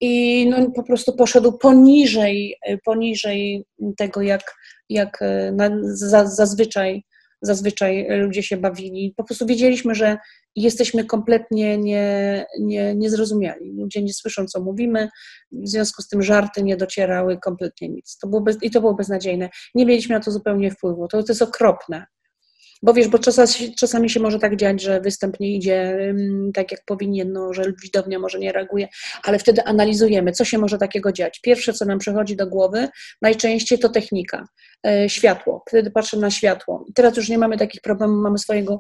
[0.00, 3.64] i no, po prostu poszedł poniżej, yy, poniżej
[3.96, 4.55] tego, jak,
[4.88, 7.05] jak yy, na, za, zazwyczaj,
[7.42, 9.14] zazwyczaj ludzie się bawili.
[9.16, 10.16] Po prostu wiedzieliśmy, że
[10.57, 13.72] jesteśmy kompletnie nie, nie, niezrozumiali.
[13.72, 15.09] Ludzie nie słyszą, co mówimy,
[15.52, 18.18] w związku z tym żarty nie docierały kompletnie nic.
[18.18, 19.50] To było bez, I to było beznadziejne.
[19.74, 21.09] Nie mieliśmy na to zupełnie wpływu.
[21.09, 22.07] To, to jest okropne.
[22.84, 26.72] Bo wiesz, bo czasami, czasami się może tak dziać, że występ nie idzie ym, tak,
[26.72, 28.88] jak powinien, no, że widownia może nie reaguje,
[29.22, 31.40] ale wtedy analizujemy, co się może takiego dziać.
[31.40, 32.88] Pierwsze, co nam przychodzi do głowy,
[33.22, 34.48] najczęściej to technika,
[34.86, 35.62] e, światło.
[35.68, 36.84] Wtedy patrzę na światło.
[36.94, 38.78] Teraz już nie mamy takich problemów, mamy swojego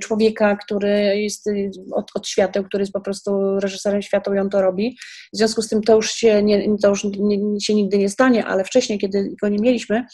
[0.00, 1.50] człowieka, który jest
[1.92, 4.96] od, od świateł, który jest po prostu reżyserem świateł i on to robi.
[5.32, 8.46] W związku z tym to już się, nie, to już nie, się nigdy nie stanie,
[8.46, 10.04] ale wcześniej, kiedy go nie mieliśmy,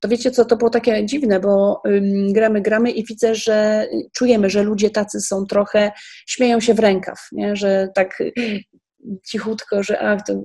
[0.00, 4.50] to wiecie co, to było takie dziwne, bo ym, gramy, gramy i widzę, że czujemy,
[4.50, 5.92] że ludzie tacy są trochę,
[6.26, 7.56] śmieją się w rękaw, nie?
[7.56, 8.32] że tak y,
[9.26, 10.42] cichutko, że ach, to,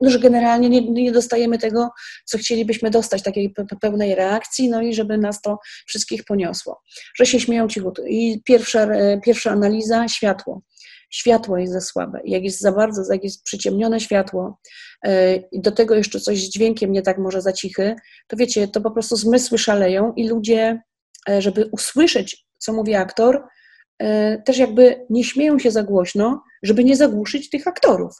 [0.00, 1.90] że generalnie nie, nie dostajemy tego,
[2.24, 6.80] co chcielibyśmy dostać, takiej pe- pe- pełnej reakcji, no i żeby nas to wszystkich poniosło,
[7.16, 8.02] że się śmieją cichutko.
[8.06, 8.88] I pierwsza,
[9.24, 10.62] pierwsza analiza, światło.
[11.10, 12.20] Światło jest za słabe.
[12.24, 14.58] Jak jest za bardzo, jak jest przyciemnione światło
[15.04, 17.94] e, i do tego jeszcze coś z dźwiękiem nie tak może za cichy,
[18.28, 20.82] to wiecie, to po prostu zmysły szaleją i ludzie,
[21.28, 23.44] e, żeby usłyszeć, co mówi aktor,
[23.98, 28.12] e, też jakby nie śmieją się za głośno, żeby nie zagłuszyć tych aktorów.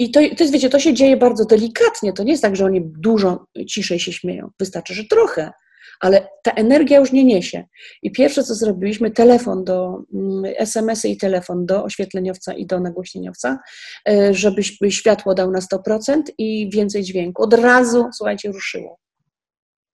[0.00, 2.12] I to, to jest, wiecie, to się dzieje bardzo delikatnie.
[2.12, 4.50] To nie jest tak, że oni dużo ciszej się śmieją.
[4.58, 5.52] Wystarczy, że trochę.
[6.00, 7.64] ale ta energia już nie niesie.
[8.02, 13.58] I pierwsze, co zrobiliśmy, telefon do, mm, SMS-y i telefon do oświetleniowca i do nagłośnieniowca,
[14.08, 17.42] e, żebyś światło dał na 100% i więcej dźwięku.
[17.42, 18.98] Od razu, słuchajcie, ruszyło.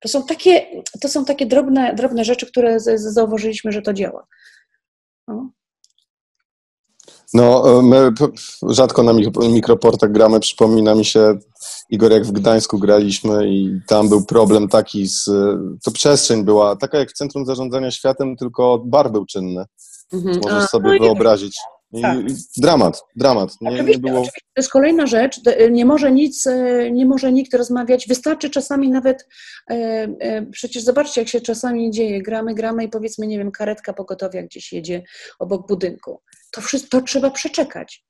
[0.00, 0.66] To są takie,
[1.00, 4.26] to są takie drobne, drobne rzeczy, które zauważyliśmy, że to działa.
[5.28, 5.50] No.
[7.34, 8.12] No, e, my
[8.68, 10.40] rzadko na mik- mikroportach gramy.
[10.40, 11.38] Przypomina mi się,
[11.90, 15.24] Igor, jak w Gdańsku graliśmy i tam był problem taki, z,
[15.84, 19.64] to przestrzeń była taka jak w Centrum Zarządzania Światem, tylko bar był czynny.
[20.12, 20.40] Mhm.
[20.42, 21.58] Możesz A, sobie no wyobrazić.
[22.02, 22.18] Tak.
[22.56, 23.50] dramat, dramat.
[23.60, 24.14] Nie, nie Oczywiście, było...
[24.14, 25.40] oczywiście, to jest kolejna rzecz.
[25.70, 28.08] Nie może nic, e, nie może nikt rozmawiać.
[28.08, 29.28] Wystarczy czasami nawet,
[29.70, 32.22] e, przecież zobaczcie, jak się czasami dzieje.
[32.22, 35.02] Gramy, gramy i powiedzmy, nie wiem, karetka pogotowia gdzieś jedzie
[35.38, 36.20] obok budynku.
[36.56, 38.04] To wszystko trzeba przeczekać.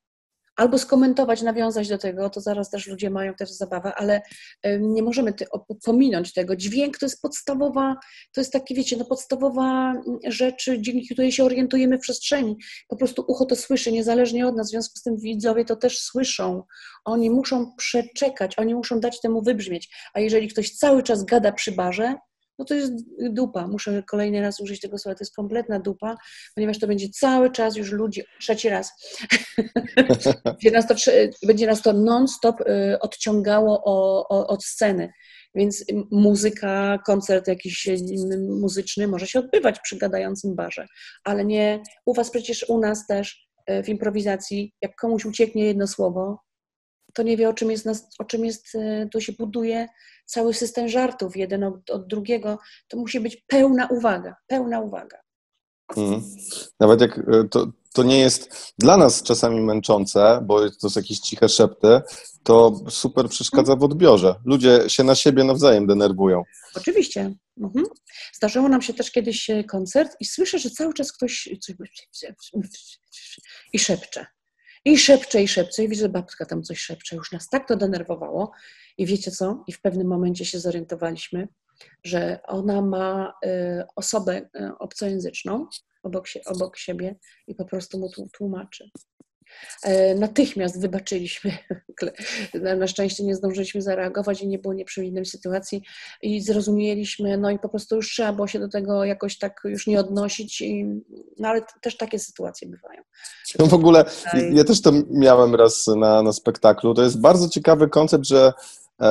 [0.56, 4.22] Albo skomentować, nawiązać do tego, to zaraz też ludzie mają też zabawę, ale
[4.80, 5.46] nie możemy ty,
[5.84, 6.56] pominąć tego.
[6.56, 7.96] Dźwięk to jest podstawowa,
[8.32, 12.56] to jest takie, wiecie, no podstawowa mm, rzecz, dzięki której się orientujemy w przestrzeni
[12.88, 15.98] po prostu ucho to słyszy, niezależnie od nas, w związku z tym widzowie to też
[15.98, 16.62] słyszą.
[17.04, 19.94] Oni muszą przeczekać, oni muszą dać temu wybrzmieć.
[20.14, 22.14] A jeżeli ktoś cały czas gada przy barze,
[22.58, 22.92] no to jest
[23.30, 23.66] dupa.
[23.66, 26.16] Muszę kolejny raz użyć tego słowa, to jest kompletna dupa,
[26.54, 28.92] ponieważ to będzie cały czas już ludzi, trzeci raz,
[30.44, 35.12] będzie nas to, trze- będzie nas to non-stop y, odciągało o, o, od sceny.
[35.54, 37.96] Więc muzyka, koncert jakiś y,
[38.60, 40.86] muzyczny może się odbywać przy gadającym barze
[41.24, 45.86] ale nie u was przecież, u nas też e, w improwizacji, jak komuś ucieknie jedno
[45.86, 46.38] słowo,
[47.16, 49.88] to nie wie o czym jest, nas, o czym jest e, tu się buduje
[50.26, 55.18] cały system żartów, jeden od, od drugiego, to musi być pełna uwaga, pełna uwaga.
[55.96, 56.22] Mhm.
[56.80, 61.18] Nawet jak e, to, to nie jest dla nas czasami męczące, bo to są jakieś
[61.18, 62.00] ciche szepty,
[62.42, 64.34] to super przeszkadza w odbiorze.
[64.44, 66.42] Ludzie się na siebie nawzajem denerwują.
[66.74, 67.34] Oczywiście.
[67.60, 67.86] Mhm.
[68.34, 71.48] Zdarzyło nam się też kiedyś e, koncert i słyszę, że cały czas ktoś
[73.72, 74.26] i szepcze.
[74.86, 75.84] I szepcze, i szepcze.
[75.84, 76.08] I widzę,
[76.40, 77.16] że tam coś szepcze.
[77.16, 78.52] Już nas tak to denerwowało.
[78.98, 79.64] I wiecie co?
[79.66, 81.48] I w pewnym momencie się zorientowaliśmy,
[82.04, 83.48] że ona ma y,
[83.96, 85.66] osobę y, obcojęzyczną
[86.02, 88.90] obok, obok siebie i po prostu mu tłu- tłumaczy.
[89.82, 91.58] E, Natychmiast wybaczyliśmy.
[92.78, 95.82] Na, szczęście nie zdążyliśmy zareagować i nie było nieprzyjemnej sytuacji
[96.22, 99.86] i zrozumieliśmy, no i po prostu już trzeba było się do tego jakoś tak już
[99.86, 100.84] nie odnosić, i,
[101.38, 103.02] no ale też takie sytuacje bywają.
[103.58, 104.04] No w ogóle,
[104.52, 106.94] ja też to miałem raz na, na spektaklu.
[106.94, 108.52] To jest bardzo ciekawy koncept, że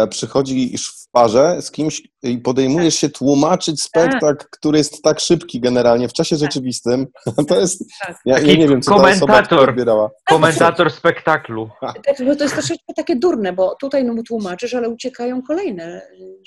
[0.10, 6.08] przychodzisz w parze z kimś i podejmujesz się tłumaczyć spektakl, który jest tak szybki generalnie
[6.10, 7.08] w czasie rzeczywistym.
[7.50, 8.18] To jest, Tak.
[8.26, 9.70] ja, ja Taki nie wiem, co ta osoba komentator.
[9.70, 10.10] odbierała.
[10.30, 11.70] Komentator spektaklu.
[11.82, 16.02] Tak, bo to jest troszeczkę takie durne, bo tutaj no, mu tłumaczysz, ale uciekają kolejne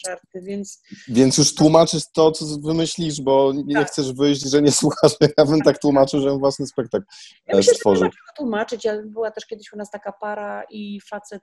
[0.06, 3.88] żarty, więc Więc już tłumaczysz to, co wymyślisz, bo nie Tak.
[3.88, 5.12] chcesz wyjść, że nie słuchasz.
[5.38, 7.04] Ja bym tak tłumaczył, że własny spektakl
[7.46, 8.02] ja e, stworzył.
[8.04, 8.84] czego tłumaczyć.
[8.84, 11.42] Ja, była też kiedyś u nas taka para i facet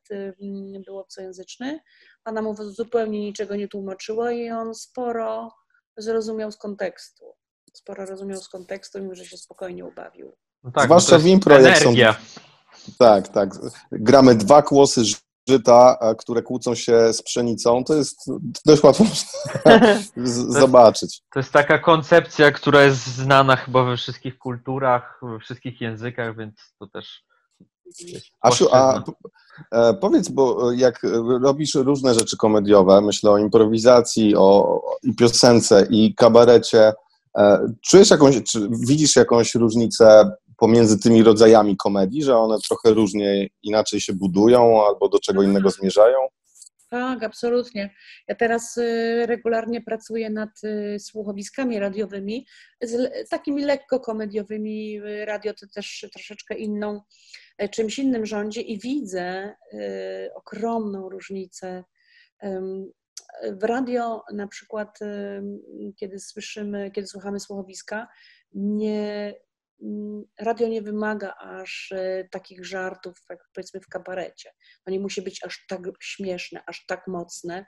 [0.85, 1.80] był obcojęzyczny,
[2.26, 5.52] ona mu zupełnie niczego nie tłumaczyła i on sporo
[5.98, 7.26] zrozumiał z kontekstu.
[7.74, 10.36] Sporo rozumiał z kontekstu i mówi, że się spokojnie ubawił.
[10.64, 12.16] No tak, Zwłaszcza to w impro, jak są- energia.
[12.99, 13.49] Tak, tak.
[13.91, 15.02] Gramy dwa kłosy
[15.49, 17.84] żyta, które kłócą się z pszenicą.
[17.84, 18.20] To jest
[18.66, 19.03] dość łatwo
[20.60, 21.22] zobaczyć.
[21.34, 26.56] To jest taka koncepcja, która jest znana chyba we wszystkich kulturach, we wszystkich językach, więc
[26.80, 27.24] to też
[28.41, 29.03] Asiu, a
[29.72, 31.02] e, powiedz, bo jak
[31.41, 36.94] robisz różne rzeczy komediowe, myślę o improwizacji, o i piosence, i kabarecie,
[37.38, 43.48] e, czujesz jakąś, czy widzisz jakąś różnicę pomiędzy tymi rodzajami komedii, że one trochę różnie,
[43.64, 46.18] inaczej się budują albo do czego innego zmierzają?
[46.90, 47.95] Tak, absolutnie.
[48.28, 52.48] Ja teraz y, regularnie pracuję nad y, słuchowiskami radiowymi,
[53.30, 54.98] takimi lekko komediowymi.
[54.98, 57.02] Y, Radio to też troszeczkę inną, e,
[57.72, 61.84] czymś innym rządzi i widzę y, ogromną różnicę.
[63.44, 64.99] W radio na przykład,
[65.95, 68.07] kiedy słyszymy, kiedy słuchamy słuchowiska,
[68.53, 69.34] nie,
[69.82, 74.52] mm, radio nie wymaga aż e, takich żartów, jak powiedzmy w kabarecie.
[74.84, 77.65] To nie musi być aż tak śmieszne, aż tak mocne.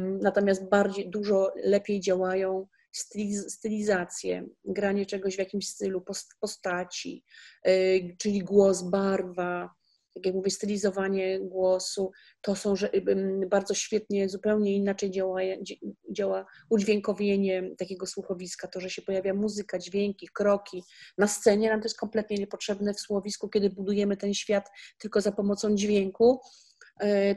[0.00, 7.24] Natomiast bardziej, dużo lepiej działają styliz- stylizacje, granie czegoś w jakimś stylu, post- postaci,
[7.68, 9.70] y, czyli głos, barwa,
[10.14, 15.40] tak jak mówię, stylizowanie głosu, to są że, ym, bardzo świetnie, zupełnie inaczej działa,
[16.10, 20.82] działa udźwiękowienie takiego słuchowiska, to, że się pojawia muzyka, dźwięki, kroki.
[21.18, 25.32] Na scenie nam to jest kompletnie niepotrzebne w słuchowisku, kiedy budujemy ten świat tylko za
[25.32, 26.40] pomocą dźwięku,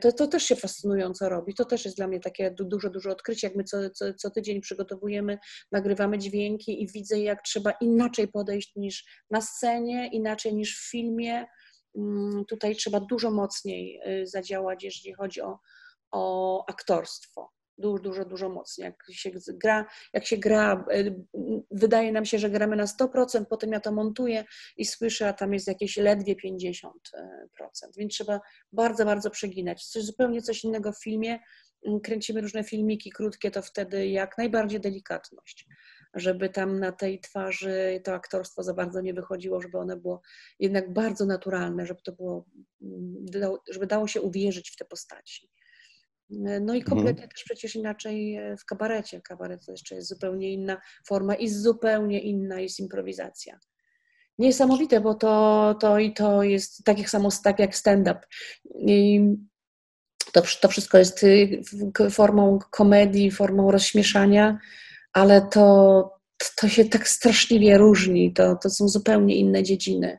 [0.01, 1.53] To, to też się fascynująco robi.
[1.53, 4.29] To też jest dla mnie takie du- duże, duże odkrycie, jak my co, co, co
[4.29, 5.37] tydzień przygotowujemy,
[5.71, 11.45] nagrywamy dźwięki i widzę, jak trzeba inaczej podejść niż na scenie, inaczej niż w filmie.
[11.97, 15.59] Mm, Tutaj trzeba dużo mocniej y, zadziałać, jeżeli chodzi o,
[16.11, 17.56] o aktorstwo.
[17.77, 18.85] Dużo, dużo, dużo mocniej.
[18.85, 21.15] Jak się gra, jak się gra, y,
[21.71, 24.45] wydaje nam się, że gramy na 100%, potem ja to montuję
[24.77, 26.91] i słyszę, a tam jest jakieś ledwie 50%.
[27.97, 28.39] Więc trzeba
[28.71, 29.85] bardzo, bardzo przeginać.
[29.85, 31.39] Coś zupełnie coś innego w filmie.
[31.85, 35.67] Mm, Kręcimy różne filmiki krótkie, to wtedy jak najbardziej delikatność,
[36.13, 40.21] żeby tam na tej twarzy to aktorstwo za bardzo nie wychodziło, żeby one było
[40.59, 42.45] jednak bardzo naturalne, żeby to było,
[42.81, 43.25] mm,
[43.71, 45.49] żeby dało się uwierzyć w te postaci.
[46.61, 49.21] No i kompletnie też przecież inaczej e, w kabarecie.
[49.21, 53.59] Kabaret to jeszcze jest zupełnie inna forma i zupełnie inna jest improwizacja.
[54.39, 58.19] Niesamowite, bo to, to i to jest tak samo tak jak stand-up.
[58.79, 59.21] I
[60.31, 61.61] to, to wszystko jest y,
[62.11, 64.59] formą komedii, formą rozśmieszania,
[65.13, 66.09] ale to,
[66.55, 68.33] to się tak straszliwie różni.
[68.33, 70.17] To, to są zupełnie inne dziedziny.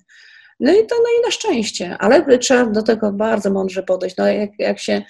[0.61, 4.17] No i to no i na szczęście, ale trzeba do tego bardzo mądrze podejść.
[4.17, 5.03] No jak, jak się e,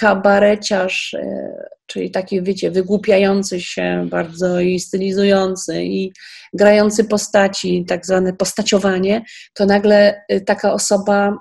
[0.00, 6.12] kabareciarz, e, czyli taki, wiecie, wygłupiający się bardzo i stylizujący i
[6.52, 9.24] grający postaci, tak zwane postaciowanie,
[9.54, 11.38] to nagle e, taka osoba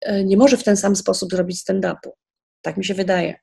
[0.00, 2.10] e, nie może w ten sam sposób zrobić stand-upu.
[2.62, 3.34] Tak mi się wydaje.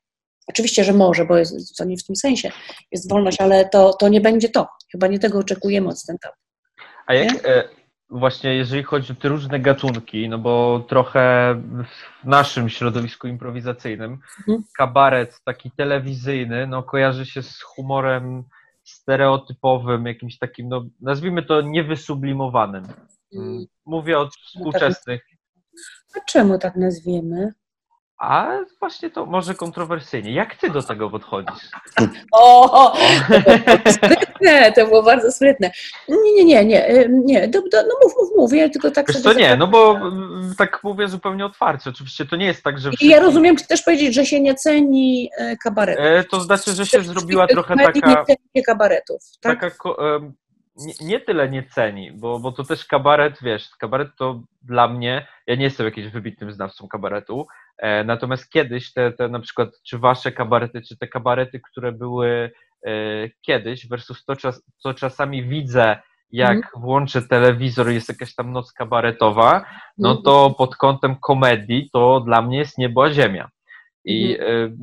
[0.46, 2.50] Oczywiście, że może, bo jest, to nie w tym sensie
[2.92, 4.66] jest wolność, ale to, to nie będzie to.
[4.92, 6.32] Chyba nie tego oczekujemy od stand-upu.
[7.06, 7.68] A jak e,
[8.10, 11.54] właśnie jeżeli chodzi o te różne gatunki, no bo trochę
[12.24, 14.64] w naszym środowisku improwizacyjnym Mhm.
[14.76, 18.44] kabaret taki telewizyjny, no kojarzy się z humorem
[18.84, 22.84] stereotypowym, jakimś takim, no nazwijmy to niewysublimowanym.
[23.34, 25.22] Mm, Mówię o współczesnych,
[26.16, 27.52] A czemu tak nazwiemy?
[28.18, 28.48] A
[28.80, 30.32] właśnie to może kontrowersyjnie.
[30.32, 31.70] Jak ty do tego podchodzisz?
[32.32, 32.68] O,
[33.28, 35.70] to było sprytne, to było bardzo sprytne.
[36.08, 39.08] Nie, nie, nie, nie, y, nie, do, do, no mów, mów, mów, ja tylko tak
[39.08, 39.34] Wiesz sobie...
[39.34, 41.90] co, nie, no bo mm, tak mówię zupełnie otwarcie.
[41.90, 44.40] Oczywiście to nie jest tak, że I ja wszyscy- rozumiem, czy też powiedzieć, że się
[44.40, 46.02] nie ceni e, kabaretu.
[46.02, 49.60] E, To znaczy, że się zrobiła trochę taka, Nie ceni kabaretów, tak?
[49.60, 50.32] taka em,
[50.76, 55.26] nie, nie tyle nie ceni, bo, bo to też kabaret, wiesz, kabaret to dla mnie,
[55.46, 57.65] ja nie jestem jakimś wybitnym znawcą kabaretu, e,
[58.04, 62.50] natomiast kiedyś te, te na przykład, czy wasze kabarety, czy te kabarety, które były
[62.86, 62.90] e,
[63.40, 64.34] kiedyś versus to,
[64.82, 65.96] to czasami widzę,
[66.30, 66.82] jak Mhm.
[66.82, 69.64] włączę telewizor i jest jakaś tam noc kabaretowa,
[69.98, 70.24] no Mhm.
[70.24, 73.48] to pod kątem komedii to dla mnie jest niebo ziemia.
[74.04, 74.76] I y,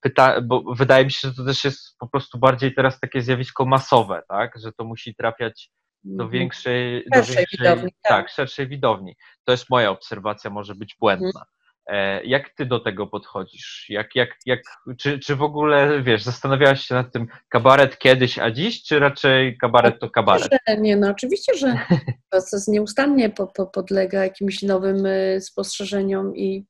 [0.00, 3.64] pyta, bo wydaje mi się, że to też jest po prostu bardziej teraz takie zjawisko
[3.64, 4.58] masowe, tak?
[4.58, 5.70] Że to musi trafiać
[6.04, 6.30] do Mhm.
[6.30, 8.12] większej, do Szerszej większej widowni, tak.
[8.12, 9.16] tak, szerszej widowni.
[9.44, 11.44] To jest moja obserwacja, może być błędna.
[11.86, 13.86] E, Jak ty do tego podchodzisz?
[13.88, 14.60] Jak, jak, jak,
[14.98, 19.58] czy, czy w ogóle, wiesz, zastanawiałaś się nad tym kabaret kiedyś, a dziś, czy raczej
[19.58, 20.48] kabaret to kabaret?
[20.68, 21.78] Że nie, no oczywiście, że
[22.30, 26.66] proces nieustannie po, po, podlega jakimś nowym e, spostrzeżeniom i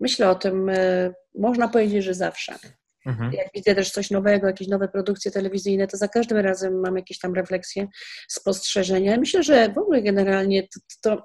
[0.00, 2.54] myślę o tym, e, można powiedzieć, że zawsze.
[3.06, 3.32] Mhm.
[3.32, 7.18] Jak widzę też coś nowego, jakieś nowe produkcje telewizyjne, to za każdym razem mam jakieś
[7.18, 7.86] tam refleksje,
[8.28, 9.16] spostrzeżenia.
[9.16, 11.24] Myślę, że w ogóle generalnie to, to,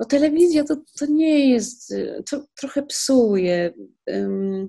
[0.00, 3.72] no telewizja to, to nie jest, y, to trochę psuje,
[4.10, 4.68] ym,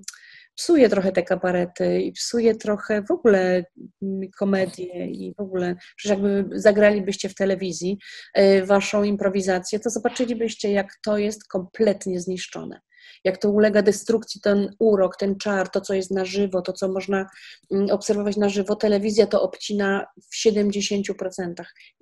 [0.54, 3.64] psuje trochę te kabarety i psuje trochę w ogóle
[4.02, 7.98] mm, komedię i w ogóle, przecież jakby zagralibyście w telewizji
[8.38, 12.80] y, waszą improwizację, to zobaczylibyście, jak to jest kompletnie zniszczone
[13.24, 16.88] jak to ulega destrukcji, ten urok, ten czar, to, co jest na żywo, to, co
[16.88, 17.26] można
[17.70, 21.12] mm, obserwować na żywo, telewizja to obcina w 70%.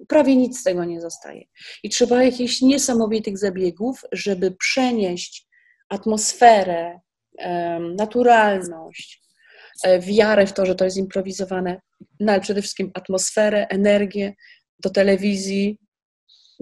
[0.08, 1.44] Prawie nic z tego nie zostaje.
[1.82, 5.48] I trzeba jakichś niesamowitych zabiegów, żeby przenieść
[5.88, 7.00] atmosferę,
[7.96, 9.22] naturalność,
[9.84, 11.80] e, wiarę w to, że to jest improwizowane,
[12.20, 14.34] no ale przede wszystkim atmosferę, energię
[14.78, 15.78] do telewizji,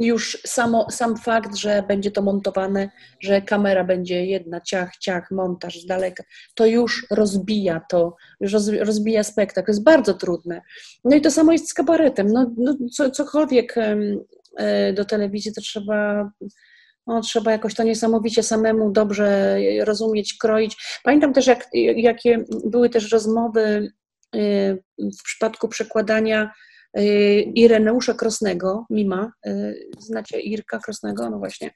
[0.01, 2.90] już samo, sam fakt, że będzie to montowane,
[3.20, 6.24] że kamera będzie jedna, ciach, ciach, montaż z daleka,
[6.55, 9.66] to już rozbija to, już roz, rozbija spektakl.
[9.66, 10.62] To jest bardzo trudne.
[11.05, 12.27] No i to samo jest z kabaretem.
[12.32, 13.74] No, no co, cokolwiek
[14.56, 16.31] e, do telewizji, to trzeba,
[17.06, 21.01] no, trzeba jakoś to niesamowicie samemu dobrze rozumieć, kroić.
[21.05, 23.93] Pamiętam też, jak, jakie były też rozmowy
[24.35, 26.51] e, w przypadku przekładania
[27.54, 29.32] Ireneusza Krosnego, Mima.
[29.46, 31.30] y, Znacie Irka Krosnego?
[31.30, 31.70] No właśnie.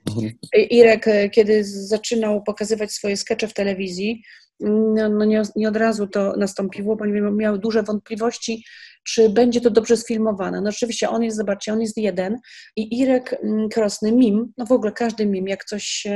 [0.57, 4.23] Y, Irek, y, kiedy zaczynał pokazywać swoje skecze w telewizji,
[4.61, 8.65] no, no nie, nie od razu to nastąpiło, ponieważ miał duże wątpliwości,
[9.05, 10.61] czy będzie to dobrze sfilmowane.
[10.61, 12.37] No oczywiście on jest, zobaczcie, on jest jeden
[12.77, 16.07] i Irek mm, Krosny, mim, no w ogóle każdy mim, jak coś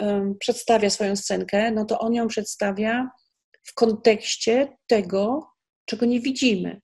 [0.00, 3.10] um, przedstawia swoją scenkę, no to on ją przedstawia
[3.62, 5.48] w kontekście tego,
[5.84, 6.80] czego nie widzimy.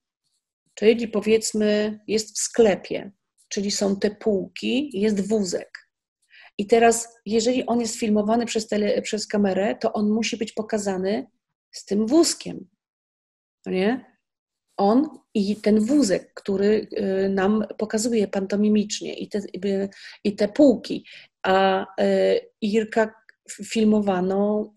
[0.74, 3.12] Czyli powiedzmy, jest w sklepie,
[3.48, 5.90] czyli są te półki, jest wózek.
[6.58, 11.26] I teraz, jeżeli on jest filmowany przez, tele, przez kamerę, to on musi być pokazany
[11.72, 12.68] z tym wózkiem.
[13.66, 14.10] No nie?
[14.76, 16.88] On i ten wózek, który
[17.26, 19.88] y, nam pokazuje pantomimicznie, i te, y,
[20.24, 21.04] i te półki.
[21.42, 23.14] A y, Irka
[23.50, 24.74] filmowano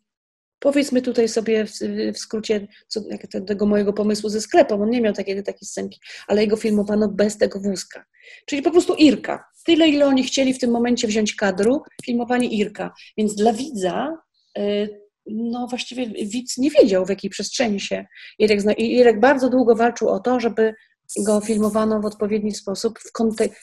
[0.63, 1.71] Powiedzmy tutaj sobie w,
[2.13, 3.01] w skrócie co,
[3.47, 4.81] tego mojego pomysłu ze sklepem.
[4.81, 8.05] On nie miał takiej, takiej scenki, ale jego filmowano bez tego wózka.
[8.45, 9.43] Czyli po prostu Irka.
[9.65, 12.93] Tyle, ile oni chcieli w tym momencie wziąć kadru, filmowali Irka.
[13.17, 14.17] Więc dla widza,
[14.57, 14.89] y,
[15.25, 18.05] no właściwie widz nie wiedział, w jakiej przestrzeni się
[18.39, 18.73] Irek zna.
[18.73, 20.73] I Irek bardzo długo walczył o to, żeby
[21.19, 23.11] go filmowano w odpowiedni sposób w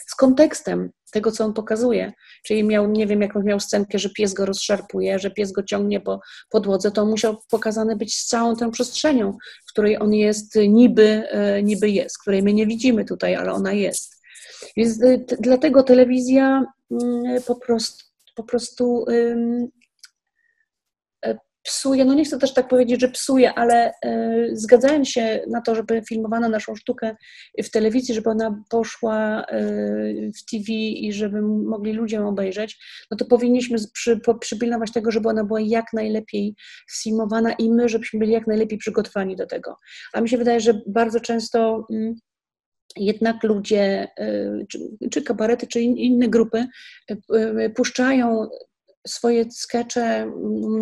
[0.06, 2.12] z kontekstem tego, co on pokazuje.
[2.44, 6.00] Czyli miał, nie wiem, jaką miał scenkę, że pies go rozszarpuje, że pies go ciągnie
[6.00, 6.20] po
[6.50, 11.62] podłodze, to musiał pokazany być z całą tą przestrzenią, w której on jest niby, e,
[11.62, 14.22] niby jest, której my nie widzimy tutaj, ale ona jest.
[14.76, 18.04] Więc e, dlatego telewizja mm, po prostu,
[18.34, 19.04] po prostu
[21.70, 25.74] psuje, no nie chcę też tak powiedzieć, że psuje, ale y, zgadzając się na to,
[25.74, 27.16] żeby filmowano naszą sztukę
[27.62, 32.78] w telewizji, żeby ona poszła y, w TV i żeby mogli ludzie ją obejrzeć,
[33.10, 36.54] no to powinniśmy przy, po, przypilnować tego, żeby ona była jak najlepiej
[37.02, 39.76] filmowana i my, żebyśmy byli jak najlepiej przygotowani do tego.
[40.12, 42.14] A mi się wydaje, że bardzo często mm,
[42.96, 44.08] jednak ludzie,
[44.68, 44.78] czy,
[45.10, 46.66] czy kabarety, czy inne grupy
[47.74, 48.48] puszczają
[49.06, 50.32] swoje skecze,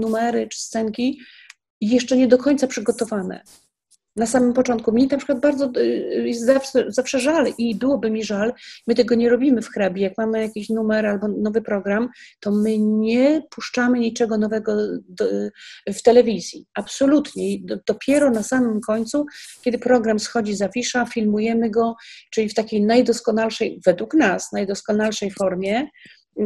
[0.00, 1.20] numery czy scenki
[1.80, 3.42] jeszcze nie do końca przygotowane.
[4.16, 4.92] Na samym początku.
[4.92, 8.52] Mi na przykład bardzo y, jest zawsze, zawsze żal i byłoby mi żal,
[8.86, 10.02] my tego nie robimy w hrabie.
[10.02, 12.08] Jak mamy jakiś numer albo nowy program,
[12.40, 14.76] to my nie puszczamy niczego nowego
[15.08, 15.24] do,
[15.88, 16.66] w telewizji.
[16.74, 17.58] Absolutnie.
[17.86, 19.26] Dopiero na samym końcu,
[19.62, 21.96] kiedy program schodzi za wisza, filmujemy go,
[22.30, 25.88] czyli w takiej najdoskonalszej, według nas, najdoskonalszej formie,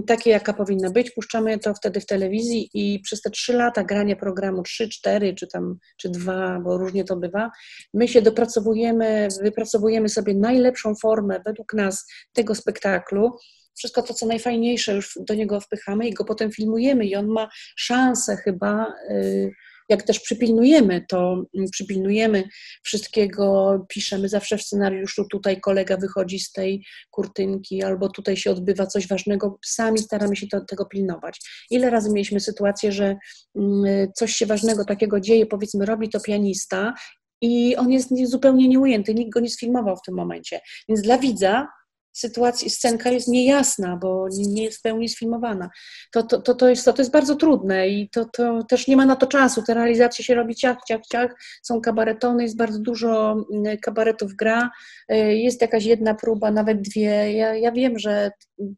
[0.07, 1.11] takiej, jaka powinna być.
[1.11, 5.47] Puszczamy to wtedy w telewizji i przez te trzy lata grania programu, trzy, cztery, czy
[5.47, 7.51] tam, czy dwa, bo różnie to bywa,
[7.95, 13.37] my się dopracowujemy, wypracowujemy sobie najlepszą formę według nas tego spektaklu,
[13.75, 17.49] wszystko to, co najfajniejsze już do niego wpychamy i go potem filmujemy i on ma
[17.77, 18.95] szansę chyba...
[19.11, 19.51] Yy,
[19.89, 22.45] jak też przypilnujemy to, mm, przypilnujemy
[22.83, 28.87] wszystkiego, piszemy zawsze w scenariuszu, tutaj kolega wychodzi z tej kurtynki, albo tutaj się odbywa
[28.87, 31.41] coś ważnego, sami staramy się to, tego pilnować.
[31.71, 33.17] Ile razy mieliśmy sytuację, że
[33.57, 36.95] mm, coś się ważnego takiego dzieje, powiedzmy, robi to pianista
[37.41, 40.61] i on jest zupełnie nieujęty, nikt go nie sfilmował w tym momencie.
[40.89, 41.69] Więc dla widza
[42.13, 45.71] sytuacja, scenka jest niejasna, bo nie jest w pełni sfilmowana.
[46.13, 48.97] To, to, to, to, jest, to, to jest bardzo trudne i to, to też nie
[48.97, 49.63] ma na to czasu.
[49.63, 51.35] Te realizacje się robi ciach, ciach, ciach.
[51.63, 54.71] Są kabaretony, jest bardzo dużo mm, kabaretów gra.
[55.09, 57.33] E, jest jakaś jedna próba, nawet dwie.
[57.33, 58.31] Ja, ja wiem, że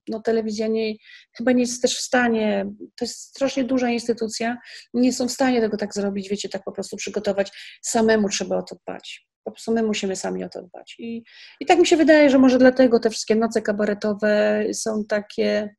[0.08, 0.94] no, telewizja nie,
[1.36, 2.66] chyba nie jest też w stanie,
[2.96, 4.58] to jest strasznie duża instytucja,
[4.94, 7.78] nie są w stanie tego tak zrobić, wiecie, tak po prostu przygotować.
[7.82, 9.33] Samemu trzeba o to dbać.
[9.44, 10.96] Po prostu my musimy sami o to dbać.
[10.98, 11.24] I,
[11.60, 15.74] I tak mi się wydaje, że może dlatego te wszystkie noce kabaretowe są takie.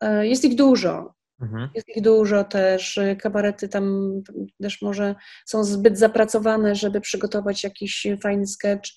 [0.00, 1.14] E, jest ich dużo.
[1.40, 1.70] Mhm.
[1.74, 3.00] Jest ich dużo też.
[3.20, 4.12] Kabarety tam
[4.62, 5.14] też może
[5.46, 8.90] są zbyt zapracowane, żeby przygotować jakiś fajny sketch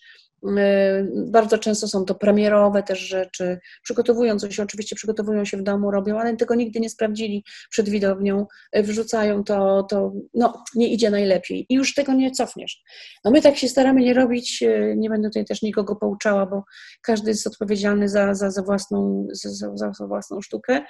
[1.27, 3.59] bardzo często są to premierowe też rzeczy.
[3.83, 8.45] Przygotowują coś, oczywiście przygotowują się w domu, robią, ale tego nigdy nie sprawdzili przed widownią,
[8.71, 12.83] e, wrzucają to, to no, nie idzie najlepiej i już tego nie cofniesz.
[13.25, 16.63] No my tak się staramy nie robić, e, nie będę tutaj też nikogo pouczała, bo
[17.01, 20.81] każdy jest odpowiedzialny za, za, za, własną, za, za, za własną sztukę.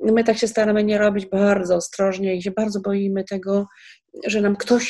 [0.00, 3.66] My tak się staramy nie robić bardzo ostrożnie i się bardzo boimy tego,
[4.26, 4.88] że nam ktoś,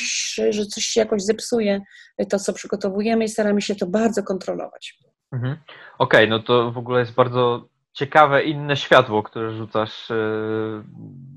[0.49, 1.81] że coś się jakoś zepsuje,
[2.29, 4.99] to co przygotowujemy i staramy się to bardzo kontrolować.
[5.31, 5.53] Mhm.
[5.53, 10.15] Okej, okay, no to w ogóle jest bardzo ciekawe inne światło, które rzucasz e,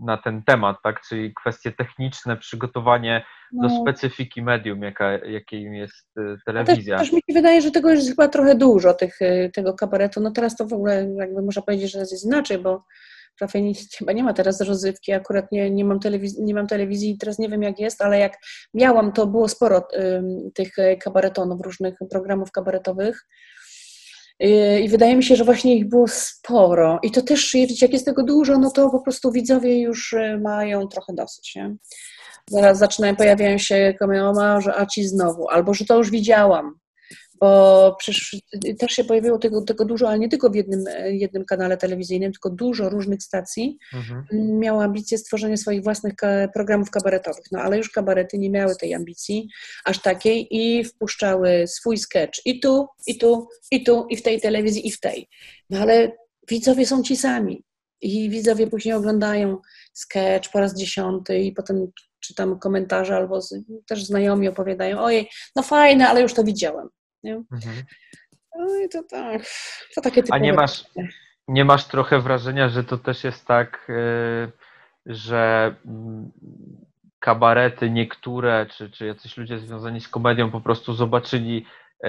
[0.05, 1.01] na ten temat, tak?
[1.09, 3.69] Czyli kwestie techniczne, przygotowanie no.
[3.69, 6.99] do specyfiki medium, jaka, jakim jest e, telewizja.
[6.99, 10.21] Też, też, mi się wydaje, że tego jest chyba trochę dużo, tych, e, tego kabaretu.
[10.21, 12.85] No teraz to w ogóle jakby można powiedzieć, że jest inaczej, bo
[13.39, 17.19] prawie nie, chyba nie ma teraz rozrywki, akurat nie, nie, mam telewizji, nie mam telewizji
[17.19, 18.39] teraz nie wiem jak jest, ale jak
[18.75, 19.89] miałam, to było sporo
[20.55, 23.27] tych kabaretonów, różnych programów kabaretowych.
[24.43, 26.99] Y, I wydaje mi się, że właśnie ich było sporo.
[27.03, 30.89] I to też, jak jest tego dużo, no to po prostu widzowie już y, mają
[30.89, 31.55] trochę dosyć.
[31.55, 31.75] Nie?
[32.51, 36.75] Zaraz zaczynają, pojawiają się komioma, że a ci znowu, albo że to już widziałam,
[37.43, 38.37] bo przecież
[38.79, 42.51] też się pojawiło tego, tego dużo, ale nie tylko w jednym, jednym kanale telewizyjnym, tylko
[42.51, 44.25] dużo różnych stacji Mhm.
[44.59, 46.13] miało ambicje stworzenia swoich własnych
[46.55, 49.49] programów kabaretowych, no ale już kabarety nie miały tej ambicji
[49.85, 54.41] aż takiej i wpuszczały swój sketch i tu, i tu, i tu, i w tej
[54.41, 55.29] telewizji, i w tej.
[55.71, 56.13] No ale
[56.51, 57.65] widzowie są ci sami
[58.01, 59.57] i widzowie później oglądają
[59.93, 61.87] sketch po raz dziesiąty i potem
[62.21, 63.55] czytam komentarze albo z,
[63.87, 66.89] też znajomi opowiadają, ojej, no fajne, ale już to widziałem.
[67.25, 67.35] Nie?
[67.35, 67.83] Mhm.
[68.59, 69.43] No i to tak,
[69.95, 70.41] to takie A typowe.
[70.41, 70.85] nie masz,
[71.49, 74.53] nie masz trochę wrażenia, że to też jest tak, y,
[75.07, 76.31] że mm,
[77.19, 81.67] kabarety niektóre, czy, czy jacyś ludzie związani z komedią po prostu zobaczyli,
[82.05, 82.09] y,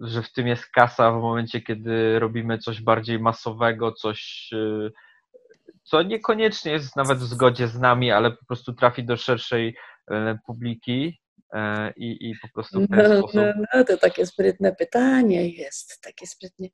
[0.00, 4.92] że w tym jest kasa w momencie, kiedy robimy coś bardziej masowego, coś, y,
[5.82, 9.76] co niekoniecznie jest nawet w zgodzie z nami, ale po prostu trafi do szerszej
[10.10, 10.14] y,
[10.46, 11.20] publiki
[11.96, 13.42] i, i po prostu w ten No, sposób no,
[13.74, 16.68] no, to takie sprytne pytanie jest, takie sprytnie.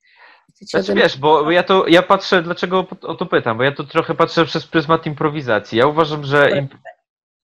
[0.60, 4.14] Znaczy wiesz, bo ja to ja patrzę, dlaczego o- to pytam, bo ja to trochę
[4.14, 5.78] patrzę przez pryzmat improwizacji.
[5.78, 6.74] Ja uważam, że imp,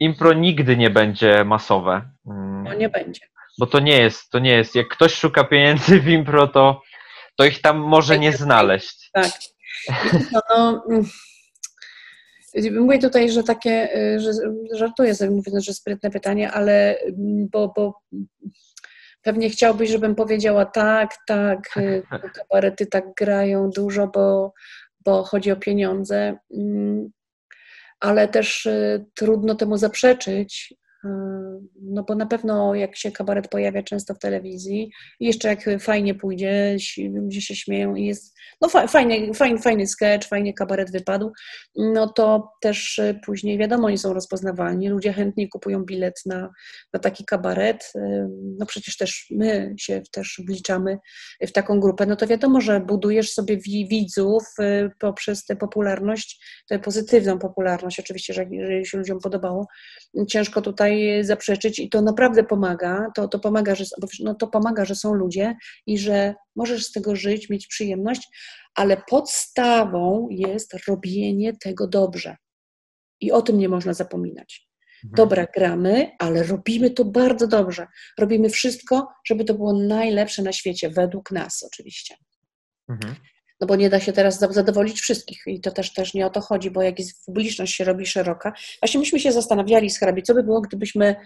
[0.01, 2.11] impro nigdy nie będzie masowe.
[2.65, 3.21] No nie będzie.
[3.59, 4.75] Bo to nie jest, to nie jest.
[4.75, 6.83] Jak ktoś szuka pieniędzy w impro, to,
[7.37, 9.11] to ich tam może nie znaleźć.
[9.13, 9.31] Tak.
[10.33, 11.05] No, mm,
[12.81, 14.33] mówię tutaj, że takie, y, że
[14.73, 18.01] żartuję sobie mówiąc, że sprytne pytanie, ale mm, bo, bo
[19.23, 22.03] pewnie chciałbyś, żebym powiedziała tak, tak, y,
[22.37, 24.53] kabarety tak grają dużo, bo,
[25.05, 27.11] bo chodzi o pieniądze, mm,
[28.01, 30.75] ale też y, trudno temu zaprzeczyć,
[31.83, 34.91] no bo na pewno jak się kabaret pojawia często w telewizji
[35.21, 36.77] jeszcze jak fajnie pójdzie,
[37.15, 41.33] ludzie się śmieją i jest, no fa- fajny, fajny, fajny sketch, fajnie kabaret wypadł,
[41.77, 46.51] no to też y, później wiadomo, oni są rozpoznawalni, ludzie chętnie kupują bilet na,
[46.93, 48.01] na taki kabaret, y,
[48.59, 50.99] no przecież też my się też wliczamy
[51.47, 56.45] w taką grupę, no to wiadomo, że budujesz sobie wi- widzów y, poprzez tę popularność,
[56.69, 59.67] tę pozytywną popularność, oczywiście, że jeżeli się ludziom podobało,
[60.29, 60.90] ciężko tutaj
[61.23, 63.85] zaprzeczyć i to naprawdę pomaga, to, to pomaga, że,
[64.21, 65.57] no to pomaga, że są ludzie
[65.87, 68.29] i że możesz z tego żyć, mieć przyjemność,
[68.75, 72.37] ale podstawą jest robienie tego dobrze.
[73.21, 74.71] I o tym nie można zapominać.
[75.05, 77.87] Dobra, gramy, ale robimy to bardzo dobrze.
[78.19, 82.15] Robimy wszystko, żeby to było najlepsze na świecie, według nas oczywiście.
[82.89, 83.15] Mhm.
[83.61, 86.31] No bo nie da się teraz za- zadowolić wszystkich i to też, też nie o
[86.31, 88.53] to chodzi, bo jak jest publiczność się robi szeroka.
[88.83, 91.17] Właśnie myśmy się zastanawiali z hrabie, co by było, gdybyśmy,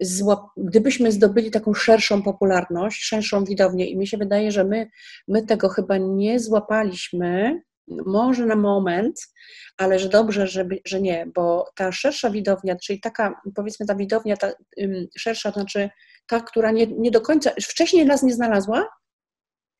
[0.00, 4.90] złap, gdybyśmy zdobyli taką szerszą popularność, szerszą widownię i mi się wydaje, że my,
[5.28, 7.62] my tego chyba nie złapaliśmy,
[8.06, 9.20] może na moment,
[9.76, 14.36] ale że dobrze, żeby, że nie, bo ta szersza widownia, czyli taka, powiedzmy ta widownia
[14.36, 14.52] ta,
[15.16, 15.90] szersza, znaczy
[16.26, 18.88] ta, która nie, nie do końca, wcześniej nas nie znalazła,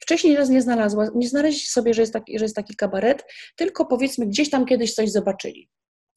[0.02, 3.24] wcześniej nas nie znalazła, nie znaleźli sobie, że jest, taki, że jest taki kabaret,
[3.56, 5.68] tylko powiedzmy gdzieś tam kiedyś coś zobaczyli,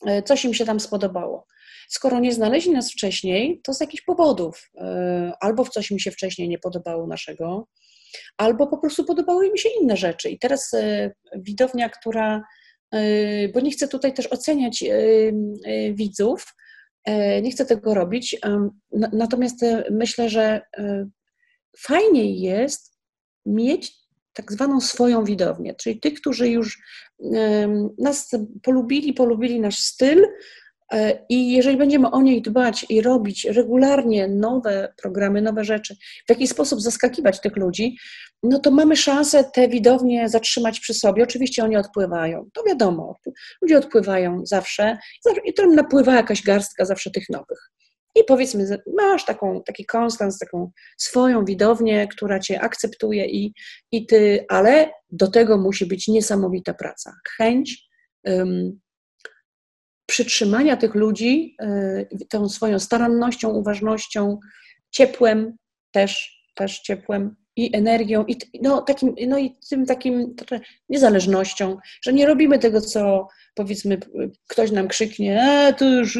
[0.05, 1.47] e, coś im się tam spodobało.
[1.89, 4.69] Skoro nie znaleźli nas wcześniej, to z jakichś powodów.
[4.77, 7.67] e, Albo w coś im się wcześniej nie podobało naszego,
[8.37, 10.29] albo po prostu podobały im się inne rzeczy.
[10.29, 12.43] I teraz e, widownia, która,
[13.53, 14.83] bo nie chcę tutaj też oceniać
[15.93, 16.55] widzów,
[17.41, 18.39] nie chcę tego robić,
[19.13, 20.61] natomiast myślę, że
[21.77, 22.94] fajniej jest
[23.45, 26.81] mieć tak zwaną swoją widownię, czyli tych, którzy już
[27.97, 28.31] nas
[28.63, 30.27] polubili, polubili nasz styl
[30.91, 35.95] e, i jeżeli będziemy o niej dbać i robić regularnie nowe programy, nowe rzeczy,
[36.26, 37.97] w jakiś sposób zaskakiwać tych ludzi,
[38.43, 41.23] no to mamy szansę te widownie zatrzymać przy sobie.
[41.23, 43.15] Oczywiście oni odpływają, to wiadomo,
[43.61, 44.97] ludzie odpływają zawsze
[45.45, 47.72] i tam napływa jakaś garstka zawsze tych nowych.
[48.15, 53.53] I powiedzmy, masz taką, taki konstans, taką swoją widownię, która cię akceptuje i,
[53.91, 57.15] i ty, ale do tego musi być niesamowita praca.
[57.37, 57.89] Chęć
[58.27, 58.79] ym,
[60.05, 64.39] przytrzymania tych ludzi y, tą swoją starannością, uważnością,
[64.91, 65.57] ciepłem
[65.91, 70.36] też, też ciepłem i energią i no, takim, no i tym takim
[70.90, 73.98] niezależnością, że nie robimy tego, co powiedzmy
[74.48, 76.19] ktoś nam krzyknie, a to już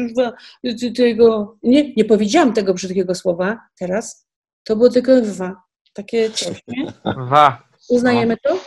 [0.96, 4.26] tego, nie, nie powiedziałam tego brzydkiego słowa teraz,
[4.64, 5.56] to było tylko dwa,
[5.92, 6.92] takie coś, nie?
[7.04, 7.62] Wa.
[7.88, 8.58] Uznajemy to?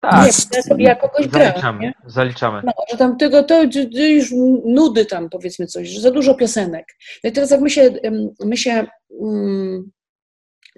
[0.00, 1.80] Tak, Nie, ja sobie ja kogoś zaliczamy.
[1.80, 1.94] nie?
[2.06, 2.62] Zaliczamy.
[2.64, 3.62] No, że tam tego, to,
[3.92, 4.32] już
[4.64, 6.86] nudy tam powiedzmy coś, że za dużo piosenek.
[7.24, 7.90] No i teraz jak my się,
[8.44, 9.90] my się um,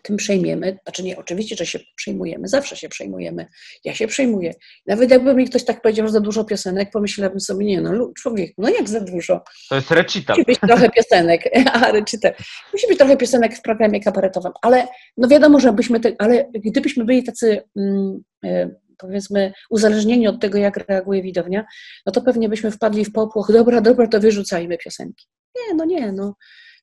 [0.02, 0.78] tym przejmiemy.
[0.82, 3.46] Znaczy nie, oczywiście, że się przejmujemy, zawsze się przejmujemy.
[3.84, 4.54] Ja się przejmuję.
[4.86, 8.54] Nawet jakby mi ktoś tak powiedział, że za dużo piosenek, pomyślałabym sobie, nie no, człowieku,
[8.58, 9.44] no jak za dużo?
[9.68, 10.36] To jest recital.
[10.36, 12.32] Musi być trochę piosenek, a recital.
[12.72, 17.04] Musi być trochę piosenek w programie kabaretowym, ale no wiadomo, że byśmy, te, ale gdybyśmy
[17.04, 21.64] byli tacy, mm, e, powiedzmy, uzależnieni od tego, jak reaguje widownia,
[22.06, 25.26] no to pewnie byśmy wpadli w popłoch, dobra, dobra, to wyrzucajmy piosenki.
[25.56, 26.34] Nie, no nie, no.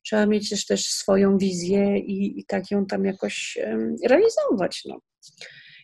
[0.04, 3.58] Trzeba mieć też, też swoją wizję i, i tak ją tam jakoś
[4.08, 4.98] realizować, no.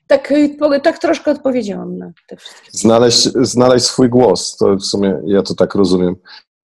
[0.06, 2.70] Tak, y, tak troszkę odpowiedziałam na te wszystkie.
[2.72, 6.16] Znaleźć, znaleźć swój głos, to w sumie ja to tak rozumiem.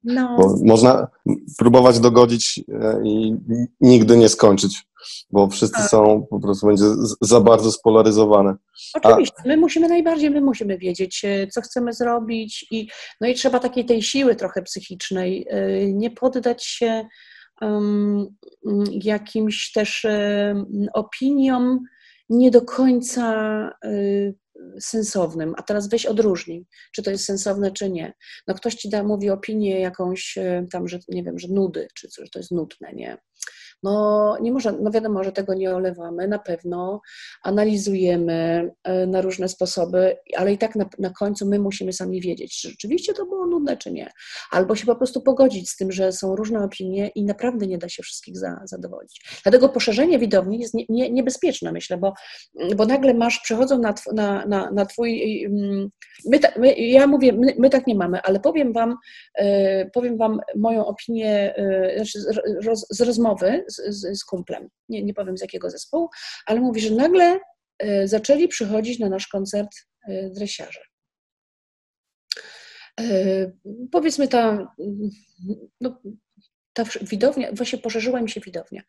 [0.05, 1.09] No, Bo można
[1.59, 3.37] próbować dogodzić e, i
[3.81, 4.83] nigdy nie skończyć,
[5.31, 6.85] bo wszyscy są, po prostu będzie
[7.21, 8.55] za bardzo spolaryzowane.
[9.03, 12.89] Oczywiście, my musimy najbardziej, my musimy wiedzieć, e, co chcemy zrobić i,
[13.21, 17.07] no i trzeba takiej tej siły trochę psychicznej, e, nie poddać się
[19.03, 20.07] jakimś też
[20.95, 21.81] opiniom
[22.29, 23.35] nie do końca
[23.85, 23.91] e,
[24.81, 25.55] sensownym.
[25.57, 28.13] A teraz weź odróżnij, czy to jest sensowne, czy nie.
[28.47, 30.39] No ktoś ci da, mówi opinię jakąś
[30.73, 33.19] tam, że nie wiem, że nudy, czy coś, to jest nudne, nie.
[33.83, 37.01] No nie można, no wiadomo, że tego nie olewamy, na pewno
[37.43, 42.61] analizujemy e, na różne sposoby, ale i tak na, na końcu my musimy sami wiedzieć,
[42.61, 44.11] czy rzeczywiście to było nudne, czy nie.
[44.51, 47.89] Albo się po prostu pogodzić z tym, że są różne opinie i naprawdę nie da
[47.89, 49.41] się wszystkich za, zadowolić.
[49.43, 52.13] Dlatego poszerzenie widowni jest nie, nie, niebezpieczne, myślę, bo,
[52.77, 55.45] bo nagle masz, przechodzą na, tw, na, na, na twój...
[55.45, 55.91] mm,
[56.27, 58.97] My, ta, my, ja mówię, my, my tak nie mamy, ale powiem wam,
[59.35, 62.21] e, powiem wam moją opinię e, znaczy
[62.91, 64.69] z rozmowy z, z, kumplem.
[64.89, 66.09] Nie, nie powiem z jakiego zespołu,
[66.47, 67.41] ale mówi, że nagle
[67.79, 69.71] e, zaczęli przychodzić na nasz koncert
[70.09, 70.81] e, dresiarze.
[73.01, 73.05] E,
[73.93, 75.11] Powiedzmy ta, mm,
[75.81, 76.03] no,
[76.73, 78.83] ta widownia, właśnie poszerzyła mi się widownia,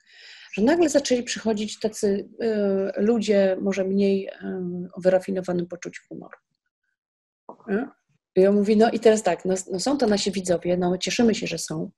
[0.54, 2.30] że nagle zaczęli przychodzić tacy
[2.98, 4.30] ludzie może mniej
[4.94, 6.38] o wyrafinowanym poczuciu humoru.
[8.36, 11.48] Ja mówię, no i teraz tak, no, no są to nasi widzowie, no cieszymy się,
[11.48, 11.92] że są,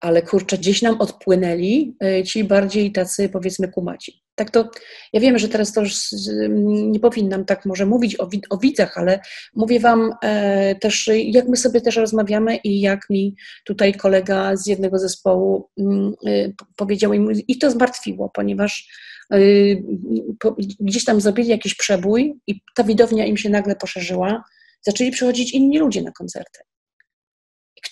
[0.00, 4.22] ale kurczę, gdzieś nam odpłynęli e, ci bardziej tacy, powiedzmy, kumaci.
[4.34, 4.70] Tak to,
[5.12, 5.94] ja wiem, że teraz to już
[6.44, 9.20] m, nie powinnam tak może mówić o, o widzach, ale
[9.54, 14.66] mówię wam e, też, jak my sobie też rozmawiamy i jak mi tutaj kolega z
[14.66, 16.12] jednego zespołu mm,
[16.58, 18.88] p- powiedział, i ich to zmartwiło, ponieważ
[20.40, 24.44] po, gdzieś tam zrobili jakiś przebój i ta widownia im się nagle poszerzyła,
[24.82, 26.60] zaczęli przychodzić inni ludzie na koncerty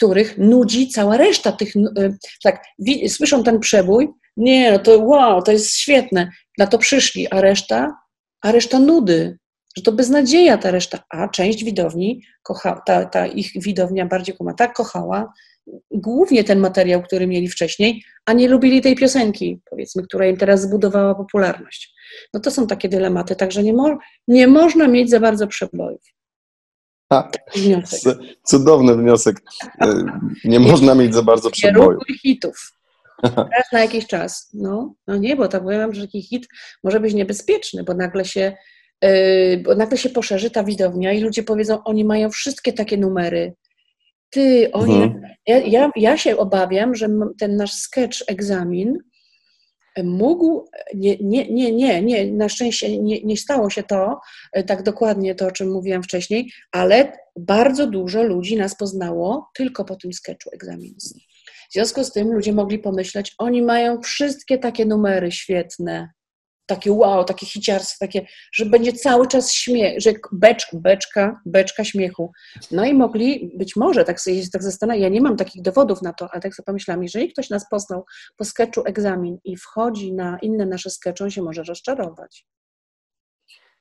[0.02, 2.64] których nudzi cała reszta tych, y, tak,
[3.08, 7.96] słyszą ten przebój, nie, no to wow, to jest świetne, na to przyszli, a reszta,
[8.40, 9.38] a reszta nudy,
[9.76, 14.54] że to beznadzieja ta reszta, a część widowni, kocha, ta, ta ich widownia bardziej kuma,
[14.54, 15.32] tak kochała
[15.90, 20.62] głównie ten materiał, który mieli wcześniej, a nie lubili tej piosenki, powiedzmy, która im teraz
[20.62, 21.94] zbudowała popularność.
[22.34, 23.98] No to są takie dylematy, także nie, mo-
[24.28, 26.02] nie można mieć za bardzo przebojów.
[27.12, 28.18] Ha, Taki wniosek.
[28.44, 29.42] cudowny wniosek.
[29.80, 30.04] E,
[30.44, 31.98] Nie można mieć za bardzo przeboju.
[32.22, 32.72] hitów.
[33.36, 34.50] Raz na jakiś czas.
[34.54, 36.46] No, no nie, bo tak powiem, że taki hit
[36.84, 38.52] może być niebezpieczny, bo nagle się,
[39.02, 43.54] yy, bo nagle się poszerzy ta widownia i ludzie powiedzą, oni mają wszystkie takie numery.
[44.30, 44.94] Ty, oni.
[45.02, 45.22] Mhm.
[45.46, 47.08] Ja, ja, ja się obawiam, że
[47.38, 48.98] ten nasz sketch egzamin
[50.04, 54.20] mógł, nie, nie, nie, nie, nie na szczęście nie, nie stało się to,
[54.52, 59.84] e, tak dokładnie to, o czym mówiłam wcześniej, ale bardzo dużo ludzi nas poznało tylko
[59.84, 60.94] po tym sketchu egzamin.
[61.70, 66.10] W związku z tym ludzie mogli pomyśleć, oni mają wszystkie takie numery świetne,
[66.66, 72.32] takie wow, takie hiciarskie, takie, że będzie cały czas śmiech, że becz, beczka, beczka śmiechu.
[72.70, 76.12] No i mogli, być może, tak sobie tak zastanawiam, ja nie mam takich dowodów na
[76.12, 78.04] to, ale tak sobie pomyślałam, jeżeli ktoś nas poznał
[78.36, 82.46] po sketchu egzamin i wchodzi na inne nasze skecze, on się może rozczarować.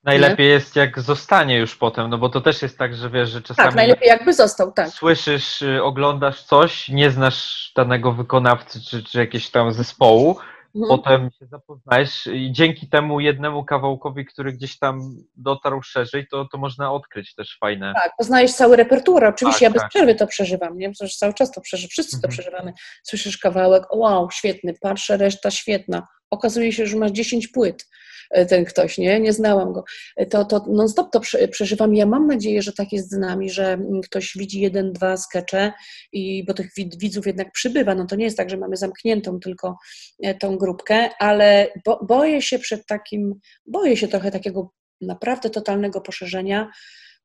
[0.04, 3.42] Najlepiej jest jak zostanie już potem, no bo to też jest tak, że wiesz, że
[3.42, 4.90] czasami Tak, najlepiej jakby został, tak.
[4.90, 10.38] słyszysz, y, oglądasz coś, nie znasz danego wykonawcy czy, czy jakiegoś tam zespołu,
[10.76, 10.88] Mhm.
[11.00, 16.58] potem się zapoznajesz i dzięki temu jednemu kawałkowi, który gdzieś tam dotarł szerzej, to, to
[16.58, 17.94] można odkryć też fajne.
[17.96, 19.26] Tak, poznajesz cały repertuar.
[19.26, 19.90] Oczywiście Tak, ja bez tak.
[19.90, 20.92] przerwy to przeżywam, nie?
[20.92, 22.32] Przecież cały czas to przeżywamy, wszyscy to Mhm.
[22.32, 22.74] przeżywamy.
[23.04, 26.08] Słyszysz kawałek, o wow, świetny, patrzę, reszta świetna.
[26.32, 27.88] Okazuje się, że masz 10 płyt
[28.32, 29.20] e, ten ktoś, nie?
[29.20, 29.84] Nie znałam go.
[30.18, 31.96] E, To, to non-stop to prze- przeżywam.
[31.96, 35.72] Ja mam nadzieję, że tak jest z nami, że mm, ktoś widzi jeden, dwa skecze,
[36.14, 37.96] i, bo tych wid- widzów jednak przybywa.
[37.96, 39.78] No to nie jest tak, że mamy zamkniętą tylko
[40.24, 43.34] e, tą grupkę, ale bo, boję się przed takim,
[43.66, 44.72] boję się trochę takiego
[45.02, 46.72] naprawdę totalnego poszerzenia,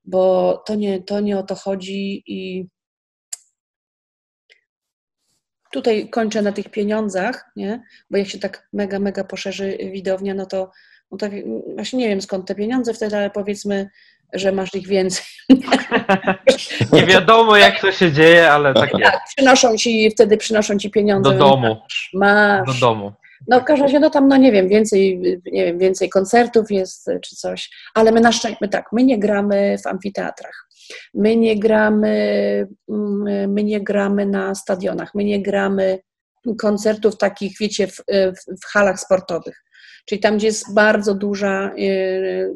[0.04, 2.66] bo to nie, to nie o to chodzi i
[5.76, 7.82] tutaj kończę na tych pieniądzach, nie?
[8.10, 10.70] bo jak się tak mega, mega poszerzy widownia, no to,
[11.10, 11.26] no to
[11.74, 13.90] właśnie nie wiem skąd te pieniądze wtedy, ale powiedzmy,
[14.32, 15.24] że masz ich więcej.
[16.92, 19.12] Nie wiadomo, jak to się dzieje, ale tak jest.
[19.12, 21.30] Tak, przynoszą ci, wtedy przynoszą ci pieniądze.
[21.30, 21.76] Do domu.
[22.14, 22.66] Masz.
[22.66, 23.12] Do domu.
[23.48, 25.20] No w każdym razie, no tam, no nie wiem, więcej,
[25.52, 29.18] nie wiem, więcej koncertów jest czy coś, ale my na szczęście, my tak, my nie
[29.18, 30.68] gramy w amfiteatrach,
[31.14, 35.98] my nie gramy, mm, my nie gramy na stadionach, my nie gramy
[36.58, 39.64] koncertów takich, wiecie, w, w, w halach sportowych,
[40.06, 41.74] czyli tam, gdzie jest bardzo duża,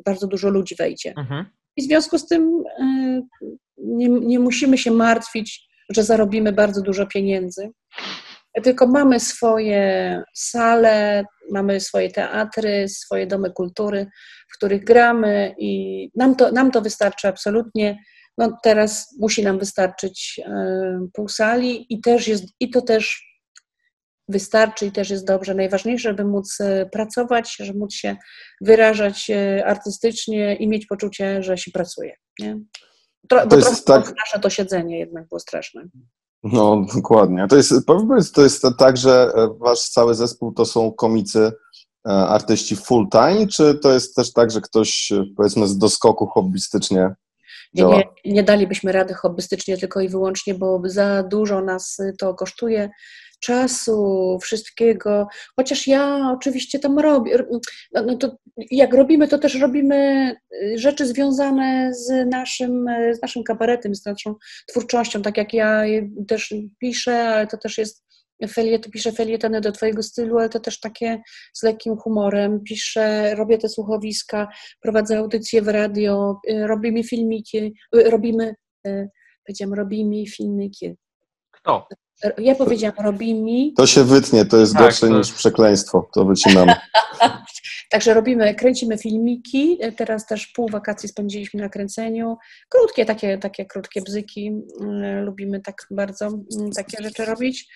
[0.04, 1.14] bardzo dużo ludzi wejdzie.
[1.16, 1.46] Mhm.
[1.76, 2.62] I w związku z tym
[3.78, 7.70] nie, nie musimy się martwić, że zarobimy bardzo dużo pieniędzy,
[8.62, 14.06] tylko mamy swoje sale, mamy swoje teatry, swoje domy kultury,
[14.52, 17.98] w których gramy i nam to, nam to wystarczy absolutnie.
[18.38, 23.30] No teraz musi nam wystarczyć e, pół sali i, też jest, i to też
[24.28, 25.54] wystarczy i też jest dobrze.
[25.54, 28.16] Najważniejsze, żeby móc e, pracować, żeby móc się
[28.60, 32.16] wyrażać e, artystycznie i mieć poczucie, że się pracuje.
[32.38, 32.58] Nie?
[33.28, 35.82] Tro, bo jest trochę tak- nasze to siedzenie jednak było straszne.
[36.42, 37.46] No, dokładnie.
[37.48, 37.72] To jest,
[38.34, 41.52] to jest tak, że e, wasz cały zespół to są komicy,
[42.08, 46.26] e, artyści full time, czy to jest też tak, że ktoś, e, powiedzmy, z doskoku
[46.26, 47.14] hobbystycznie
[47.74, 52.90] Nie, nie, nie dalibyśmy rady hobbystycznie tylko i wyłącznie, bo za dużo nas to kosztuje
[53.40, 55.26] czasu, wszystkiego.
[55.56, 57.44] Chociaż ja oczywiście tam robię.
[57.92, 58.36] No, no to
[58.70, 64.06] jak robimy, to też robimy y, rzeczy związane z naszym, y, z naszym kabaretem, z
[64.06, 64.34] naszą
[64.68, 65.22] twórczością.
[65.22, 65.82] Tak jak ja
[66.28, 68.04] też piszę, ale to też jest
[68.54, 71.22] feliet, piszę felietony do Twojego stylu, ale to też takie
[71.52, 72.60] z lekkim humorem.
[72.64, 74.48] Piszę, robię te słuchowiska,
[74.80, 78.54] prowadzę audycje w radio, y, robimy filmiki, robimy,
[79.46, 80.94] powiedziałam, robimy filmiki.
[81.50, 81.86] Kto?
[82.38, 86.74] Ja powiedziałam, robimy, To się wytnie, to jest Tak, gorsze to- niż przekleństwo, to wycinamy.
[87.90, 92.36] także robimy, kręcimy filmiki, teraz też pół wakacji spędziliśmy na kręceniu,
[92.68, 94.52] krótkie, takie, takie krótkie bzyki,
[94.82, 96.30] y, lubimy tak bardzo y,
[96.76, 97.68] takie rzeczy robić.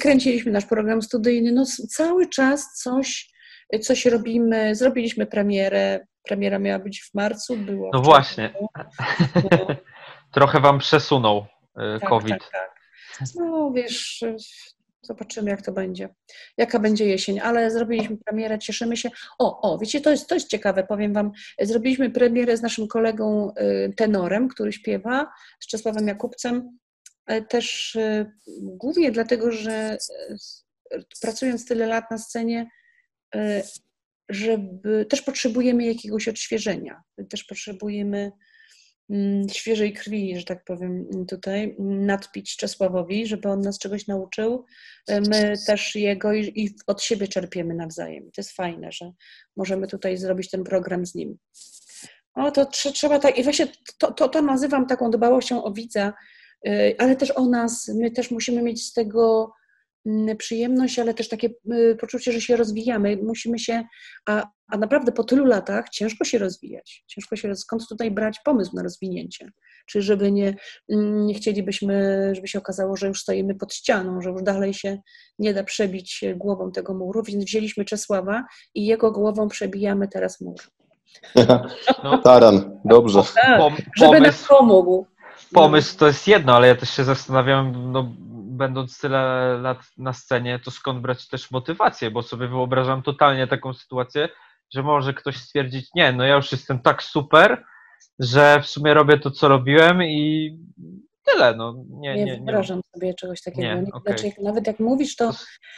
[0.00, 3.30] Kręciliśmy nasz program studyjny, no cały czas coś,
[3.82, 7.90] coś robimy, zrobiliśmy premierę, premiera miała być w marcu, było.
[7.94, 8.54] No w właśnie.
[8.60, 8.68] No.
[10.34, 12.30] Trochę wam przesunął y, Tak, COVID.
[12.30, 12.75] Tak, tak.
[13.34, 14.24] No wiesz,
[15.06, 16.08] zobaczymy jak to będzie.
[16.56, 19.10] Jaka będzie jesień, ale zrobiliśmy premierę, cieszymy się.
[19.38, 21.32] O, o, wiecie, to jest, to jest ciekawe, powiem wam.
[21.60, 26.78] Zrobiliśmy premierę z naszym kolegą y, tenorem, który śpiewa, z Czesławem Jakubcem.
[27.48, 29.98] Też y, głównie dlatego, że
[30.94, 32.70] y, pracując tyle lat na scenie,
[34.28, 37.02] żeby też potrzebujemy jakiegoś odświeżenia.
[37.30, 38.32] Też potrzebujemy
[39.52, 44.64] świeżej krwi, że tak powiem, mm, tutaj mm, nadpić Czesławowi, żeby on nas czegoś nauczył.
[45.08, 48.24] E, My też jego i, od siebie czerpiemy nawzajem.
[48.24, 49.12] To jest fajne, że
[49.56, 51.38] możemy tutaj zrobić ten program z nim.
[52.34, 53.66] O, to trze- trzeba tak, i właśnie
[53.98, 56.12] to, to, to nazywam taką dbałością o widza,
[56.68, 57.88] y, ale też o nas.
[57.88, 59.52] My też musimy mieć z tego
[60.06, 63.16] mm, przyjemność, ale też takie y, poczucie, że się rozwijamy.
[63.16, 63.84] Musimy się,
[64.28, 67.04] a, a naprawdę po tylu latach ciężko się rozwijać.
[67.06, 69.50] Ciężko się, skąd tutaj brać pomysł na rozwinięcie?
[69.86, 70.54] Czy żeby nie,
[70.88, 74.98] mm, nie chcielibyśmy, żeby się okazało, że już stoimy pod ścianą, że już dalej się
[75.38, 78.44] nie da przebić głową tego muru, więc wzięliśmy Czesława
[78.74, 80.60] i jego głową przebijamy teraz mur.
[82.04, 83.22] No, Taran, dobrze.
[83.34, 85.06] Tak, pom, żeby nam pomógł.
[85.52, 88.14] pomysł to jest jedno, ale ja też się zastanawiam, no,
[88.56, 89.18] będąc tyle
[89.62, 94.28] lat na scenie, to skąd brać też motywację, bo sobie wyobrażam totalnie taką sytuację,
[94.74, 97.64] że może ktoś stwierdzić, nie, no ja już jestem tak super,
[98.18, 100.50] że w sumie robię to, co robiłem i
[101.32, 102.36] tyle, no nie, Nie, nie, nie.
[102.36, 103.62] wyobrażam sobie czegoś takiego.
[103.62, 104.18] Nie, Nie, okej.
[104.18, 105.30] znaczy, nawet jak mówisz, to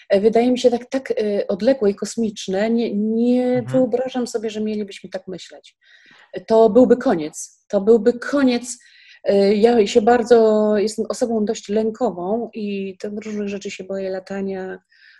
[0.09, 2.71] e, wydaje mi się tak, tak e, odległe i kosmiczne.
[2.71, 3.67] Nie, nie Mhm.
[3.67, 5.77] wyobrażam sobie, że mielibyśmy tak myśleć.
[6.47, 7.65] To byłby koniec.
[7.69, 8.79] To byłby koniec.
[9.25, 14.79] E, Ja się bardzo, jestem osobą dość lękową i tam różnych rzeczy się boję, latania,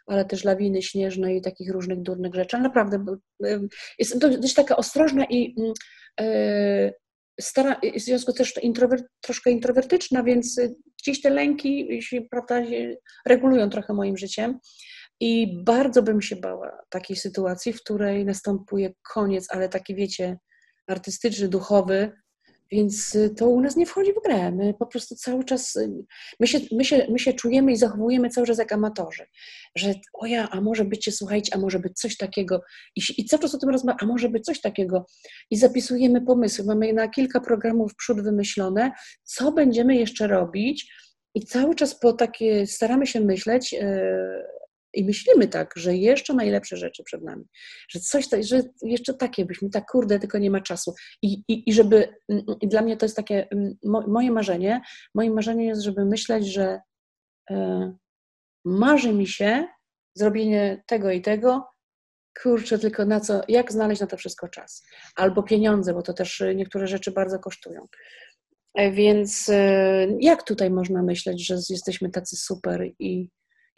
[0.09, 2.57] ale też lawiny śnieżnej i takich różnych durnych rzeczy.
[2.57, 3.05] Ale naprawdę
[4.15, 5.73] do- dość taka ostrożna i mm,
[6.21, 6.93] e,
[7.41, 10.61] stara, w związku też intrower, troszkę introwertyczna, więc
[11.03, 12.63] gdzieś te lęki prawda,
[13.27, 14.59] regulują trochę moim życiem.
[15.21, 20.39] I bardzo bym się bała takiej sytuacji, w której następuje koniec, ale taki wiecie,
[20.87, 22.13] artystyczny, duchowy,
[22.71, 24.53] więc y, to u nas nie wchodzi w grę.
[24.53, 25.91] My po prostu cały czas, y,
[26.41, 29.27] my się, my się, my się czujemy i zachowujemy cały czas jak amatorzy,
[29.77, 32.61] że o ja, a może być, słuchajcie, a może być coś takiego.
[32.97, 35.07] I, i cały czas o tym rozmawiamy, a może być coś takiego.
[35.51, 36.65] I zapisujemy pomysły.
[36.65, 38.93] Mamy na kilka programów w przód wymyślone,
[39.25, 40.93] co będziemy jeszcze robić?
[41.35, 44.49] I cały czas po takie staramy się myśleć e,
[44.95, 47.45] i myślimy tak, że jeszcze najlepsze rzeczy przed nami.
[47.91, 50.95] Że coś, że jeszcze takie byśmy, tak kurde, tylko nie ma czasu.
[51.23, 54.81] I, i, i żeby, mm, i dla mnie to jest takie mm, mo, moje marzenie.
[55.15, 56.81] Moim marzeniem jest, żeby myśleć, że
[57.51, 57.93] e,
[58.65, 59.65] marzy mi się
[60.15, 61.65] zrobienie tego i tego,
[62.43, 64.85] kurczę, tylko na co, jak znaleźć na to wszystko czas?
[65.17, 67.87] Albo pieniądze, bo to też y, niektóre rzeczy bardzo kosztują.
[68.75, 73.29] E, Więc y, jak tutaj można myśleć, że jesteśmy tacy super i,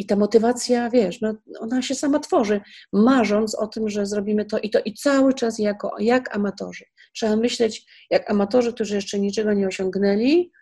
[0.01, 2.61] i ta motywacja, wiesz, no, ona się sama tworzy,
[2.93, 6.85] marząc o tym, że zrobimy to i to i cały czas jako, jak amatorzy.
[7.15, 10.53] Trzeba myśleć jak amatorzy, którzy jeszcze niczego nie osiągnęli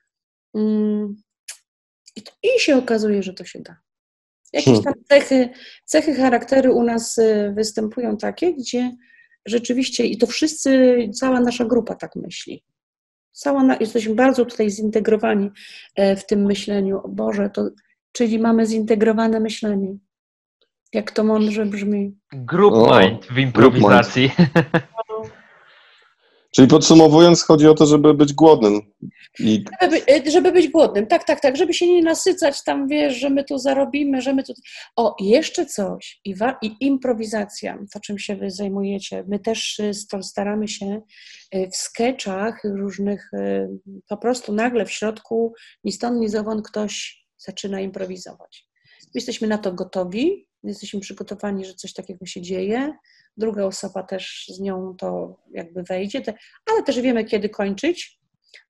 [0.55, 1.17] mm,
[2.17, 3.77] i, to- i się okazuje, że to się da.
[4.53, 5.49] Jakieś tam cechy,
[5.85, 8.97] cechy charakteru u nas y, występują takie, gdzie
[9.47, 12.65] rzeczywiście, i to wszyscy, cała nasza grupa tak myśli.
[13.33, 15.51] Cała na, jesteśmy bardzo tutaj zintegrowani
[15.95, 17.01] e, w tym myśleniu.
[17.05, 17.71] O Boże, to,
[18.13, 19.97] czyli mamy zintegrowane myślenie.
[20.93, 22.17] Jak to mądrze brzmi.
[22.33, 24.31] Group O, mind w improwizacji.
[26.51, 28.81] Czyli podsumowując, chodzi o to, żeby być głodnym.
[29.39, 33.17] I Żeby, by- żeby być głodnym, tak, tak, tak, żeby się nie nasycać tam, wiesz,
[33.17, 34.53] że my tu zarobimy, że my tu...
[34.97, 36.59] O, jeszcze coś, i, wa...
[36.63, 39.25] i improwizacja, to czym się wy zajmujecie.
[39.29, 41.01] My też y, staramy się
[41.55, 43.69] y, w sketchach różnych, y,
[44.09, 45.55] po prostu nagle w środku,
[45.85, 48.69] ni stąd, ni zowąd ktoś zaczyna improwizować.
[49.15, 52.95] Jesteśmy na to gotowi, jesteśmy przygotowani, że coś takiego się dzieje,
[53.37, 56.23] druga osoba też z nią to jakby wejdzie,
[56.67, 58.19] ale też wiemy, kiedy kończyć,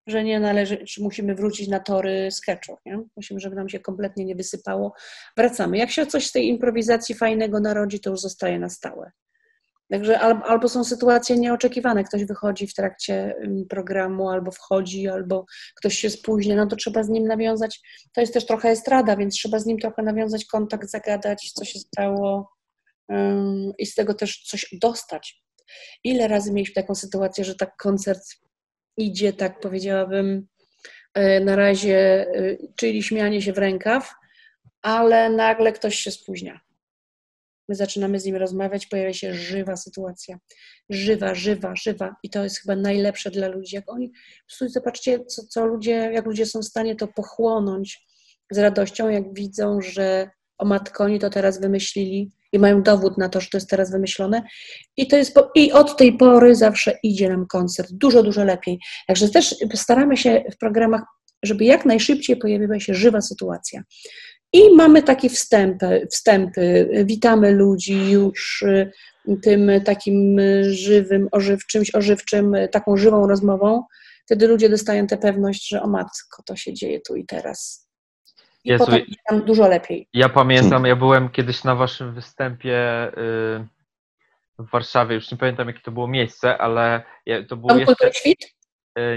[0.06, 3.02] że nie należy, że musimy wrócić na tory sketchów, nie?
[3.16, 4.94] Musimy, żeby nam się kompletnie nie wysypało.
[5.36, 5.78] Wracamy.
[5.78, 9.12] Jak się coś z tej improwizacji fajnego narodzi, to już zostaje na stałe.
[9.90, 15.46] Także al- albo są sytuacje nieoczekiwane, ktoś wychodzi w trakcie ym, programu, albo wchodzi, albo
[15.76, 17.80] ktoś się spóźnia, no to trzeba z nim nawiązać,
[18.14, 21.78] to jest też trochę estrada, więc trzeba z nim trochę nawiązać kontakt, zagadać, co się
[21.78, 22.52] stało
[23.12, 25.42] ym, i z tego też coś dostać.
[26.04, 28.22] Ile razy mieliśmy taką sytuację, że tak koncert
[28.96, 30.46] idzie, tak powiedziałabym,
[31.14, 34.14] e, na razie, e, czyli śmianie się w rękaw,
[34.82, 36.60] ale nagle ktoś się spóźnia.
[37.68, 40.38] My zaczynamy z nim rozmawiać, pojawia się żywa sytuacja.
[40.90, 42.16] Żywa, żywa, żywa.
[42.22, 43.76] I to jest chyba najlepsze dla ludzi.
[43.76, 44.12] Jak oni,
[44.58, 48.06] po zobaczcie, co, co ludzie, jak ludzie są w stanie to pochłonąć
[48.50, 53.28] z radością, jak widzą, że o matko, oni to teraz wymyślili i mają dowód na
[53.28, 54.42] to, że to jest teraz wymyślone.
[54.96, 58.78] I to jest, po, i od tej pory zawsze idzie nam koncert dużo, dużo lepiej.
[59.06, 61.02] Także też staramy się w programach,
[61.42, 63.82] żeby jak najszybciej pojawiła się żywa sytuacja.
[64.52, 66.88] I mamy takie wstępy, wstępy.
[67.04, 68.92] Witamy ludzi już y,
[69.42, 73.84] tym takim żywym, ożyw, czymś ożywczym, taką żywą rozmową.
[74.24, 77.88] Wtedy ludzie dostają tę pewność, że o matko, to się dzieje tu i teraz.
[78.64, 80.08] I Jezu, potem nam dużo lepiej.
[80.12, 83.66] Ja pamiętam, ja byłem kiedyś na waszym występie y,
[84.58, 87.02] w Warszawie, już nie pamiętam jakie to było miejsce, ale
[87.48, 87.94] to było Dom jeszcze...
[87.94, 88.44] Kultury Świt?
[88.44, 88.57] y,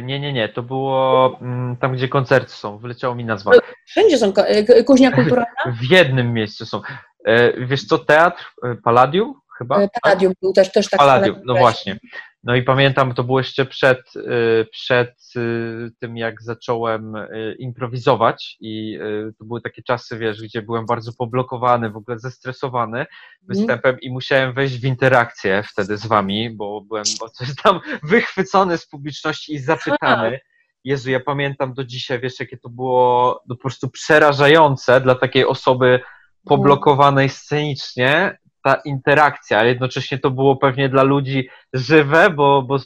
[0.03, 3.51] Nie, nie, nie, to było mm, tam, gdzie koncerty są, wyleciało mi nazwa.
[3.85, 4.33] Wszędzie są
[4.69, 5.51] y, kuźnia kulturalna.
[5.81, 6.81] W jednym miejscu są.
[7.27, 8.53] Y, Wiesz co, teatr
[8.83, 9.87] Palladium chyba?
[10.01, 10.99] Palladium był też, też tak.
[10.99, 11.97] Palladium, no właśnie.
[12.43, 18.57] No i pamiętam, to było jeszcze przed, y, przed y, tym, jak zacząłem y, improwizować
[18.59, 18.99] i
[19.39, 23.05] to były takie czasy, wiesz, gdzie byłem bardzo poblokowany, w ogóle zestresowany
[23.41, 28.77] występem i musiałem wejść w interakcję wtedy z wami, bo byłem o coś tam wychwycony
[28.77, 30.39] z publiczności i zapytany.
[30.83, 35.45] Jezu, ja pamiętam do dzisiaj, wiesz, jakie to było no, po prostu przerażające dla takiej
[35.45, 35.99] osoby
[36.45, 42.77] poblokowanej scenicznie, ta interakcja, ale jednocześnie to było pewnie dla ludzi żywe, bo, bo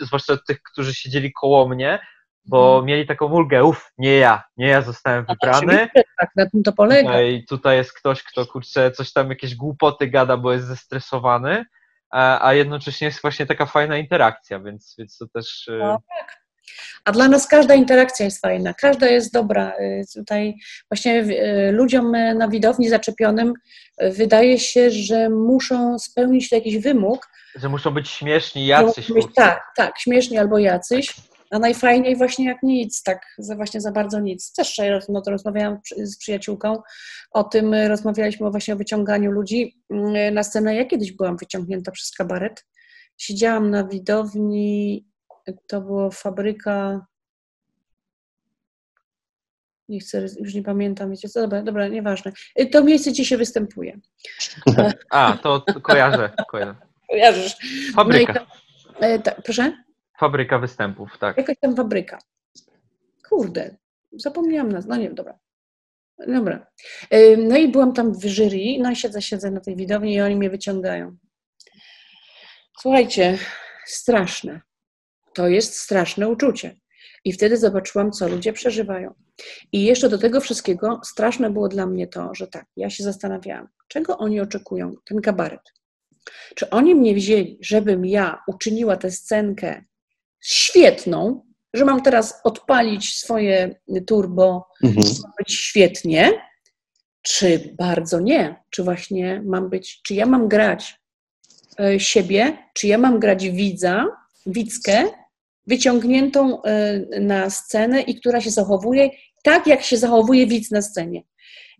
[0.00, 1.98] zwłaszcza tych, którzy siedzieli koło mnie,
[2.44, 5.66] bo mieli taką ulgę, uff, nie ja, nie ja zostałem wybrany.
[5.66, 7.08] Oczywiście, tak, na tym to polega.
[7.08, 11.64] Tutaj, tutaj jest ktoś, kto kurczę coś tam, jakieś głupoty gada, bo jest zestresowany,
[12.10, 15.68] a, a jednocześnie jest właśnie taka fajna interakcja, więc, więc to też.
[15.68, 15.98] y, No.
[17.04, 19.72] A dla nas każda interakcja jest fajna, każda jest dobra.
[19.80, 20.54] Y, Tutaj
[20.90, 23.52] właśnie y, ludziom y, na widowni zaczepionym
[24.00, 27.28] wydaje się, że muszą spełnić jakiś wymóg.
[27.54, 29.12] Że muszą być śmieszni, jacyś.
[29.12, 29.34] być-.
[29.34, 31.14] Tak, tak, śmieszni albo jacyś.
[31.50, 34.52] A najfajniej właśnie jak nic, tak za, właśnie za bardzo nic.
[34.52, 36.82] Też no, to rozmawiałam z przyjaciółką
[37.30, 39.82] o tym, rozmawialiśmy właśnie o wyciąganiu ludzi
[40.32, 40.74] na scenę.
[40.74, 42.64] Ja kiedyś byłam wyciągnięta przez kabaret.
[43.16, 45.06] Siedziałam na widowni,
[45.66, 47.06] to była fabryka.
[49.88, 52.32] Nie chcę, już nie pamiętam, wiecie co, dobra, dobra, nieważne.
[52.60, 53.98] Y, To miejsce, gdzie się występuje.
[55.10, 56.74] A, to, to kojarzę, kojarzę.
[57.10, 57.56] Kojarzysz?
[57.94, 58.32] Fabryka.
[58.32, 58.38] No
[59.00, 59.72] tam, y, tak, proszę?
[60.18, 61.36] Fabryka występów, tak.
[61.36, 62.18] Jakaś tam fabryka.
[63.28, 63.76] Kurde,
[64.12, 65.38] zapomniałam nas, no nie wiem, dobra.
[66.26, 66.66] Dobra.
[67.14, 70.20] Ym, No i byłam tam w jury, no i siedzę, siedzę na tej widowni i
[70.20, 71.16] oni mnie wyciągają.
[72.80, 73.38] Słuchajcie,
[73.86, 74.60] straszne.
[75.38, 76.76] To jest straszne uczucie.
[77.24, 79.14] I wtedy zobaczyłam, co ludzie przeżywają.
[79.72, 83.68] I jeszcze do tego wszystkiego straszne było dla mnie to, że tak, ja się zastanawiałam,
[83.88, 85.60] czego oni oczekują, ten kabaret.
[86.54, 89.84] Czy oni mnie wzięli, żebym ja uczyniła tę scenkę
[90.40, 91.44] świetną,
[91.74, 95.06] że mam teraz odpalić swoje turbo, Mhm.
[95.38, 96.32] być świetnie,
[97.22, 98.62] czy bardzo nie?
[98.70, 101.00] Czy właśnie mam być, czy ja mam grać
[101.80, 104.06] e, siebie, czy ja mam grać widza,
[104.46, 105.04] widzkę,
[105.68, 109.10] wyciągniętą e, na scenę i która się zachowuje
[109.42, 111.22] tak, jak się zachowuje widz na scenie.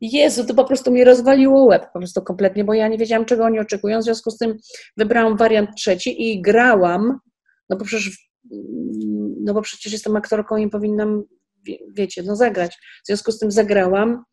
[0.01, 3.45] Jezu, to po prostu mnie rozwaliło łeb, po prostu kompletnie, bo ja nie wiedziałam, czego
[3.45, 4.57] oni oczekują, w związku z tym
[4.97, 7.19] wybrałam wariant trzeci i grałam,
[7.71, 8.29] no bo przecież,
[9.41, 11.25] no bo przecież jestem aktorką i powinnam,
[11.67, 12.77] wie- wiecie, no zagrać.
[12.77, 14.25] W związku z tym zagrałam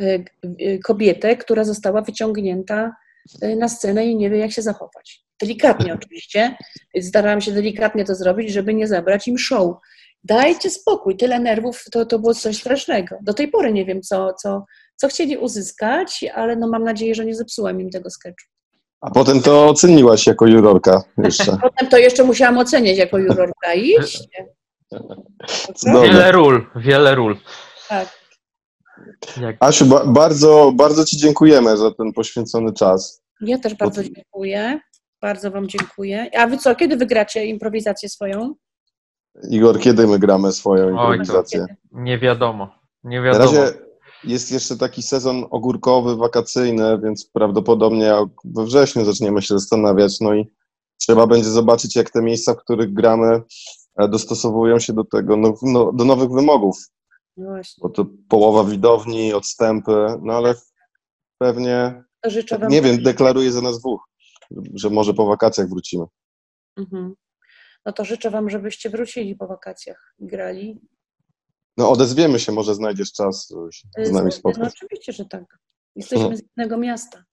[0.00, 0.24] e,
[0.58, 2.92] e, kobietę, która została wyciągnięta
[3.58, 5.23] na scenę i nie wie, jak się zachować.
[5.40, 6.56] Delikatnie oczywiście.
[7.02, 9.76] Starałam się delikatnie to zrobić, żeby nie zabrać im show.
[10.24, 13.16] Dajcie spokój, tyle nerwów to, to było coś strasznego.
[13.22, 14.64] Do tej pory nie wiem, co, co,
[14.96, 18.48] co chcieli uzyskać, ale no mam nadzieję, że nie zepsułam im tego sketchu.
[19.00, 21.56] A potem to oceniłaś jako jurorka jeszcze.
[21.62, 23.68] Potem to jeszcze musiałam oceniać jako jurorka.
[25.74, 26.08] Cudowne.
[26.08, 27.36] Wiele ról, wiele ról.
[27.88, 28.08] Tak.
[29.60, 33.22] Asiu, ba- bardzo, bardzo Ci dziękujemy za ten poświęcony czas.
[33.40, 34.80] Ja też bardzo dziękuję.
[35.24, 36.30] Bardzo Wam dziękuję.
[36.38, 38.54] A Wy co, kiedy wygracie improwizację swoją?
[39.50, 41.66] Igor, kiedy my gramy swoją improwizację?
[41.92, 42.68] nie wiadomo.
[43.04, 43.44] Nie Na wiadomo.
[43.44, 43.72] razie
[44.24, 48.14] jest jeszcze taki sezon ogórkowy, wakacyjny, więc prawdopodobnie
[48.44, 50.20] we wrześniu zaczniemy się zastanawiać.
[50.20, 50.52] No i
[50.98, 53.42] trzeba będzie zobaczyć, jak te miejsca, w których gramy,
[53.98, 56.76] e, dostosowują się do tego, no, no, do nowych wymogów.
[57.36, 57.82] No właśnie.
[57.82, 60.54] Bo to połowa widowni, odstępy, no ale
[61.38, 62.70] pewnie, To życzę Wam.
[62.70, 64.00] nie wiem, deklaruję za nas dwóch,
[64.74, 66.04] że może po wakacjach wrócimy.
[66.76, 67.14] Mhm.
[67.86, 70.80] No to życzę Wam, żebyście wrócili po wakacjach i grali.
[71.76, 74.72] No odezwiemy się, może znajdziesz czas się z nami No spotkać.
[74.76, 75.58] oczywiście, że tak.
[75.96, 77.24] Jesteśmy z jednego miasta.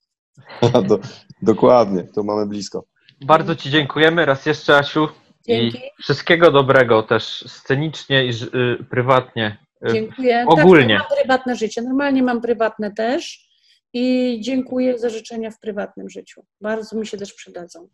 [0.87, 0.99] Do,
[1.41, 2.85] dokładnie, to mamy blisko.
[3.25, 5.07] Bardzo Ci dziękujemy raz jeszcze, Asiu.
[5.47, 5.77] Dzięki.
[5.77, 9.57] I wszystkiego dobrego też scenicznie i y, prywatnie.
[9.89, 10.45] Y, Dziękuję.
[10.47, 10.97] ogólnie.
[10.99, 11.81] Tak, mam prywatne życie.
[11.81, 13.50] Normalnie mam prywatne też.
[13.93, 16.45] I dziękuję za życzenia w prywatnym życiu.
[16.61, 17.89] Bardzo mi się też przydadzą.